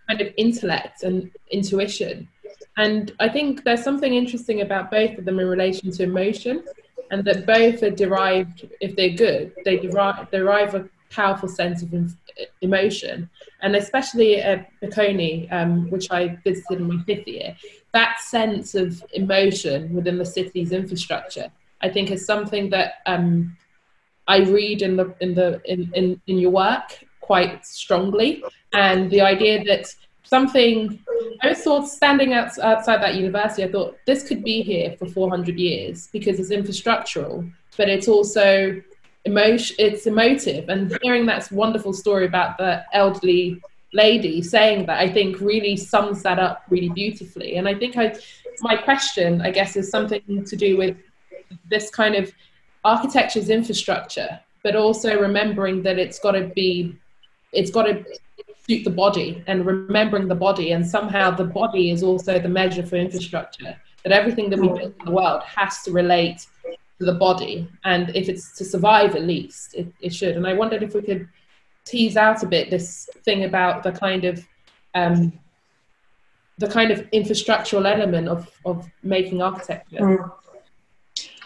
kind 0.09 0.21
of 0.21 0.29
intellect 0.37 1.03
and 1.03 1.31
intuition. 1.51 2.29
And 2.77 3.13
I 3.19 3.29
think 3.29 3.65
there's 3.65 3.83
something 3.83 4.15
interesting 4.15 4.61
about 4.61 4.91
both 4.91 5.17
of 5.19 5.25
them 5.25 5.39
in 5.39 5.47
relation 5.47 5.91
to 5.91 6.03
emotion, 6.03 6.65
and 7.13 7.25
that 7.27 7.47
both 7.47 7.83
are 7.83 7.91
derived, 7.91 8.67
if 8.81 8.97
they're 8.97 9.11
good, 9.11 9.53
they 9.67 9.77
derive, 9.77 10.31
derive 10.31 10.75
a 10.75 10.89
powerful 11.11 11.49
sense 11.49 11.83
of 11.83 11.93
emotion. 12.63 13.29
And 13.61 13.77
especially 13.77 14.41
at 14.41 14.69
Bocconi, 14.81 15.53
um, 15.53 15.91
which 15.91 16.11
I 16.11 16.39
visited 16.43 16.81
in 16.81 16.89
my 16.89 17.03
fifth 17.05 17.29
year, 17.29 17.55
that 17.93 18.21
sense 18.21 18.75
of 18.75 19.05
emotion 19.13 19.95
within 19.95 20.17
the 20.17 20.25
city's 20.25 20.73
infrastructure, 20.73 21.53
I 21.83 21.91
think, 21.91 22.11
is 22.11 22.25
something 22.25 22.71
that 22.71 22.95
um, 23.05 23.59
I 24.27 24.39
read 24.39 24.81
in 24.81 24.97
the 24.97 25.15
in 25.21 25.35
the 25.35 25.61
in, 25.67 25.93
in, 25.95 26.21
in 26.27 26.39
your 26.39 26.51
work 26.51 27.05
quite 27.21 27.67
strongly. 27.67 28.43
And 28.73 29.11
the 29.11 29.21
idea 29.21 29.63
that 29.65 29.95
something 30.33 30.99
I 31.43 31.53
thought 31.53 31.87
standing 31.89 32.33
out, 32.33 32.59
outside 32.59 33.03
that 33.03 33.17
university, 33.17 33.65
I 33.65 33.71
thought 33.71 33.99
this 34.07 34.21
could 34.27 34.43
be 34.43 34.63
here 34.63 34.89
for 34.99 35.07
400 35.07 35.59
years 35.59 36.09
because 36.11 36.41
it's 36.41 36.53
infrastructural, 36.61 37.35
but 37.77 37.91
it's 37.91 38.09
also 38.09 38.81
emotion, 39.27 39.77
it's 39.79 40.07
emotive. 40.07 40.71
And 40.71 40.97
hearing 41.03 41.27
that 41.27 41.53
wonderful 41.53 41.93
story 41.93 42.25
about 42.25 42.57
the 42.57 42.83
elderly 42.95 43.61
lady 43.93 44.41
saying 44.41 44.87
that, 44.87 44.99
I 44.99 45.13
think 45.13 45.39
really 45.39 45.77
sums 45.77 46.23
that 46.23 46.39
up 46.39 46.63
really 46.71 46.89
beautifully. 46.89 47.57
And 47.57 47.69
I 47.69 47.75
think 47.75 47.99
I, 47.99 48.15
my 48.61 48.77
question, 48.77 49.43
I 49.43 49.51
guess, 49.51 49.77
is 49.77 49.91
something 49.91 50.45
to 50.47 50.57
do 50.57 50.79
with 50.79 50.97
this 51.69 51.91
kind 51.91 52.15
of 52.15 52.33
architecture's 52.87 53.51
infrastructure, 53.51 54.41
but 54.63 54.77
also 54.77 55.21
remembering 55.21 55.83
that 55.83 55.99
it's 55.99 56.19
got 56.19 56.33
to 56.33 56.45
be, 56.61 56.97
it's 57.53 57.71
got 57.71 57.83
to 57.83 58.03
suit 58.69 58.85
the 58.85 58.91
body 58.91 59.43
and 59.47 59.67
remembering 59.67 60.29
the 60.29 60.35
body. 60.35 60.73
And 60.73 60.87
somehow 60.87 61.31
the 61.31 61.45
body 61.45 61.91
is 61.91 62.03
also 62.03 62.39
the 62.39 62.49
measure 62.49 62.85
for 62.85 62.97
infrastructure, 62.97 63.77
that 64.03 64.13
everything 64.13 64.51
that 64.51 64.59
we 64.59 64.69
build 64.69 64.81
in 64.81 65.05
the 65.05 65.11
world 65.11 65.43
has 65.43 65.83
to 65.83 65.93
relate 65.93 66.47
to 66.99 67.05
the 67.07 67.15
body. 67.15 67.69
And 67.85 68.15
if 68.15 68.29
it's 68.29 68.57
to 68.59 68.65
survive, 68.65 69.17
at 69.17 69.23
least, 69.23 69.75
it, 69.75 69.93
it 70.01 70.15
should. 70.15 70.37
And 70.37 70.47
I 70.47 70.55
wondered 70.55 70.83
if 70.83 70.95
we 70.95 71.03
could 71.03 71.29
tease 71.85 72.17
out 72.17 72.43
a 72.43 72.47
bit 72.47 72.71
this 72.71 73.09
thing 73.25 73.45
about 73.45 73.83
the 73.83 73.93
kind 73.93 74.25
of 74.25 74.47
um, 74.95 75.33
the 76.59 76.69
kind 76.69 76.91
of 76.91 77.11
infrastructural 77.11 77.91
element 77.91 78.29
of, 78.29 78.49
of 78.65 78.89
making 79.03 79.43
architecture. 79.43 79.99
Mm. 79.99 80.33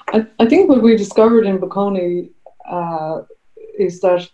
I, 0.08 0.26
I 0.38 0.46
think 0.46 0.68
what 0.68 0.82
we 0.82 0.96
discovered 0.96 1.46
in 1.46 1.58
Bocconi 1.58 2.30
uh, 2.68 3.22
is 3.78 4.00
that 4.00 4.28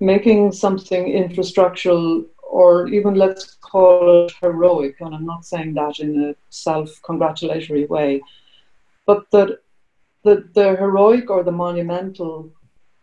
making 0.00 0.52
something 0.52 1.06
infrastructural 1.06 2.24
or 2.42 2.88
even 2.88 3.14
let's 3.14 3.54
call 3.60 4.26
it 4.26 4.32
heroic, 4.40 4.96
and 5.00 5.14
I'm 5.14 5.26
not 5.26 5.44
saying 5.44 5.74
that 5.74 6.00
in 6.00 6.30
a 6.30 6.34
self 6.48 7.00
congratulatory 7.02 7.86
way, 7.86 8.20
but 9.06 9.30
that 9.30 9.60
the, 10.24 10.48
the 10.54 10.76
heroic 10.76 11.30
or 11.30 11.44
the 11.44 11.52
monumental 11.52 12.52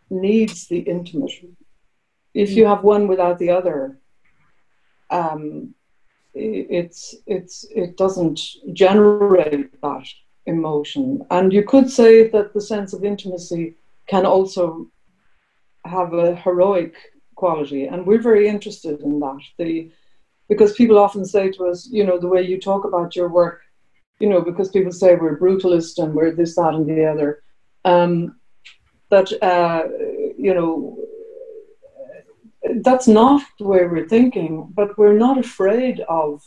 needs 0.09 0.67
the 0.67 0.79
intimate. 0.79 1.31
If 2.33 2.51
you 2.51 2.65
have 2.65 2.83
one 2.83 3.07
without 3.07 3.39
the 3.39 3.49
other, 3.49 3.97
um, 5.09 5.73
it's 6.33 7.15
it's 7.25 7.65
it 7.75 7.97
doesn't 7.97 8.39
generate 8.73 9.81
that 9.81 10.07
emotion. 10.45 11.25
And 11.31 11.51
you 11.51 11.63
could 11.63 11.89
say 11.89 12.27
that 12.27 12.53
the 12.53 12.61
sense 12.61 12.93
of 12.93 13.03
intimacy 13.03 13.75
can 14.07 14.25
also 14.25 14.87
have 15.87 16.13
a 16.13 16.35
heroic 16.35 16.95
quality, 17.35 17.85
and 17.85 18.05
we're 18.05 18.21
very 18.21 18.47
interested 18.47 19.01
in 19.01 19.19
that. 19.19 19.41
The 19.57 19.91
because 20.49 20.73
people 20.73 20.97
often 20.97 21.25
say 21.25 21.51
to 21.51 21.65
us, 21.65 21.89
you 21.91 22.05
know, 22.05 22.17
the 22.17 22.27
way 22.27 22.41
you 22.41 22.59
talk 22.59 22.85
about 22.85 23.15
your 23.15 23.27
work, 23.27 23.61
you 24.19 24.29
know, 24.29 24.41
because 24.41 24.69
people 24.69 24.91
say 24.91 25.15
we're 25.15 25.37
brutalist 25.39 26.01
and 26.01 26.13
we're 26.13 26.31
this, 26.31 26.55
that, 26.55 26.73
and 26.73 26.85
the 26.85 27.05
other. 27.05 27.43
Um, 27.83 28.39
that 29.09 29.31
uh, 29.41 29.83
you 30.37 30.53
know, 30.53 30.97
that's 32.81 33.07
not 33.07 33.41
the 33.59 33.65
way 33.65 33.85
we're 33.85 34.07
thinking, 34.07 34.71
but 34.73 34.97
we're 34.97 35.17
not 35.17 35.37
afraid 35.37 36.01
of 36.09 36.43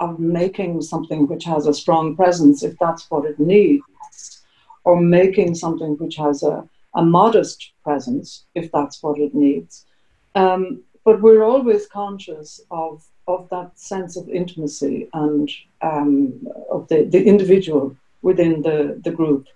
of 0.00 0.18
making 0.18 0.82
something 0.82 1.28
which 1.28 1.44
has 1.44 1.66
a 1.66 1.74
strong 1.74 2.16
presence 2.16 2.62
if 2.64 2.74
that's 2.80 3.08
what 3.10 3.24
it 3.24 3.38
needs, 3.38 4.42
or 4.84 5.00
making 5.00 5.54
something 5.54 5.96
which 5.98 6.16
has 6.16 6.42
a, 6.42 6.68
a 6.94 7.04
modest 7.04 7.72
presence 7.82 8.44
if 8.54 8.70
that's 8.72 9.02
what 9.02 9.18
it 9.18 9.34
needs. 9.34 9.86
Um, 10.34 10.82
but 11.04 11.20
we're 11.20 11.44
always 11.44 11.86
conscious 11.86 12.60
of, 12.70 13.04
of 13.26 13.48
that 13.50 13.78
sense 13.78 14.16
of 14.16 14.28
intimacy 14.28 15.08
and 15.12 15.50
um, 15.80 16.46
of 16.70 16.88
the, 16.88 17.04
the 17.04 17.22
individual 17.24 17.96
within 18.22 18.62
the, 18.62 19.00
the 19.02 19.10
group. 19.10 19.46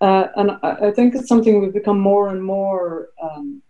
Uh, 0.00 0.28
and 0.36 0.52
I, 0.62 0.92
think 0.92 1.14
it's 1.14 1.28
something 1.28 1.60
we've 1.60 1.72
become 1.72 1.98
more 1.98 2.28
and 2.28 2.42
more 2.42 3.08
um, 3.20 3.60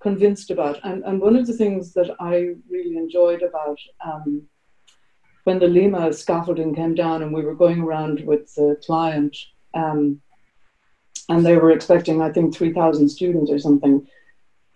convinced 0.00 0.50
about. 0.50 0.78
And, 0.84 1.02
and 1.04 1.20
one 1.20 1.34
of 1.34 1.46
the 1.46 1.54
things 1.54 1.94
that 1.94 2.14
I 2.20 2.54
really 2.68 2.96
enjoyed 2.98 3.42
about 3.42 3.78
um, 4.04 4.42
when 5.44 5.58
the 5.58 5.68
Lima 5.68 6.12
scaffolding 6.12 6.74
came 6.74 6.94
down 6.94 7.22
and 7.22 7.32
we 7.32 7.44
were 7.44 7.54
going 7.54 7.80
around 7.80 8.20
with 8.26 8.54
the 8.54 8.78
client, 8.84 9.36
um, 9.74 10.20
and 11.28 11.44
they 11.44 11.56
were 11.56 11.72
expecting, 11.72 12.22
I 12.22 12.30
think, 12.30 12.54
3,000 12.54 13.08
students 13.08 13.50
or 13.50 13.58
something. 13.58 14.06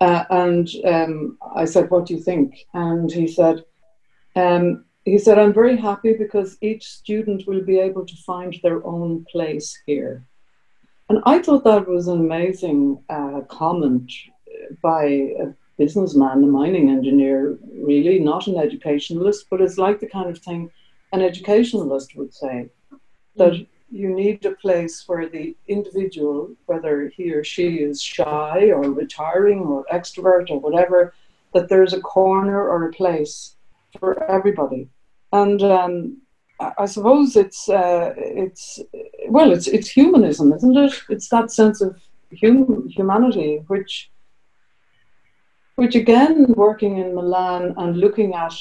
Uh, 0.01 0.25
and 0.31 0.69
um, 0.85 1.39
I 1.55 1.65
said, 1.65 1.91
What 1.91 2.07
do 2.07 2.15
you 2.15 2.23
think? 2.23 2.67
And 2.75 3.11
he 3.11 3.29
said, 3.29 3.65
um, 4.35 4.85
he 5.05 5.19
said, 5.19 5.39
I'm 5.39 5.53
very 5.53 5.77
happy 5.77 6.15
because 6.15 6.59
each 6.61 6.87
student 6.87 7.47
will 7.47 7.63
be 7.63 7.79
able 7.79 8.07
to 8.07 8.17
find 8.17 8.57
their 8.63 8.85
own 8.87 9.25
place 9.31 9.79
here. 9.87 10.27
And 11.09 11.21
I 11.27 11.41
thought 11.41 11.65
that 11.65 11.89
was 11.89 12.07
an 12.09 12.21
amazing 12.21 13.03
uh, 13.09 13.41
comment 13.49 14.13
by 14.83 15.05
a 15.05 15.55
businessman, 15.79 16.45
a 16.45 16.47
mining 16.47 16.91
engineer, 16.91 17.59
really, 17.83 18.19
not 18.19 18.47
an 18.47 18.57
educationalist, 18.57 19.47
but 19.51 19.61
it's 19.61 19.79
like 19.79 19.99
the 19.99 20.07
kind 20.07 20.31
of 20.31 20.39
thing 20.39 20.71
an 21.13 21.23
educationalist 21.23 22.17
would 22.17 22.33
say 22.33 22.69
that 23.37 23.53
mm. 23.55 23.67
You 23.91 24.15
need 24.15 24.45
a 24.45 24.53
place 24.53 25.05
where 25.07 25.29
the 25.29 25.57
individual, 25.69 26.51
whether 26.67 27.09
he 27.09 27.33
or 27.33 27.43
she 27.45 27.77
is 27.77 28.03
shy 28.03 28.71
or 28.71 28.83
retiring 28.83 29.61
or 29.61 29.85
extrovert 29.93 30.51
or 30.51 30.61
whatever, 30.61 31.15
that 31.53 31.69
there's 31.69 31.93
a 31.93 32.01
corner 32.01 32.69
or 32.69 32.85
a 32.85 32.93
place 32.93 33.57
for 33.99 34.23
everybody. 34.31 34.89
And 35.33 35.63
um, 35.63 36.23
I 36.61 36.87
suppose 36.87 37.37
it's 37.37 37.69
uh, 37.69 38.15
it's 38.17 38.81
well, 39.29 39.53
it's 39.53 39.67
it's 39.67 39.89
humanism, 39.89 40.53
isn't 40.53 40.77
it? 40.77 40.93
It's 41.09 41.29
that 41.31 41.51
sense 41.51 41.81
of 41.81 42.01
hum- 42.41 42.89
humanity 42.89 43.63
which 43.69 44.11
which 45.77 45.95
again, 45.95 46.47
working 46.49 46.99
in 46.99 47.15
Milan 47.15 47.75
and 47.79 47.97
looking 47.97 48.35
at 48.35 48.53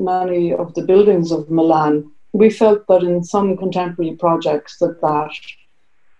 many 0.00 0.52
of 0.52 0.74
the 0.74 0.82
buildings 0.82 1.30
of 1.30 1.48
Milan, 1.48 2.10
we 2.36 2.50
felt 2.50 2.86
that 2.88 3.02
in 3.02 3.22
some 3.22 3.56
contemporary 3.56 4.16
projects 4.16 4.78
that 4.78 5.00
that 5.00 5.32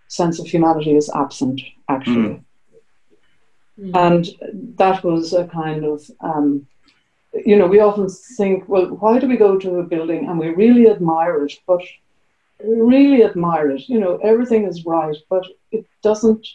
sense 0.09 0.39
of 0.39 0.47
humanity 0.47 0.97
is 0.97 1.11
absent, 1.14 1.61
actually. 1.89 2.43
Mm. 3.81 3.95
And 3.95 4.27
that 4.79 5.05
was 5.05 5.33
a 5.33 5.47
kind 5.47 5.85
of, 5.85 6.11
um, 6.21 6.67
you 7.45 7.57
know, 7.57 7.67
we 7.67 7.81
often 7.81 8.09
think, 8.09 8.69
well, 8.69 8.87
why 8.87 9.19
do 9.19 9.27
we 9.27 9.37
go 9.37 9.59
to 9.59 9.81
a 9.81 9.83
building 9.83 10.29
and 10.29 10.39
we 10.39 10.49
really 10.49 10.89
admire 10.89 11.45
it, 11.45 11.53
but 11.67 11.83
really 12.64 13.23
admire 13.23 13.71
it, 13.71 13.89
you 13.89 14.01
know, 14.01 14.17
everything 14.23 14.64
is 14.64 14.87
right, 14.87 15.17
but 15.29 15.45
it 15.73 15.85
doesn't, 16.03 16.47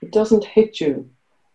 it 0.00 0.10
doesn't 0.10 0.44
hit 0.44 0.80
you 0.80 1.08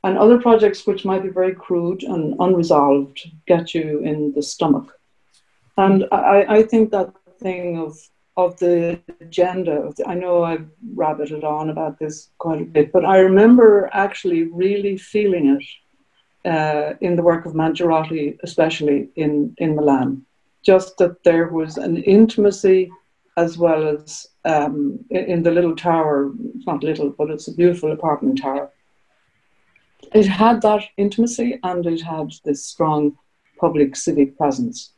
and 0.05 0.19
other 0.19 0.39
projects 0.39 0.85
which 0.85 1.03
might 1.03 1.23
be 1.23 1.29
very 1.29 1.55
crude 1.55 2.03
and 2.03 2.35
unresolved 2.39 3.31
get 3.47 3.73
you 3.73 3.99
in 3.99 4.31
the 4.33 4.41
stomach. 4.41 4.99
And 5.77 6.05
I, 6.11 6.45
I 6.57 6.63
think 6.63 6.91
that 6.91 7.13
thing 7.39 7.77
of 7.77 7.97
of 8.37 8.59
the 8.59 8.99
agenda, 9.21 9.93
I 10.05 10.13
know 10.13 10.43
I've 10.43 10.67
rabbited 10.93 11.45
on 11.45 11.69
about 11.69 11.99
this 11.99 12.31
quite 12.37 12.61
a 12.61 12.65
bit, 12.65 12.91
but 12.91 13.05
I 13.05 13.19
remember 13.19 13.89
actually 13.93 14.43
really 14.43 14.97
feeling 14.97 15.57
it 15.57 16.49
uh, 16.49 16.95
in 16.99 17.15
the 17.15 17.23
work 17.23 17.45
of 17.45 17.53
Mangiarotti, 17.53 18.37
especially 18.43 19.07
in, 19.15 19.55
in 19.57 19.77
Milan. 19.77 20.25
Just 20.63 20.97
that 20.97 21.23
there 21.23 21.47
was 21.47 21.77
an 21.77 21.95
intimacy 22.03 22.91
as 23.37 23.57
well 23.57 23.87
as 23.87 24.27
um, 24.43 24.99
in, 25.11 25.25
in 25.25 25.43
the 25.43 25.51
little 25.51 25.75
tower, 25.75 26.33
it's 26.55 26.67
not 26.67 26.83
little, 26.83 27.11
but 27.11 27.29
it's 27.29 27.47
a 27.47 27.55
beautiful 27.55 27.93
apartment 27.93 28.41
tower 28.41 28.69
it 30.13 30.27
had 30.27 30.61
that 30.61 30.83
intimacy 30.97 31.59
and 31.63 31.85
it 31.85 32.01
had 32.01 32.31
this 32.43 32.65
strong 32.65 33.17
public 33.59 33.95
civic 33.95 34.37
presence. 34.37 34.93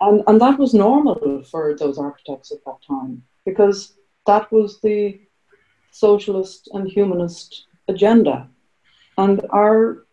And, 0.00 0.22
and 0.26 0.40
that 0.40 0.58
was 0.58 0.74
normal 0.74 1.42
for 1.44 1.76
those 1.76 1.98
architects 1.98 2.52
at 2.52 2.64
that 2.64 2.78
time 2.86 3.22
because 3.44 3.94
that 4.26 4.50
was 4.52 4.80
the 4.80 5.20
socialist 5.90 6.68
and 6.72 6.88
humanist 6.88 7.66
agenda. 7.88 8.48
And 9.16 9.40
our, 9.50 10.06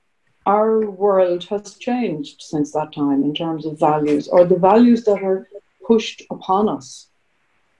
our 0.46 0.89
world 0.89 1.44
has 1.46 1.78
changed 1.78 2.42
since 2.42 2.72
that 2.74 2.94
time 2.94 3.24
in 3.24 3.34
terms 3.34 3.66
of 3.66 3.80
values 3.80 4.28
or 4.28 4.46
the 4.46 4.58
values 4.58 5.04
that 5.06 5.24
are 5.24 5.48
pushed 5.86 6.22
upon 6.30 6.70
us. 6.70 7.08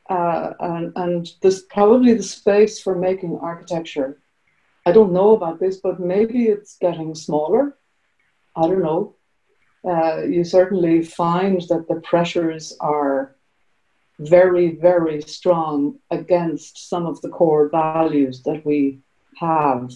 Uh, 0.10 0.54
and, 0.60 0.92
and 0.96 1.30
probably 1.70 2.14
the 2.14 2.24
space 2.24 2.82
for 2.82 2.96
making 2.96 3.38
architecture 3.42 4.22
I 4.86 4.92
don't 4.92 5.14
know 5.14 5.36
about 5.36 5.60
this, 5.60 5.78
but 5.78 6.00
maybe 6.00 6.46
it's 6.46 6.78
getting 6.78 7.14
smaller. 7.14 7.78
I 8.56 8.62
don't 8.68 8.82
know. 8.82 9.16
Uh, 9.88 10.22
you 10.24 10.44
certainly 10.44 11.02
find 11.02 11.62
that 11.70 11.88
the 11.88 12.00
pressures 12.02 12.76
are 12.80 13.36
very, 14.20 14.76
very 14.76 15.22
strong 15.22 15.98
against 16.12 16.90
some 16.90 17.08
of 17.08 17.20
the 17.22 17.30
core 17.30 17.70
values 17.70 18.44
that 18.44 18.64
we 18.66 19.00
have. 19.38 19.92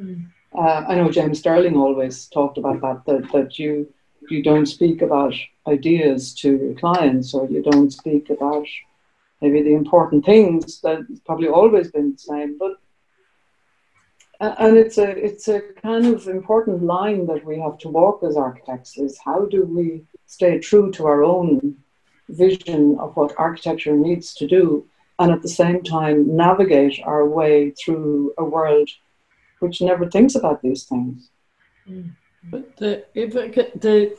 Mm. 0.00 0.26
Uh, 0.56 0.84
I 0.86 0.94
know 0.94 1.10
James 1.10 1.40
Stirling 1.40 1.76
always 1.76 2.26
talked 2.26 2.58
about 2.58 2.80
that, 2.82 3.04
that, 3.06 3.32
that 3.32 3.58
you, 3.58 3.92
you 4.30 4.42
don't 4.42 4.66
speak 4.66 5.02
about 5.02 5.34
ideas 5.66 6.32
to 6.34 6.56
your 6.56 6.74
clients 6.74 7.34
or 7.34 7.48
you 7.48 7.62
don't 7.62 7.92
speak 7.92 8.30
about 8.30 8.66
maybe 9.40 9.62
the 9.62 9.74
important 9.74 10.24
things 10.24 10.80
that 10.82 11.00
probably 11.26 11.48
always 11.48 11.90
been 11.90 12.12
the 12.12 12.18
same 12.18 12.56
but 12.56 12.74
and 14.40 14.76
it's 14.76 14.98
a 14.98 15.08
it's 15.10 15.48
a 15.48 15.60
kind 15.82 16.06
of 16.06 16.26
important 16.28 16.82
line 16.82 17.26
that 17.26 17.44
we 17.44 17.58
have 17.58 17.78
to 17.78 17.88
walk 17.88 18.22
as 18.22 18.36
architects 18.36 18.98
is 18.98 19.18
how 19.24 19.44
do 19.46 19.64
we 19.64 20.04
stay 20.26 20.58
true 20.58 20.90
to 20.90 21.06
our 21.06 21.22
own 21.22 21.76
vision 22.28 22.96
of 22.98 23.16
what 23.16 23.34
architecture 23.38 23.94
needs 23.94 24.34
to 24.34 24.46
do 24.46 24.86
and 25.18 25.30
at 25.30 25.42
the 25.42 25.48
same 25.48 25.82
time 25.82 26.36
navigate 26.36 26.98
our 27.04 27.28
way 27.28 27.70
through 27.70 28.32
a 28.38 28.44
world 28.44 28.88
which 29.60 29.80
never 29.80 30.08
thinks 30.10 30.34
about 30.34 30.60
these 30.62 30.84
things 30.84 31.30
but 32.50 32.76
the, 32.76 33.04
the 33.14 34.16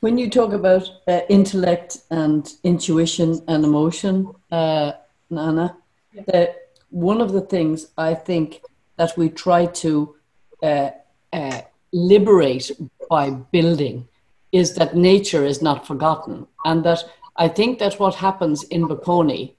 when 0.00 0.18
you 0.18 0.28
talk 0.28 0.52
about 0.52 0.88
uh, 1.06 1.20
intellect 1.28 1.98
and 2.10 2.54
intuition 2.64 3.40
and 3.48 3.64
emotion 3.64 4.32
uh, 4.50 4.92
nana 5.30 5.76
yeah. 6.12 6.22
that 6.26 6.56
one 6.90 7.20
of 7.20 7.32
the 7.32 7.40
things 7.40 7.88
i 7.96 8.12
think 8.12 8.60
that 9.02 9.16
we 9.16 9.28
try 9.28 9.66
to 9.66 10.14
uh, 10.62 10.90
uh, 11.32 11.60
liberate 11.92 12.70
by 13.10 13.30
building 13.56 14.06
is 14.52 14.74
that 14.74 14.94
nature 14.94 15.44
is 15.52 15.60
not 15.60 15.84
forgotten. 15.90 16.46
And 16.64 16.84
that 16.84 17.00
I 17.44 17.48
think 17.48 17.80
that 17.80 17.98
what 17.98 18.14
happens 18.14 18.62
in 18.74 18.86
Bocconi, 18.86 19.54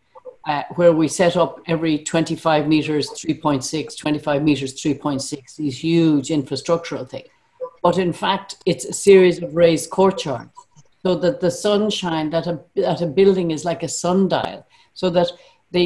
uh, 0.47 0.63
where 0.75 0.93
we 0.93 1.07
set 1.09 1.35
up 1.35 1.59
every 1.67 1.95
25 1.99 2.67
meters 2.69 3.09
3.6, 3.09 3.97
25 3.97 4.43
meters 4.43 4.73
3.6, 4.81 5.55
these 5.57 5.77
huge 5.77 6.29
infrastructural 6.29 7.05
things. 7.13 7.27
But 7.81 7.97
in 7.97 8.13
fact, 8.13 8.49
it's 8.65 8.85
a 8.85 8.93
series 8.93 9.43
of 9.43 9.57
raised 9.57 9.89
courtyards 9.89 10.57
so 11.05 11.15
that 11.15 11.41
the 11.41 11.51
sunshine 11.51 12.29
that 12.29 12.47
a, 12.47 12.61
that 12.75 13.01
a 13.01 13.07
building 13.07 13.51
is 13.51 13.65
like 13.65 13.83
a 13.83 13.89
sundial. 13.89 14.65
So 14.93 15.09
that 15.09 15.29
the, 15.71 15.85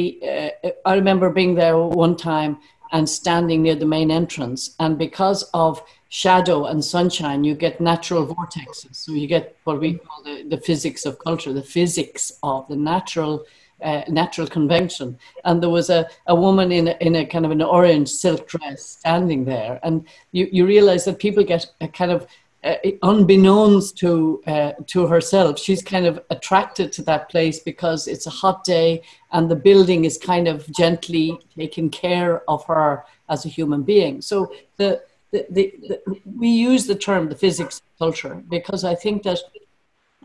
uh, 0.64 0.70
I 0.84 0.94
remember 0.94 1.28
being 1.30 1.56
there 1.56 1.76
one 1.76 2.16
time 2.16 2.58
and 2.92 3.08
standing 3.08 3.62
near 3.62 3.74
the 3.74 3.86
main 3.86 4.10
entrance. 4.10 4.74
And 4.78 4.98
because 4.98 5.42
of 5.54 5.82
shadow 6.08 6.66
and 6.66 6.84
sunshine, 6.84 7.44
you 7.44 7.54
get 7.54 7.80
natural 7.80 8.26
vortexes. 8.26 8.96
So 8.96 9.12
you 9.12 9.26
get 9.26 9.56
what 9.64 9.80
we 9.80 9.94
call 9.94 10.22
the, 10.22 10.44
the 10.44 10.58
physics 10.58 11.04
of 11.06 11.18
culture, 11.18 11.52
the 11.52 11.62
physics 11.62 12.32
of 12.42 12.66
the 12.68 12.76
natural. 12.76 13.44
Uh, 13.80 14.02
natural 14.08 14.48
convention, 14.48 15.16
and 15.44 15.62
there 15.62 15.70
was 15.70 15.88
a, 15.88 16.04
a 16.26 16.34
woman 16.34 16.72
in 16.72 16.88
a, 16.88 16.96
in 17.00 17.14
a 17.14 17.24
kind 17.24 17.44
of 17.44 17.52
an 17.52 17.62
orange 17.62 18.08
silk 18.08 18.48
dress 18.48 18.82
standing 18.84 19.44
there, 19.44 19.78
and 19.84 20.04
you, 20.32 20.48
you 20.50 20.66
realize 20.66 21.04
that 21.04 21.20
people 21.20 21.44
get 21.44 21.64
a 21.80 21.86
kind 21.86 22.10
of 22.10 22.26
uh, 22.64 22.74
unbeknownst 23.02 23.96
to 23.98 24.42
uh, 24.46 24.72
to 24.86 25.06
herself, 25.06 25.58
she's 25.58 25.82
kind 25.82 26.06
of 26.06 26.20
attracted 26.30 26.92
to 26.92 27.02
that 27.02 27.28
place 27.28 27.60
because 27.60 28.08
it's 28.08 28.26
a 28.26 28.30
hot 28.30 28.64
day 28.64 29.02
and 29.32 29.48
the 29.48 29.56
building 29.56 30.04
is 30.04 30.18
kind 30.18 30.48
of 30.48 30.68
gently 30.72 31.38
taking 31.56 31.88
care 31.88 32.42
of 32.50 32.64
her 32.64 33.04
as 33.28 33.44
a 33.44 33.48
human 33.48 33.82
being. 33.82 34.20
So 34.20 34.52
the, 34.76 35.02
the, 35.30 35.46
the, 35.50 35.74
the 35.88 36.20
we 36.36 36.48
use 36.48 36.86
the 36.86 36.96
term 36.96 37.28
the 37.28 37.36
physics 37.36 37.80
culture 37.98 38.42
because 38.48 38.82
I 38.84 38.94
think 38.94 39.22
that 39.22 39.38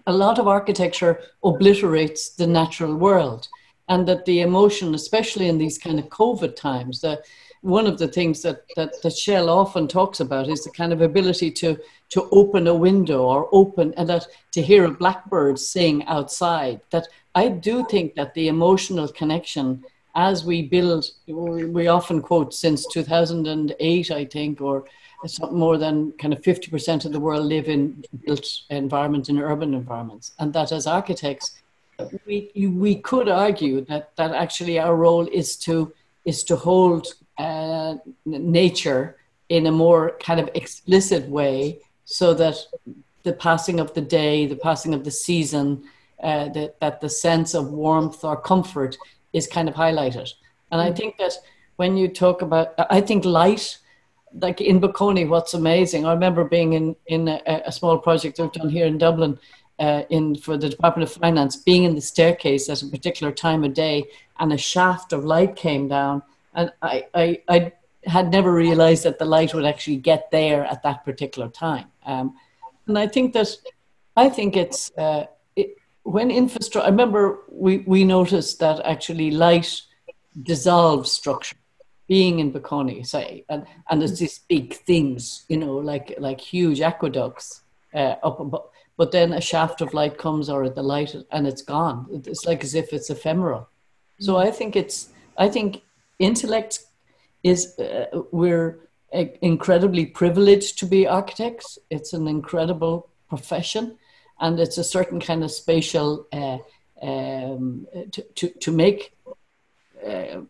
a 0.07 0.13
lot 0.13 0.39
of 0.39 0.47
architecture 0.47 1.19
obliterates 1.43 2.29
the 2.29 2.47
natural 2.47 2.95
world 2.95 3.47
and 3.89 4.07
that 4.07 4.25
the 4.25 4.41
emotion, 4.41 4.95
especially 4.95 5.47
in 5.47 5.57
these 5.57 5.77
kind 5.77 5.99
of 5.99 6.05
COVID 6.05 6.55
times, 6.55 7.01
that 7.01 7.23
one 7.61 7.87
of 7.87 7.97
the 7.97 8.07
things 8.07 8.41
that, 8.41 8.63
that, 8.75 9.01
that 9.01 9.15
Shell 9.15 9.49
often 9.49 9.87
talks 9.87 10.19
about 10.19 10.49
is 10.49 10.63
the 10.63 10.71
kind 10.71 10.91
of 10.91 11.01
ability 11.01 11.51
to, 11.51 11.77
to 12.13 12.29
open 12.31 12.67
a 12.67 12.75
window 12.75 13.23
or 13.23 13.49
open 13.51 13.91
and 13.97 14.07
that 14.07 14.27
to 14.51 14.61
hear 14.61 14.85
a 14.85 14.91
blackbird 14.91 15.57
sing 15.57 16.05
outside. 16.05 16.79
That 16.91 17.07
I 17.33 17.47
do 17.47 17.85
think 17.89 18.13
that 18.13 18.35
the 18.35 18.49
emotional 18.49 19.07
connection 19.07 19.83
as 20.15 20.45
we 20.45 20.61
build, 20.61 21.05
we 21.25 21.87
often 21.87 22.21
quote 22.21 22.53
since 22.53 22.85
2008, 22.85 24.11
I 24.11 24.25
think, 24.25 24.61
or 24.61 24.85
something 25.25 25.57
more 25.57 25.79
than 25.79 26.11
kind 26.19 26.33
of 26.33 26.41
50% 26.43 27.05
of 27.05 27.11
the 27.13 27.19
world 27.19 27.45
live 27.45 27.67
in 27.67 28.05
built 28.27 28.45
environments, 28.69 29.29
in 29.29 29.39
urban 29.39 29.73
environments. 29.73 30.33
And 30.37 30.53
that 30.53 30.71
as 30.71 30.85
architects, 30.85 31.63
we, 32.27 32.51
we 32.55 32.97
could 32.97 33.27
argue 33.27 33.81
that, 33.85 34.15
that 34.17 34.35
actually 34.35 34.77
our 34.77 34.95
role 34.95 35.27
is 35.27 35.55
to, 35.65 35.91
is 36.25 36.43
to 36.43 36.57
hold 36.57 37.07
uh, 37.39 37.95
nature 38.23 39.17
in 39.49 39.65
a 39.65 39.71
more 39.71 40.15
kind 40.19 40.39
of 40.39 40.47
explicit 40.53 41.27
way 41.27 41.79
so 42.13 42.31
that 42.31 42.55
the 43.23 43.33
passing 43.33 43.79
of 43.79 43.91
the 43.95 44.01
day, 44.01 44.45
the 44.45 44.55
passing 44.55 44.93
of 44.93 45.03
the 45.03 45.09
season, 45.09 45.83
uh, 46.21 46.47
that, 46.49 46.79
that 46.79 47.01
the 47.01 47.09
sense 47.09 47.55
of 47.55 47.71
warmth 47.71 48.23
or 48.23 48.39
comfort 48.39 48.95
is 49.33 49.47
kind 49.47 49.67
of 49.67 49.73
highlighted. 49.73 50.29
And 50.71 50.79
I 50.79 50.91
mm. 50.91 50.95
think 50.95 51.17
that 51.17 51.33
when 51.77 51.97
you 51.97 52.07
talk 52.07 52.43
about, 52.43 52.75
I 52.91 53.01
think 53.01 53.25
light, 53.25 53.79
like 54.39 54.61
in 54.61 54.79
Bocconi, 54.79 55.27
what's 55.27 55.55
amazing, 55.55 56.05
I 56.05 56.13
remember 56.13 56.43
being 56.43 56.73
in, 56.73 56.95
in 57.07 57.27
a, 57.27 57.41
a 57.65 57.71
small 57.71 57.97
project 57.97 58.39
I've 58.39 58.51
done 58.51 58.69
here 58.69 58.85
in 58.85 58.99
Dublin 58.99 59.39
uh, 59.79 60.03
in 60.11 60.35
for 60.35 60.55
the 60.55 60.69
Department 60.69 61.09
of 61.09 61.15
Finance, 61.15 61.55
being 61.55 61.83
in 61.83 61.95
the 61.95 62.01
staircase 62.01 62.69
at 62.69 62.83
a 62.83 62.87
particular 62.87 63.33
time 63.33 63.63
of 63.63 63.73
day 63.73 64.05
and 64.39 64.53
a 64.53 64.57
shaft 64.57 65.13
of 65.13 65.25
light 65.25 65.55
came 65.55 65.87
down 65.87 66.21
and 66.53 66.71
I, 66.83 67.07
I, 67.15 67.41
I 67.49 67.71
had 68.05 68.31
never 68.31 68.51
realized 68.51 69.03
that 69.03 69.19
the 69.19 69.25
light 69.25 69.53
would 69.53 69.65
actually 69.65 69.97
get 69.97 70.31
there 70.31 70.65
at 70.65 70.83
that 70.83 71.05
particular 71.05 71.49
time. 71.49 71.87
Um, 72.05 72.35
and 72.87 72.97
I 72.97 73.07
think 73.07 73.33
that, 73.33 73.47
I 74.15 74.29
think 74.29 74.55
it's, 74.57 74.91
uh, 74.97 75.25
it, 75.55 75.77
when 76.03 76.31
infrastructure, 76.31 76.85
I 76.85 76.89
remember 76.89 77.39
we, 77.49 77.79
we 77.79 78.03
noticed 78.03 78.59
that 78.59 78.85
actually 78.85 79.31
light 79.31 79.81
dissolves 80.41 81.11
structure 81.11 81.55
being 82.07 82.39
in 82.39 82.51
Bocconi, 82.51 83.05
say, 83.05 83.45
and, 83.49 83.65
and 83.89 84.01
there's 84.01 84.19
these 84.19 84.39
big 84.39 84.73
things, 84.73 85.45
you 85.47 85.57
know, 85.57 85.75
like, 85.77 86.13
like 86.19 86.41
huge 86.41 86.81
aqueducts 86.81 87.61
uh, 87.93 88.15
up 88.23 88.39
above, 88.39 88.65
but 88.97 89.11
then 89.11 89.33
a 89.33 89.41
shaft 89.41 89.81
of 89.81 89.93
light 89.93 90.17
comes 90.17 90.49
or 90.49 90.69
the 90.69 90.83
light 90.83 91.15
and 91.31 91.47
it's 91.47 91.61
gone. 91.61 92.07
It's 92.25 92.45
like 92.45 92.63
as 92.63 92.75
if 92.75 92.93
it's 92.93 93.09
ephemeral. 93.09 93.69
So 94.19 94.37
I 94.37 94.51
think 94.51 94.75
it's, 94.75 95.09
I 95.37 95.49
think 95.49 95.81
intellect 96.19 96.79
is 97.43 97.77
uh, 97.77 98.05
we're 98.31 98.79
incredibly 99.41 100.05
privileged 100.05 100.79
to 100.79 100.85
be 100.85 101.07
architects. 101.07 101.77
It's 101.89 102.13
an 102.13 102.27
incredible 102.27 103.09
profession, 103.29 103.97
and 104.39 104.59
it's 104.59 104.77
a 104.77 104.83
certain 104.83 105.19
kind 105.19 105.43
of 105.43 105.51
spatial 105.51 106.27
uh, 106.31 106.57
um, 107.01 107.87
to, 108.11 108.21
to, 108.21 108.49
to 108.49 108.71
make 108.71 109.13
uh, 110.05 110.41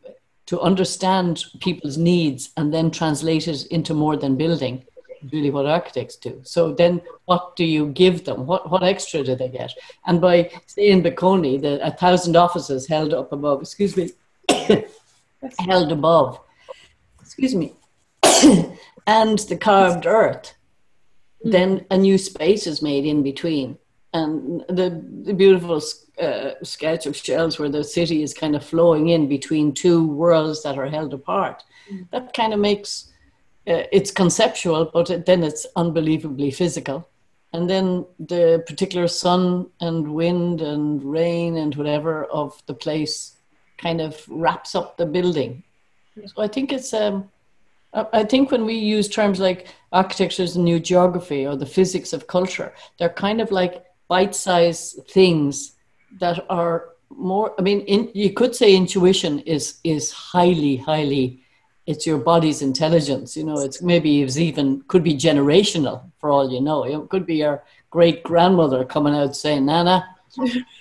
to 0.45 0.59
understand 0.59 1.45
people's 1.61 1.97
needs 1.97 2.51
and 2.57 2.73
then 2.73 2.91
translate 2.91 3.47
it 3.47 3.65
into 3.67 3.93
more 3.93 4.17
than 4.17 4.35
building. 4.35 4.83
Really, 5.31 5.49
what 5.49 5.65
architects 5.65 6.17
do. 6.17 6.41
So 6.43 6.73
then, 6.73 7.01
what 7.25 7.55
do 7.55 7.63
you 7.63 7.87
give 7.87 8.25
them? 8.25 8.45
What 8.45 8.69
what 8.69 8.83
extra 8.83 9.23
do 9.23 9.35
they 9.35 9.47
get? 9.47 9.71
And 10.05 10.19
by 10.19 10.51
say 10.65 10.89
in 10.89 11.01
Bocconi, 11.01 11.61
the 11.61 11.85
a 11.85 11.91
thousand 11.91 12.35
offices 12.35 12.87
held 12.87 13.13
up 13.13 13.31
above. 13.31 13.61
Excuse 13.61 13.95
me. 13.95 14.11
held 15.59 15.91
above, 15.91 16.39
excuse 17.33 17.55
me, 17.55 17.73
and 19.07 19.39
the 19.39 19.57
carved 19.57 20.05
earth, 20.05 20.53
mm. 21.43 21.51
then 21.51 21.85
a 21.89 21.97
new 21.97 22.19
space 22.19 22.67
is 22.67 22.83
made 22.83 23.05
in 23.05 23.23
between. 23.23 23.79
And 24.13 24.61
the, 24.69 25.03
the 25.23 25.33
beautiful 25.33 25.81
uh, 26.21 26.51
sketch 26.61 27.07
of 27.07 27.17
Shell's 27.17 27.57
where 27.57 27.69
the 27.69 27.83
city 27.83 28.21
is 28.21 28.35
kind 28.35 28.55
of 28.55 28.63
flowing 28.63 29.09
in 29.09 29.27
between 29.27 29.73
two 29.73 30.07
worlds 30.07 30.61
that 30.61 30.77
are 30.77 30.85
held 30.85 31.11
apart. 31.15 31.63
Mm. 31.91 32.07
That 32.11 32.33
kind 32.33 32.53
of 32.53 32.59
makes 32.59 33.11
uh, 33.65 33.89
it's 33.91 34.11
conceptual, 34.11 34.91
but 34.93 35.09
it, 35.09 35.25
then 35.25 35.43
it's 35.43 35.65
unbelievably 35.75 36.51
physical. 36.51 37.09
And 37.51 37.67
then 37.67 38.05
the 38.19 38.63
particular 38.67 39.07
sun 39.07 39.71
and 39.81 40.13
wind 40.13 40.61
and 40.61 41.03
rain 41.03 41.57
and 41.57 41.73
whatever 41.73 42.25
of 42.25 42.61
the 42.67 42.75
place 42.75 43.37
kind 43.79 44.01
of 44.01 44.23
wraps 44.27 44.75
up 44.75 44.97
the 44.97 45.07
building. 45.07 45.63
So 46.15 46.41
I 46.41 46.47
think 46.47 46.71
it's 46.71 46.93
um, 46.93 47.29
I 47.93 48.23
think 48.23 48.51
when 48.51 48.65
we 48.65 48.75
use 48.75 49.07
terms 49.07 49.39
like 49.39 49.67
architecture 49.91 50.43
is 50.43 50.55
a 50.55 50.61
new 50.61 50.79
geography 50.79 51.45
or 51.45 51.55
the 51.55 51.65
physics 51.65 52.11
of 52.11 52.27
culture, 52.27 52.73
they're 52.97 53.09
kind 53.09 53.39
of 53.39 53.51
like 53.51 53.85
bite-sized 54.07 55.07
things 55.09 55.73
that 56.19 56.43
are 56.49 56.89
more. 57.09 57.53
I 57.59 57.61
mean, 57.61 57.81
in, 57.81 58.09
you 58.13 58.33
could 58.33 58.55
say 58.55 58.75
intuition 58.75 59.39
is 59.39 59.79
is 59.83 60.11
highly, 60.11 60.77
highly. 60.77 61.39
It's 61.85 62.07
your 62.07 62.17
body's 62.17 62.61
intelligence. 62.61 63.35
You 63.37 63.43
know, 63.43 63.59
it's 63.59 63.81
maybe 63.81 64.23
it's 64.23 64.37
even 64.37 64.83
could 64.87 65.03
be 65.03 65.15
generational 65.15 66.11
for 66.19 66.31
all 66.31 66.51
you 66.51 66.61
know. 66.61 66.83
It 66.85 67.09
could 67.09 67.25
be 67.25 67.35
your 67.37 67.63
great 67.91 68.23
grandmother 68.23 68.85
coming 68.85 69.13
out 69.13 69.35
saying, 69.35 69.65
"Nana, 69.65 70.15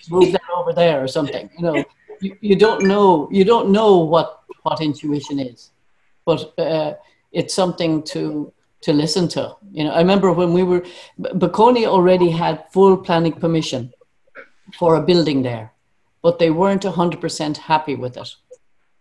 move 0.08 0.32
that 0.32 0.42
over 0.56 0.72
there" 0.72 1.02
or 1.02 1.08
something. 1.08 1.50
You 1.58 1.62
know, 1.62 1.84
you, 2.22 2.36
you 2.40 2.56
don't 2.56 2.84
know 2.84 3.28
you 3.30 3.44
don't 3.44 3.70
know 3.70 3.98
what 3.98 4.41
what 4.62 4.80
intuition 4.80 5.38
is 5.38 5.70
but 6.24 6.58
uh, 6.58 6.94
it's 7.32 7.54
something 7.54 8.02
to 8.02 8.52
to 8.82 8.92
listen 8.92 9.28
to. 9.28 9.54
You 9.70 9.84
know, 9.84 9.92
I 9.92 9.98
remember 9.98 10.32
when 10.32 10.52
we 10.52 10.64
were, 10.64 10.84
Bocconi 11.20 11.86
already 11.86 12.30
had 12.30 12.64
full 12.72 12.96
planning 12.96 13.32
permission 13.32 13.92
for 14.76 14.96
a 14.96 15.00
building 15.00 15.42
there, 15.42 15.72
but 16.20 16.40
they 16.40 16.50
weren't 16.50 16.82
100% 16.82 17.56
happy 17.58 17.94
with 17.94 18.16
it. 18.16 18.34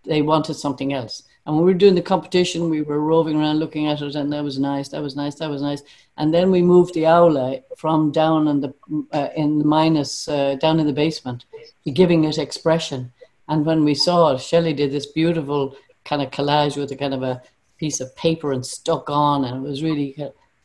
They 0.03 0.21
wanted 0.21 0.53
something 0.53 0.93
else. 0.93 1.23
And 1.47 1.55
when 1.55 1.65
we 1.65 1.71
were 1.71 1.79
doing 1.79 1.95
the 1.95 2.01
competition, 2.03 2.69
we 2.69 2.83
were 2.83 3.01
roving 3.01 3.37
around 3.37 3.57
looking 3.57 3.87
at 3.87 4.03
it, 4.03 4.13
and 4.13 4.31
that 4.31 4.43
was 4.43 4.59
nice, 4.59 4.89
that 4.89 5.01
was 5.01 5.15
nice, 5.15 5.33
that 5.35 5.49
was 5.49 5.63
nice. 5.63 5.81
And 6.15 6.31
then 6.31 6.51
we 6.51 6.61
moved 6.61 6.93
the 6.93 7.07
aula 7.07 7.61
from 7.75 8.11
down 8.11 8.47
in 8.49 8.61
the 8.61 8.75
uh, 9.13 9.29
in 9.35 9.57
the 9.57 9.65
minus 9.65 10.27
uh, 10.27 10.55
down 10.61 10.79
in 10.79 10.85
the 10.85 10.93
basement, 10.93 11.45
giving 11.91 12.25
it 12.25 12.37
expression. 12.37 13.11
And 13.51 13.65
when 13.65 13.83
we 13.83 13.95
saw 13.95 14.31
it, 14.31 14.39
Shelley 14.39 14.71
did 14.71 14.93
this 14.93 15.07
beautiful 15.07 15.75
kind 16.05 16.21
of 16.21 16.31
collage 16.31 16.77
with 16.77 16.89
a 16.93 16.95
kind 16.95 17.13
of 17.13 17.21
a 17.21 17.41
piece 17.77 17.99
of 17.99 18.15
paper 18.15 18.53
and 18.53 18.65
stuck 18.65 19.09
on, 19.09 19.43
and 19.43 19.57
it 19.57 19.69
was 19.69 19.83
really. 19.83 20.15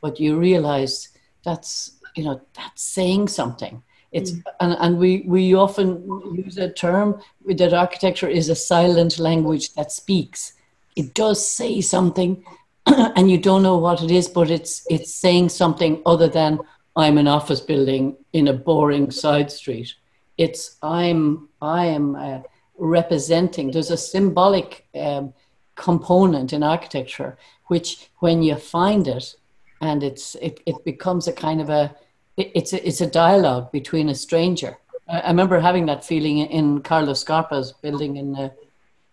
But 0.01 0.21
you 0.21 0.39
realize 0.39 1.09
that's 1.45 1.99
you 2.15 2.23
know 2.23 2.41
that's 2.55 2.83
saying 2.83 3.27
something. 3.27 3.83
It's 4.13 4.31
mm. 4.31 4.43
and, 4.61 4.77
and 4.79 4.99
we 4.99 5.25
we 5.27 5.53
often 5.53 5.89
use 6.33 6.59
a 6.59 6.73
term 6.73 7.21
that 7.47 7.75
architecture 7.75 8.29
is 8.29 8.49
a 8.49 8.55
silent 8.55 9.19
language 9.19 9.75
that 9.75 9.91
speaks. 9.91 10.53
It 10.95 11.13
does 11.13 11.45
say 11.45 11.81
something, 11.81 12.45
and 12.87 13.29
you 13.29 13.39
don't 13.39 13.65
know 13.65 13.79
what 13.79 14.01
it 14.01 14.13
is, 14.13 14.29
but 14.29 14.49
it's 14.49 14.87
it's 14.89 15.13
saying 15.13 15.49
something 15.49 16.03
other 16.07 16.29
than 16.29 16.61
I'm 16.95 17.19
an 17.19 17.27
office 17.27 17.61
building 17.61 18.17
in 18.33 18.47
a 18.47 18.53
boring 18.53 19.11
side 19.11 19.51
street. 19.51 19.93
It's 20.39 20.77
I'm 20.83 21.49
I 21.61 21.87
am 21.87 22.15
uh, 22.15 22.43
representing. 22.79 23.71
There's 23.71 23.91
a 23.91 23.97
symbolic 23.97 24.87
um, 24.95 25.33
component 25.75 26.53
in 26.53 26.63
architecture, 26.63 27.37
which 27.67 28.11
when 28.19 28.43
you 28.43 28.57
find 28.57 29.07
it, 29.09 29.37
and 29.81 30.03
it's 30.03 30.35
it, 30.37 30.61
it 30.67 30.85
becomes 30.85 31.29
a 31.29 31.33
kind 31.33 31.61
of 31.61 31.71
a 31.71 31.95
it, 32.37 32.53
it's 32.55 32.73
a, 32.73 32.87
it's 32.87 33.01
a 33.01 33.07
dialogue 33.07 33.73
between 33.73 34.09
a 34.09 34.15
stranger. 34.15 34.77
I, 35.09 35.21
I 35.21 35.29
remember 35.29 35.61
having 35.61 35.87
that 35.87 36.05
feeling 36.05 36.39
in 36.39 36.83
Carlo 36.83 37.15
Scarpa's 37.15 37.73
building 37.73 38.17
in 38.17 38.37
uh, 38.37 38.51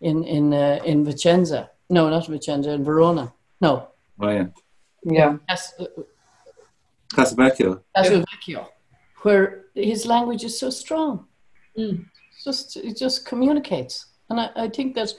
in 0.02 0.24
in 0.24 0.54
uh, 0.54 0.80
in 0.86 1.06
Vicenza. 1.06 1.70
No, 1.90 2.10
not 2.10 2.26
Vicenza, 2.28 2.74
in 2.74 2.84
Verona. 2.84 3.34
No. 3.62 3.88
Oh 4.20 4.30
yeah. 4.30 4.48
Yeah. 5.04 5.38
Yes. 5.50 5.74
Uh, 5.80 5.86
Castelvecchio. 7.14 7.82
Castelvecchio, 7.96 8.68
where 9.22 9.66
his 9.76 10.06
language 10.06 10.44
is 10.44 10.60
so 10.60 10.70
strong. 10.70 11.28
Mm. 11.78 12.06
Just 12.44 12.78
it 12.78 12.98
just 12.98 13.26
communicates, 13.26 14.08
and 14.30 14.40
I, 14.40 14.50
I 14.56 14.70
think 14.70 14.96
that 14.96 15.14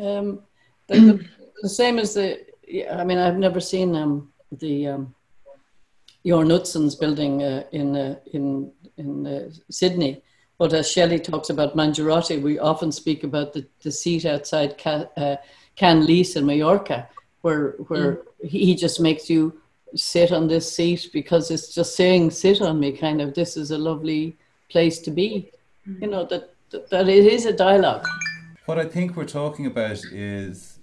um, 0.00 0.40
the, 0.86 1.26
the, 1.62 1.68
same 1.68 1.98
as 1.98 2.14
the. 2.14 2.40
yeah, 2.66 2.96
I 3.00 3.04
mean, 3.04 3.18
I've 3.18 3.38
never 3.38 3.60
seen 3.60 3.96
um, 3.96 4.32
the 4.52 4.88
um, 4.88 5.14
Utzon's 6.24 6.94
building 6.94 7.42
uh, 7.42 7.64
in 7.72 7.96
uh, 7.96 8.16
in 8.32 8.72
in 8.96 9.26
uh, 9.26 9.50
Sydney, 9.70 10.22
but 10.58 10.72
as 10.72 10.90
Shelley 10.90 11.18
talks 11.18 11.50
about 11.50 11.76
Mangiarotti, 11.76 12.40
we 12.40 12.58
often 12.58 12.92
speak 12.92 13.24
about 13.24 13.52
the, 13.54 13.66
the 13.82 13.90
seat 13.90 14.26
outside 14.26 14.76
Can, 14.76 15.08
uh, 15.16 15.36
Can 15.74 16.06
Lis 16.06 16.36
in 16.36 16.46
Mallorca, 16.46 17.08
where 17.40 17.70
where 17.88 18.12
mm. 18.12 18.48
he 18.48 18.74
just 18.74 19.00
makes 19.00 19.30
you 19.30 19.60
sit 19.94 20.32
on 20.32 20.46
this 20.46 20.72
seat 20.72 21.08
because 21.12 21.50
it's 21.50 21.74
just 21.74 21.96
saying 21.96 22.30
sit 22.30 22.60
on 22.60 22.78
me 22.78 22.92
kind 22.92 23.20
of 23.20 23.34
this 23.34 23.56
is 23.56 23.70
a 23.70 23.78
lovely 23.78 24.36
place 24.68 25.00
to 25.00 25.10
be 25.10 25.50
mm. 25.88 26.00
you 26.00 26.06
know 26.06 26.24
that 26.24 26.54
that 26.70 27.08
it 27.08 27.26
is 27.26 27.46
a 27.46 27.52
dialogue. 27.52 28.06
What 28.66 28.78
i 28.78 28.84
think 28.84 29.16
we're 29.16 29.24
talking 29.24 29.66
about 29.66 30.04
is 30.12 30.78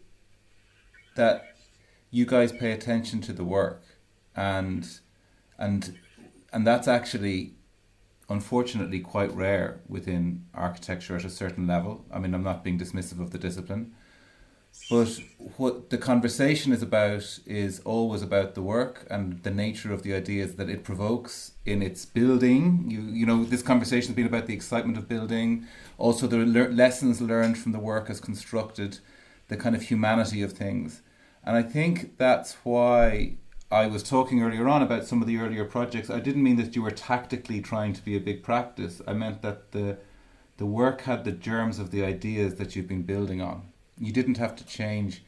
that 1.16 1.44
you 2.12 2.26
guys 2.26 2.52
pay 2.52 2.72
attention 2.72 3.22
to 3.22 3.34
the 3.34 3.44
work 3.44 3.84
and 4.36 5.00
and 5.58 5.98
and 6.52 6.68
that's 6.68 6.88
actually 6.88 7.54
unfortunately 8.30 9.00
quite 9.00 9.34
rare 9.34 9.80
within 9.88 10.46
architecture 10.54 11.16
at 11.16 11.24
a 11.24 11.30
certain 11.30 11.66
level. 11.66 12.06
I 12.12 12.20
mean 12.20 12.34
i'm 12.34 12.44
not 12.44 12.64
being 12.64 12.78
dismissive 12.80 13.22
of 13.22 13.32
the 13.32 13.38
discipline 13.38 13.94
but 14.90 15.20
what 15.58 15.90
the 15.90 15.98
conversation 15.98 16.72
is 16.72 16.82
about 16.82 17.40
is 17.46 17.82
always 17.84 18.22
about 18.22 18.56
the 18.56 18.62
work 18.62 19.06
and 19.10 19.44
the 19.44 19.52
nature 19.52 19.92
of 19.92 20.04
the 20.04 20.14
ideas 20.14 20.56
that 20.56 20.70
it 20.70 20.84
provokes 20.84 21.52
in 21.66 21.82
its 21.82 22.06
building. 22.06 22.86
You 22.90 23.02
you 23.02 23.26
know 23.26 23.44
this 23.44 23.62
conversation 23.62 24.08
has 24.10 24.16
been 24.16 24.26
about 24.26 24.48
the 24.48 24.54
excitement 24.54 24.98
of 24.98 25.10
building, 25.10 25.66
also 25.98 26.26
the 26.26 26.38
le- 26.38 26.70
lessons 26.70 27.20
learned 27.20 27.58
from 27.58 27.74
the 27.74 27.80
work 27.80 28.10
as 28.10 28.22
constructed, 28.22 29.00
the 29.50 29.58
kind 29.58 29.76
of 29.76 29.84
humanity 29.84 30.42
of 30.42 30.54
things. 30.54 31.02
And 31.44 31.58
I 31.58 31.64
think 31.64 32.18
that's 32.18 32.54
why 32.64 33.36
I 33.70 33.88
was 33.88 34.04
talking 34.04 34.42
earlier 34.42 34.70
on 34.70 34.82
about 34.82 35.06
some 35.06 35.22
of 35.22 35.28
the 35.28 35.38
earlier 35.38 35.66
projects. 35.66 36.10
I 36.10 36.22
didn't 36.22 36.44
mean 36.44 36.56
that 36.58 36.76
you 36.76 36.82
were 36.82 36.92
tactically 36.92 37.62
trying 37.62 37.92
to 37.94 38.02
be 38.02 38.16
a 38.16 38.22
big 38.22 38.42
practice. 38.42 39.02
I 39.06 39.14
meant 39.14 39.42
that 39.42 39.72
the 39.72 39.98
the 40.58 40.66
work 40.66 41.02
had 41.02 41.24
the 41.24 41.32
germs 41.32 41.78
of 41.78 41.92
the 41.92 42.04
ideas 42.04 42.56
that 42.56 42.76
you've 42.76 42.88
been 42.88 43.04
building 43.04 43.42
on. 43.42 43.64
You 44.00 44.12
didn't 44.12 44.38
have 44.38 44.56
to 44.58 44.66
change 44.66 45.24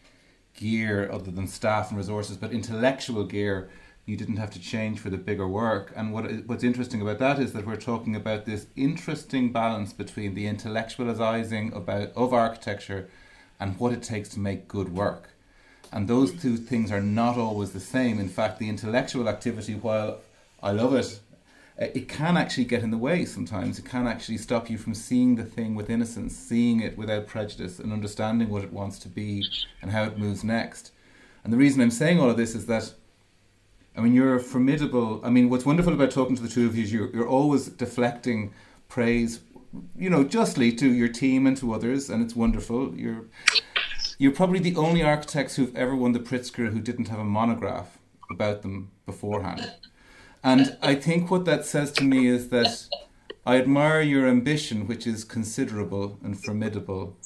gear 0.55 1.09
other 1.11 1.31
than 1.31 1.47
staff 1.47 1.89
and 1.89 1.97
resources, 1.97 2.37
but 2.37 2.51
intellectual 2.51 3.23
gear 3.23 3.69
you 4.09 4.17
didn't 4.17 4.37
have 4.37 4.49
to 4.49 4.59
change 4.59 4.99
for 4.99 5.11
the 5.11 5.17
bigger 5.17 5.47
work. 5.47 5.93
And 5.95 6.11
what 6.11 6.25
what's 6.47 6.63
interesting 6.63 7.01
about 7.01 7.19
that 7.19 7.39
is 7.39 7.53
that 7.53 7.67
we're 7.67 7.75
talking 7.75 8.15
about 8.15 8.45
this 8.45 8.65
interesting 8.75 9.51
balance 9.51 9.93
between 9.93 10.33
the 10.33 10.45
intellectualizing 10.45 11.75
about 11.75 12.11
of 12.15 12.33
architecture 12.33 13.07
and 13.59 13.79
what 13.79 13.93
it 13.93 14.01
takes 14.01 14.29
to 14.29 14.39
make 14.39 14.67
good 14.67 14.95
work. 14.95 15.29
And 15.91 16.07
those 16.07 16.31
two 16.33 16.57
things 16.57 16.91
are 16.91 17.01
not 17.01 17.37
always 17.37 17.71
the 17.71 17.79
same. 17.79 18.19
In 18.19 18.29
fact, 18.29 18.57
the 18.57 18.69
intellectual 18.69 19.29
activity, 19.29 19.75
while 19.75 20.19
I 20.61 20.71
love 20.71 20.93
it, 20.95 21.19
Uh, 21.81 21.85
it 21.93 22.09
can 22.09 22.35
actually 22.35 22.65
get 22.65 22.83
in 22.83 22.91
the 22.91 22.97
way 22.97 23.25
sometimes. 23.25 23.79
It 23.79 23.85
can 23.85 24.07
actually 24.07 24.37
stop 24.37 24.69
you 24.69 24.77
from 24.77 24.93
seeing 24.93 25.35
the 25.35 25.45
thing 25.45 25.75
with 25.75 25.89
innocence, 25.89 26.35
seeing 26.35 26.81
it 26.81 26.97
without 26.97 27.27
prejudice, 27.27 27.79
and 27.79 27.93
understanding 27.93 28.49
what 28.49 28.63
it 28.63 28.73
wants 28.73 28.99
to 28.99 29.07
be 29.07 29.45
and 29.81 29.91
how 29.91 30.03
it 30.03 30.17
moves 30.17 30.43
next. 30.43 30.91
And 31.43 31.53
the 31.53 31.57
reason 31.57 31.81
I'm 31.81 31.91
saying 31.91 32.19
all 32.19 32.29
of 32.29 32.37
this 32.37 32.53
is 32.53 32.65
that, 32.65 32.93
I 33.95 34.01
mean, 34.01 34.13
you're 34.13 34.39
formidable. 34.39 35.21
I 35.23 35.29
mean, 35.29 35.49
what's 35.49 35.65
wonderful 35.65 35.93
about 35.93 36.11
talking 36.11 36.35
to 36.35 36.41
the 36.41 36.49
two 36.49 36.65
of 36.67 36.75
you 36.75 36.83
is 36.83 36.91
you're, 36.91 37.09
you're 37.15 37.27
always 37.27 37.67
deflecting 37.67 38.53
praise, 38.89 39.39
you 39.95 40.09
know, 40.09 40.23
justly 40.23 40.73
to 40.73 40.91
your 40.91 41.07
team 41.07 41.47
and 41.47 41.55
to 41.57 41.73
others, 41.73 42.09
and 42.09 42.21
it's 42.21 42.35
wonderful. 42.35 42.93
You're 42.95 43.25
you're 44.17 44.33
probably 44.33 44.59
the 44.59 44.75
only 44.75 45.01
architects 45.01 45.55
who've 45.55 45.73
ever 45.77 45.95
won 45.95 46.11
the 46.11 46.19
Pritzker 46.19 46.73
who 46.73 46.81
didn't 46.81 47.07
have 47.07 47.19
a 47.19 47.23
monograph 47.23 47.99
about 48.29 48.63
them 48.63 48.91
beforehand. 49.05 49.71
And 50.43 50.77
I 50.81 50.95
think 50.95 51.29
what 51.29 51.45
that 51.45 51.65
says 51.65 51.91
to 51.93 52.03
me 52.03 52.27
is 52.27 52.49
that 52.49 52.87
I 53.45 53.57
admire 53.57 54.01
your 54.01 54.27
ambition, 54.27 54.87
which 54.87 55.05
is 55.05 55.23
considerable 55.23 56.17
and 56.23 56.39
formidable, 56.39 57.17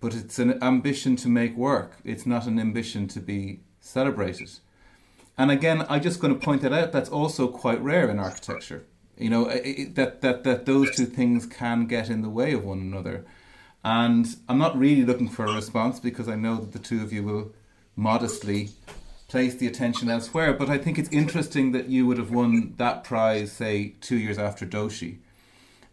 but 0.00 0.14
it's 0.14 0.38
an 0.38 0.62
ambition 0.62 1.16
to 1.16 1.28
make 1.28 1.56
work. 1.56 1.98
It's 2.04 2.26
not 2.26 2.46
an 2.46 2.58
ambition 2.58 3.08
to 3.08 3.20
be 3.20 3.60
celebrated. 3.80 4.50
And 5.36 5.50
again, 5.50 5.84
I'm 5.88 6.02
just 6.02 6.20
going 6.20 6.32
to 6.32 6.44
point 6.44 6.62
that 6.62 6.72
out. 6.72 6.92
That's 6.92 7.08
also 7.08 7.48
quite 7.48 7.82
rare 7.82 8.08
in 8.08 8.18
architecture. 8.18 8.84
You 9.18 9.30
know, 9.30 9.46
it, 9.48 9.94
that, 9.96 10.20
that, 10.22 10.44
that 10.44 10.66
those 10.66 10.94
two 10.94 11.06
things 11.06 11.46
can 11.46 11.86
get 11.86 12.08
in 12.08 12.22
the 12.22 12.28
way 12.28 12.52
of 12.52 12.64
one 12.64 12.80
another. 12.80 13.24
And 13.84 14.26
I'm 14.48 14.58
not 14.58 14.78
really 14.78 15.04
looking 15.04 15.28
for 15.28 15.44
a 15.44 15.54
response 15.54 16.00
because 16.00 16.28
I 16.28 16.36
know 16.36 16.56
that 16.56 16.72
the 16.72 16.78
two 16.78 17.02
of 17.02 17.12
you 17.12 17.22
will 17.22 17.52
modestly 17.96 18.70
place 19.34 19.56
the 19.56 19.66
attention 19.66 20.08
elsewhere. 20.08 20.52
But 20.52 20.70
I 20.70 20.78
think 20.78 20.96
it's 20.96 21.08
interesting 21.08 21.72
that 21.72 21.88
you 21.88 22.06
would 22.06 22.18
have 22.18 22.30
won 22.30 22.74
that 22.76 23.02
prize, 23.02 23.50
say, 23.50 23.94
two 24.00 24.16
years 24.16 24.38
after 24.38 24.64
Doshi. 24.64 25.16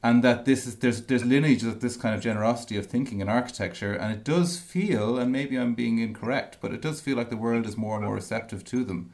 And 0.04 0.24
that 0.24 0.46
this 0.46 0.68
is 0.68 0.76
there's 0.76 1.02
there's 1.08 1.26
lineage 1.26 1.64
of 1.64 1.80
this 1.80 1.98
kind 1.98 2.14
of 2.14 2.22
generosity 2.22 2.78
of 2.78 2.86
thinking 2.86 3.20
in 3.20 3.28
architecture, 3.30 3.94
and 3.94 4.14
it 4.14 4.24
does 4.24 4.60
feel, 4.60 5.18
and 5.18 5.32
maybe 5.32 5.56
I'm 5.56 5.74
being 5.74 5.98
incorrect, 5.98 6.58
but 6.62 6.72
it 6.72 6.82
does 6.82 7.02
feel 7.02 7.18
like 7.18 7.32
the 7.32 7.44
world 7.46 7.66
is 7.66 7.78
more 7.78 7.96
and 7.96 8.06
more 8.06 8.14
receptive 8.14 8.64
to 8.66 8.84
them. 8.84 9.12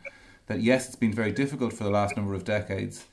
That 0.47 0.61
yes, 0.61 0.87
it's 0.87 0.97
been 0.97 1.13
very 1.13 1.31
difficult 1.31 1.71
for 1.71 1.85
the 1.85 1.97
last 1.99 2.17
number 2.17 2.33
of 2.33 2.43
decades, 2.43 3.05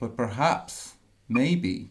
but 0.00 0.16
perhaps, 0.16 0.94
maybe, 1.28 1.90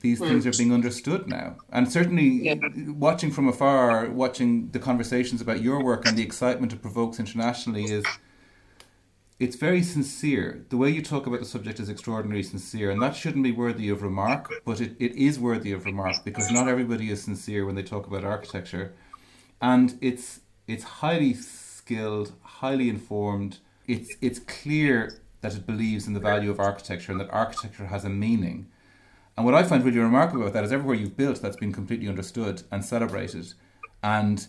these 0.00 0.20
mm. 0.20 0.28
things 0.28 0.46
are 0.46 0.52
being 0.52 0.72
understood 0.72 1.26
now. 1.26 1.56
And 1.70 1.90
certainly, 1.90 2.28
yeah. 2.44 2.54
watching 2.88 3.30
from 3.30 3.48
afar, 3.48 4.08
watching 4.10 4.68
the 4.70 4.78
conversations 4.78 5.40
about 5.40 5.62
your 5.62 5.82
work 5.82 6.06
and 6.06 6.16
the 6.16 6.22
excitement 6.22 6.72
it 6.72 6.82
provokes 6.82 7.18
internationally 7.18 7.84
is. 7.84 8.04
It's 9.38 9.56
very 9.56 9.82
sincere. 9.82 10.64
The 10.70 10.78
way 10.78 10.88
you 10.88 11.02
talk 11.02 11.26
about 11.26 11.40
the 11.40 11.46
subject 11.46 11.78
is 11.78 11.90
extraordinarily 11.90 12.42
sincere, 12.42 12.90
and 12.90 13.02
that 13.02 13.14
shouldn't 13.14 13.44
be 13.44 13.52
worthy 13.52 13.90
of 13.90 14.00
remark, 14.02 14.50
but 14.64 14.80
it, 14.80 14.96
it 14.98 15.12
is 15.14 15.38
worthy 15.38 15.72
of 15.72 15.84
remark 15.84 16.24
because 16.24 16.50
not 16.50 16.68
everybody 16.68 17.10
is 17.10 17.22
sincere 17.22 17.66
when 17.66 17.74
they 17.74 17.82
talk 17.82 18.06
about 18.06 18.24
architecture. 18.24 18.94
And 19.60 19.98
it's 20.00 20.40
it's 20.66 20.84
highly 20.84 21.34
skilled, 21.34 22.32
highly 22.42 22.88
informed. 22.88 23.58
It's 23.86 24.16
it's 24.22 24.38
clear 24.38 25.20
that 25.42 25.54
it 25.54 25.66
believes 25.66 26.06
in 26.06 26.14
the 26.14 26.20
value 26.20 26.50
of 26.50 26.58
architecture 26.58 27.12
and 27.12 27.20
that 27.20 27.30
architecture 27.30 27.86
has 27.86 28.04
a 28.04 28.08
meaning 28.08 28.68
and 29.36 29.44
what 29.44 29.54
I 29.54 29.62
find 29.62 29.84
really 29.84 29.98
remarkable 29.98 30.42
about 30.42 30.54
that 30.54 30.64
is 30.64 30.72
everywhere 30.72 30.96
you've 30.96 31.16
built, 31.16 31.42
that's 31.42 31.56
been 31.56 31.72
completely 31.72 32.08
understood 32.08 32.62
and 32.70 32.84
celebrated, 32.84 33.54
and 34.02 34.46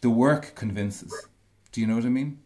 the 0.00 0.10
work 0.10 0.54
convinces. 0.54 1.14
Do 1.70 1.80
you 1.80 1.86
know 1.86 1.96
what 1.96 2.04
I 2.04 2.10
mean? 2.10 2.38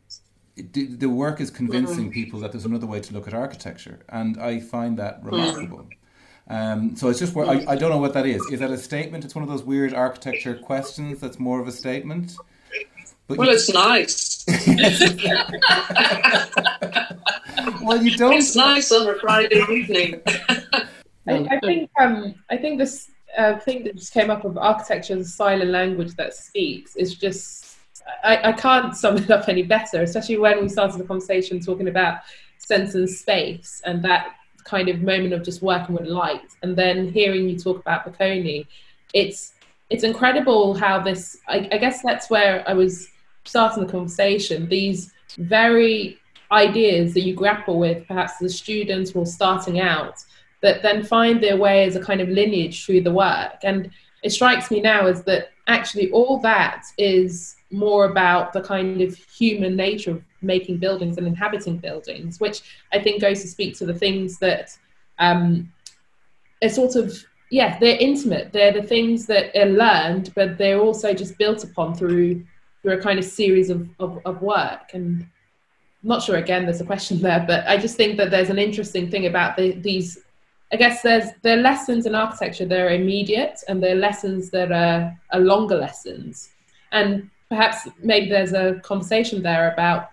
the, 0.56 0.86
the 0.86 1.08
work 1.08 1.40
is 1.40 1.50
convincing 1.50 2.10
people 2.10 2.40
that 2.40 2.52
there's 2.52 2.64
another 2.64 2.86
way 2.86 3.00
to 3.00 3.12
look 3.12 3.28
at 3.28 3.34
architecture, 3.34 4.00
and 4.08 4.40
I 4.40 4.60
find 4.60 4.98
that 4.98 5.22
remarkable. 5.22 5.86
Um, 6.48 6.96
so 6.96 7.08
it's 7.08 7.18
just 7.18 7.34
where 7.34 7.46
I, 7.46 7.64
I 7.68 7.76
don't 7.76 7.90
know 7.90 7.98
what 7.98 8.14
that 8.14 8.24
is. 8.24 8.42
Is 8.50 8.60
that 8.60 8.70
a 8.70 8.78
statement? 8.78 9.24
It's 9.24 9.34
one 9.34 9.42
of 9.42 9.50
those 9.50 9.64
weird 9.64 9.92
architecture 9.92 10.54
questions 10.54 11.20
that's 11.20 11.38
more 11.38 11.60
of 11.60 11.68
a 11.68 11.72
statement. 11.72 12.36
But 13.26 13.38
well, 13.38 13.48
you, 13.48 13.54
it's 13.54 13.68
nice. 13.68 14.46
well, 17.82 18.02
you 18.02 18.16
don't. 18.16 18.34
It's 18.34 18.56
nice 18.56 18.90
on 18.92 19.08
a 19.08 19.18
Friday 19.18 19.62
evening. 19.68 20.22
I, 21.28 21.46
I, 21.50 21.60
think 21.60 21.90
um, 22.00 22.34
I 22.50 22.56
think 22.56 22.78
this 22.78 23.10
uh, 23.36 23.58
thing 23.58 23.84
that 23.84 23.96
just 23.96 24.12
came 24.12 24.30
up 24.30 24.44
of 24.44 24.56
architecture 24.56 25.14
as 25.14 25.26
a 25.26 25.30
silent 25.30 25.70
language 25.70 26.14
that 26.14 26.34
speaks 26.34 26.96
is 26.96 27.14
just 27.14 27.76
I, 28.22 28.50
I 28.50 28.52
can't 28.52 28.94
sum 28.96 29.16
it 29.18 29.30
up 29.30 29.48
any 29.48 29.62
better, 29.62 30.02
especially 30.02 30.38
when 30.38 30.62
we 30.62 30.68
started 30.68 30.98
the 31.00 31.04
conversation 31.04 31.60
talking 31.60 31.88
about 31.88 32.20
sense 32.58 32.94
and 32.94 33.08
space 33.08 33.82
and 33.84 34.02
that 34.04 34.28
kind 34.64 34.88
of 34.88 35.02
moment 35.02 35.32
of 35.32 35.44
just 35.44 35.62
working 35.62 35.94
with 35.94 36.06
light 36.06 36.50
and 36.62 36.76
then 36.76 37.08
hearing 37.12 37.48
you 37.48 37.58
talk 37.58 37.78
about 37.78 38.04
Bocconi, 38.04 38.66
it's 39.14 39.52
it's 39.88 40.02
incredible 40.02 40.74
how 40.74 41.00
this 41.00 41.38
I, 41.48 41.68
I 41.72 41.78
guess 41.78 42.02
that's 42.02 42.28
where 42.28 42.64
I 42.68 42.74
was 42.74 43.08
starting 43.44 43.84
the 43.84 43.90
conversation. 43.90 44.68
These 44.68 45.12
very 45.38 46.18
ideas 46.50 47.14
that 47.14 47.22
you 47.22 47.34
grapple 47.34 47.78
with, 47.78 48.06
perhaps 48.06 48.42
as 48.42 48.56
students 48.56 49.12
or 49.12 49.26
starting 49.26 49.80
out, 49.80 50.24
that 50.66 50.82
then 50.82 51.04
find 51.04 51.40
their 51.40 51.56
way 51.56 51.84
as 51.84 51.94
a 51.94 52.04
kind 52.08 52.20
of 52.20 52.28
lineage 52.28 52.84
through 52.84 53.02
the 53.02 53.12
work. 53.12 53.58
And 53.62 53.90
it 54.24 54.30
strikes 54.30 54.70
me 54.70 54.80
now 54.80 55.06
is 55.06 55.22
that 55.22 55.50
actually 55.68 56.10
all 56.10 56.38
that 56.40 56.82
is 56.98 57.56
more 57.70 58.04
about 58.06 58.52
the 58.52 58.60
kind 58.60 59.00
of 59.00 59.14
human 59.14 59.76
nature 59.76 60.10
of 60.12 60.22
making 60.42 60.78
buildings 60.78 61.18
and 61.18 61.26
inhabiting 61.26 61.76
buildings, 61.78 62.40
which 62.40 62.62
I 62.92 62.98
think 62.98 63.20
goes 63.20 63.42
to 63.42 63.48
speak 63.48 63.76
to 63.78 63.86
the 63.86 63.94
things 63.94 64.38
that 64.38 64.76
um, 65.18 65.72
are 66.62 66.68
sort 66.68 66.96
of 66.96 67.06
yeah 67.50 67.78
they're 67.78 67.98
intimate. 67.98 68.52
They're 68.52 68.72
the 68.72 68.82
things 68.82 69.26
that 69.26 69.54
are 69.56 69.66
learned, 69.84 70.32
but 70.34 70.58
they're 70.58 70.80
also 70.80 71.14
just 71.14 71.38
built 71.38 71.62
upon 71.62 71.94
through 71.94 72.44
through 72.82 72.94
a 72.98 73.02
kind 73.02 73.18
of 73.18 73.24
series 73.24 73.70
of 73.70 73.88
of, 74.00 74.20
of 74.24 74.42
work. 74.42 74.94
And 74.94 75.22
I'm 76.02 76.08
not 76.14 76.22
sure 76.22 76.36
again 76.36 76.64
there's 76.64 76.80
a 76.80 76.86
question 76.92 77.22
there, 77.22 77.44
but 77.46 77.66
I 77.66 77.76
just 77.76 77.96
think 77.96 78.16
that 78.18 78.30
there's 78.30 78.50
an 78.50 78.58
interesting 78.58 79.10
thing 79.10 79.26
about 79.26 79.56
the, 79.56 79.72
these. 79.72 80.18
I 80.72 80.76
guess 80.76 81.02
there's 81.02 81.30
there 81.42 81.58
are 81.58 81.62
lessons 81.62 82.06
in 82.06 82.14
architecture 82.14 82.66
that 82.66 82.80
are 82.80 82.90
immediate, 82.90 83.58
and 83.68 83.82
there 83.82 83.96
are 83.96 84.00
lessons 84.00 84.50
that 84.50 84.72
are, 84.72 85.16
are 85.32 85.40
longer 85.40 85.76
lessons. 85.76 86.50
And 86.92 87.30
perhaps 87.48 87.88
maybe 88.02 88.28
there's 88.28 88.52
a 88.52 88.80
conversation 88.82 89.42
there 89.42 89.72
about 89.72 90.10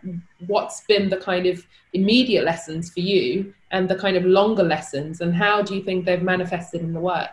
what's 0.48 0.82
been 0.82 1.10
the 1.10 1.18
kind 1.18 1.46
of 1.46 1.66
immediate 1.94 2.44
lessons 2.44 2.92
for 2.92 3.00
you 3.00 3.54
and 3.72 3.90
the 3.90 3.96
kind 3.96 4.18
of 4.18 4.26
longer 4.26 4.64
lessons 4.64 5.22
and 5.22 5.34
how 5.34 5.62
do 5.62 5.76
you 5.76 5.84
think 5.84 6.06
they've 6.06 6.22
manifested 6.22 6.82
in 6.82 6.94
the 6.94 7.00
work 7.00 7.30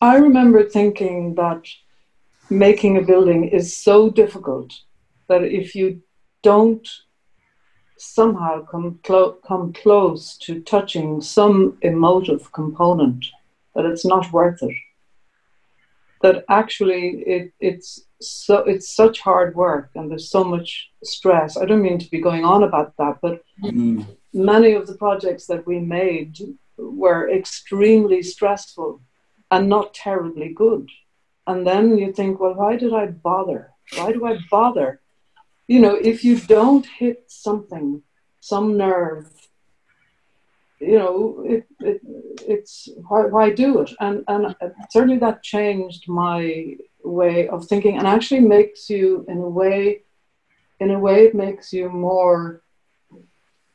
i 0.00 0.16
remember 0.16 0.64
thinking 0.64 1.34
that 1.34 1.62
making 2.48 2.96
a 2.96 3.02
building 3.02 3.48
is 3.48 3.76
so 3.76 4.10
difficult 4.10 4.72
that 5.28 5.42
if 5.42 5.74
you 5.74 6.02
don't 6.42 6.88
somehow 8.00 8.64
come, 8.64 8.98
clo- 9.02 9.38
come 9.46 9.72
close 9.72 10.36
to 10.38 10.60
touching 10.60 11.20
some 11.20 11.78
emotive 11.82 12.52
component 12.52 13.26
that 13.74 13.86
it's 13.86 14.04
not 14.04 14.32
worth 14.32 14.62
it 14.62 14.74
that 16.22 16.44
actually 16.48 17.22
it, 17.26 17.52
it's 17.60 18.06
so 18.20 18.58
it's 18.58 18.94
such 18.94 19.20
hard 19.20 19.54
work 19.54 19.90
and 19.94 20.10
there's 20.10 20.30
so 20.30 20.44
much 20.44 20.90
stress. 21.02 21.56
I 21.56 21.64
don't 21.64 21.82
mean 21.82 21.98
to 21.98 22.10
be 22.10 22.20
going 22.20 22.44
on 22.44 22.62
about 22.62 22.96
that, 22.98 23.18
but 23.22 23.42
mm. 23.62 24.06
many 24.34 24.72
of 24.72 24.86
the 24.86 24.96
projects 24.96 25.46
that 25.46 25.66
we 25.66 25.78
made 25.78 26.36
were 26.76 27.30
extremely 27.30 28.22
stressful 28.22 29.00
and 29.50 29.68
not 29.68 29.94
terribly 29.94 30.52
good. 30.52 30.88
And 31.46 31.66
then 31.66 31.96
you 31.96 32.12
think, 32.12 32.38
well, 32.38 32.54
why 32.54 32.76
did 32.76 32.92
I 32.92 33.06
bother? 33.06 33.70
Why 33.96 34.12
do 34.12 34.26
I 34.26 34.38
bother? 34.50 35.00
You 35.70 35.78
know, 35.78 35.94
if 35.94 36.24
you 36.24 36.36
don't 36.36 36.84
hit 36.84 37.26
something, 37.28 38.02
some 38.40 38.76
nerve, 38.76 39.30
you 40.80 40.98
know, 40.98 41.44
it, 41.46 41.64
it, 41.78 42.00
it's 42.54 42.88
why, 43.06 43.26
why 43.26 43.50
do 43.50 43.78
it? 43.78 43.92
And, 44.00 44.24
and 44.26 44.56
certainly 44.90 45.18
that 45.18 45.44
changed 45.44 46.08
my 46.08 46.74
way 47.04 47.46
of 47.46 47.68
thinking 47.68 47.98
and 47.98 48.08
actually 48.08 48.40
makes 48.40 48.90
you, 48.90 49.24
in 49.28 49.36
a 49.38 49.48
way, 49.48 50.02
in 50.80 50.90
a 50.90 50.98
way, 50.98 51.26
it 51.26 51.36
makes 51.36 51.72
you 51.72 51.88
more 51.88 52.62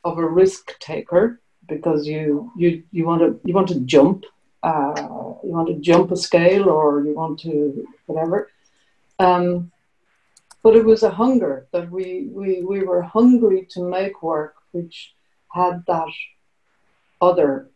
of 0.04 0.18
a 0.18 0.26
risk 0.26 0.78
taker 0.78 1.40
because 1.66 2.06
you, 2.06 2.52
you, 2.58 2.82
you 2.90 3.06
want 3.06 3.22
to, 3.22 3.40
you 3.42 3.54
want 3.54 3.68
to 3.68 3.80
jump, 3.80 4.26
uh, 4.62 4.92
you 5.42 5.50
want 5.50 5.68
to 5.68 5.80
jump 5.80 6.10
a 6.10 6.16
scale 6.16 6.68
or 6.68 7.02
you 7.06 7.14
want 7.14 7.40
to 7.40 7.86
whatever. 8.04 8.50
Um, 9.18 9.72
but 10.66 10.74
it 10.74 10.84
was 10.84 11.04
a 11.04 11.10
hunger 11.22 11.68
that 11.72 11.88
we, 11.92 12.28
we, 12.32 12.60
we 12.60 12.82
were 12.82 13.00
hungry 13.00 13.68
to 13.70 13.88
make 13.88 14.20
work 14.20 14.54
which 14.72 15.14
had 15.52 15.84
that 15.86 16.12
other 17.20 17.70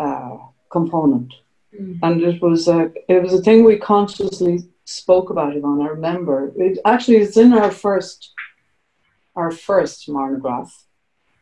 uh, 0.00 0.38
component. 0.72 1.32
Mm. 1.72 2.00
And 2.02 2.20
it 2.20 2.42
was 2.42 2.66
a 2.66 2.90
it 3.08 3.22
was 3.22 3.32
a 3.32 3.42
thing 3.42 3.62
we 3.62 3.78
consciously 3.78 4.56
spoke 4.84 5.30
about 5.30 5.54
Yvonne. 5.56 5.82
I 5.82 5.90
remember 5.98 6.52
it 6.56 6.80
actually 6.84 7.18
it's 7.18 7.36
in 7.36 7.52
our 7.52 7.70
first 7.70 8.32
our 9.36 9.52
first 9.52 10.08
monograph. 10.08 10.72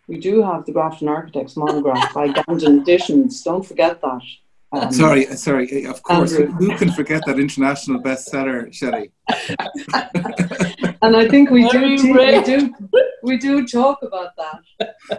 We 0.06 0.18
do 0.18 0.42
have 0.42 0.66
the 0.66 0.72
Grafton 0.72 1.08
Architects 1.08 1.56
monograph 1.56 2.12
by 2.12 2.28
Gandon 2.28 2.82
Editions. 2.82 3.42
Don't 3.42 3.64
forget 3.64 4.02
that. 4.02 4.24
Um, 4.72 4.90
sorry, 4.92 5.26
sorry. 5.36 5.84
Of 5.84 6.02
course, 6.02 6.32
Andrew. 6.32 6.52
who 6.52 6.76
can 6.76 6.92
forget 6.92 7.22
that 7.26 7.38
international 7.38 8.00
bestseller, 8.00 8.72
Shelley? 8.72 9.12
and 11.02 11.16
I 11.16 11.28
think 11.28 11.50
we 11.50 11.68
do, 11.68 11.98
te- 11.98 12.12
we 12.12 12.42
do 12.42 12.74
we 13.22 13.36
do 13.36 13.66
talk 13.66 14.02
about 14.02 14.30
that. 14.36 14.60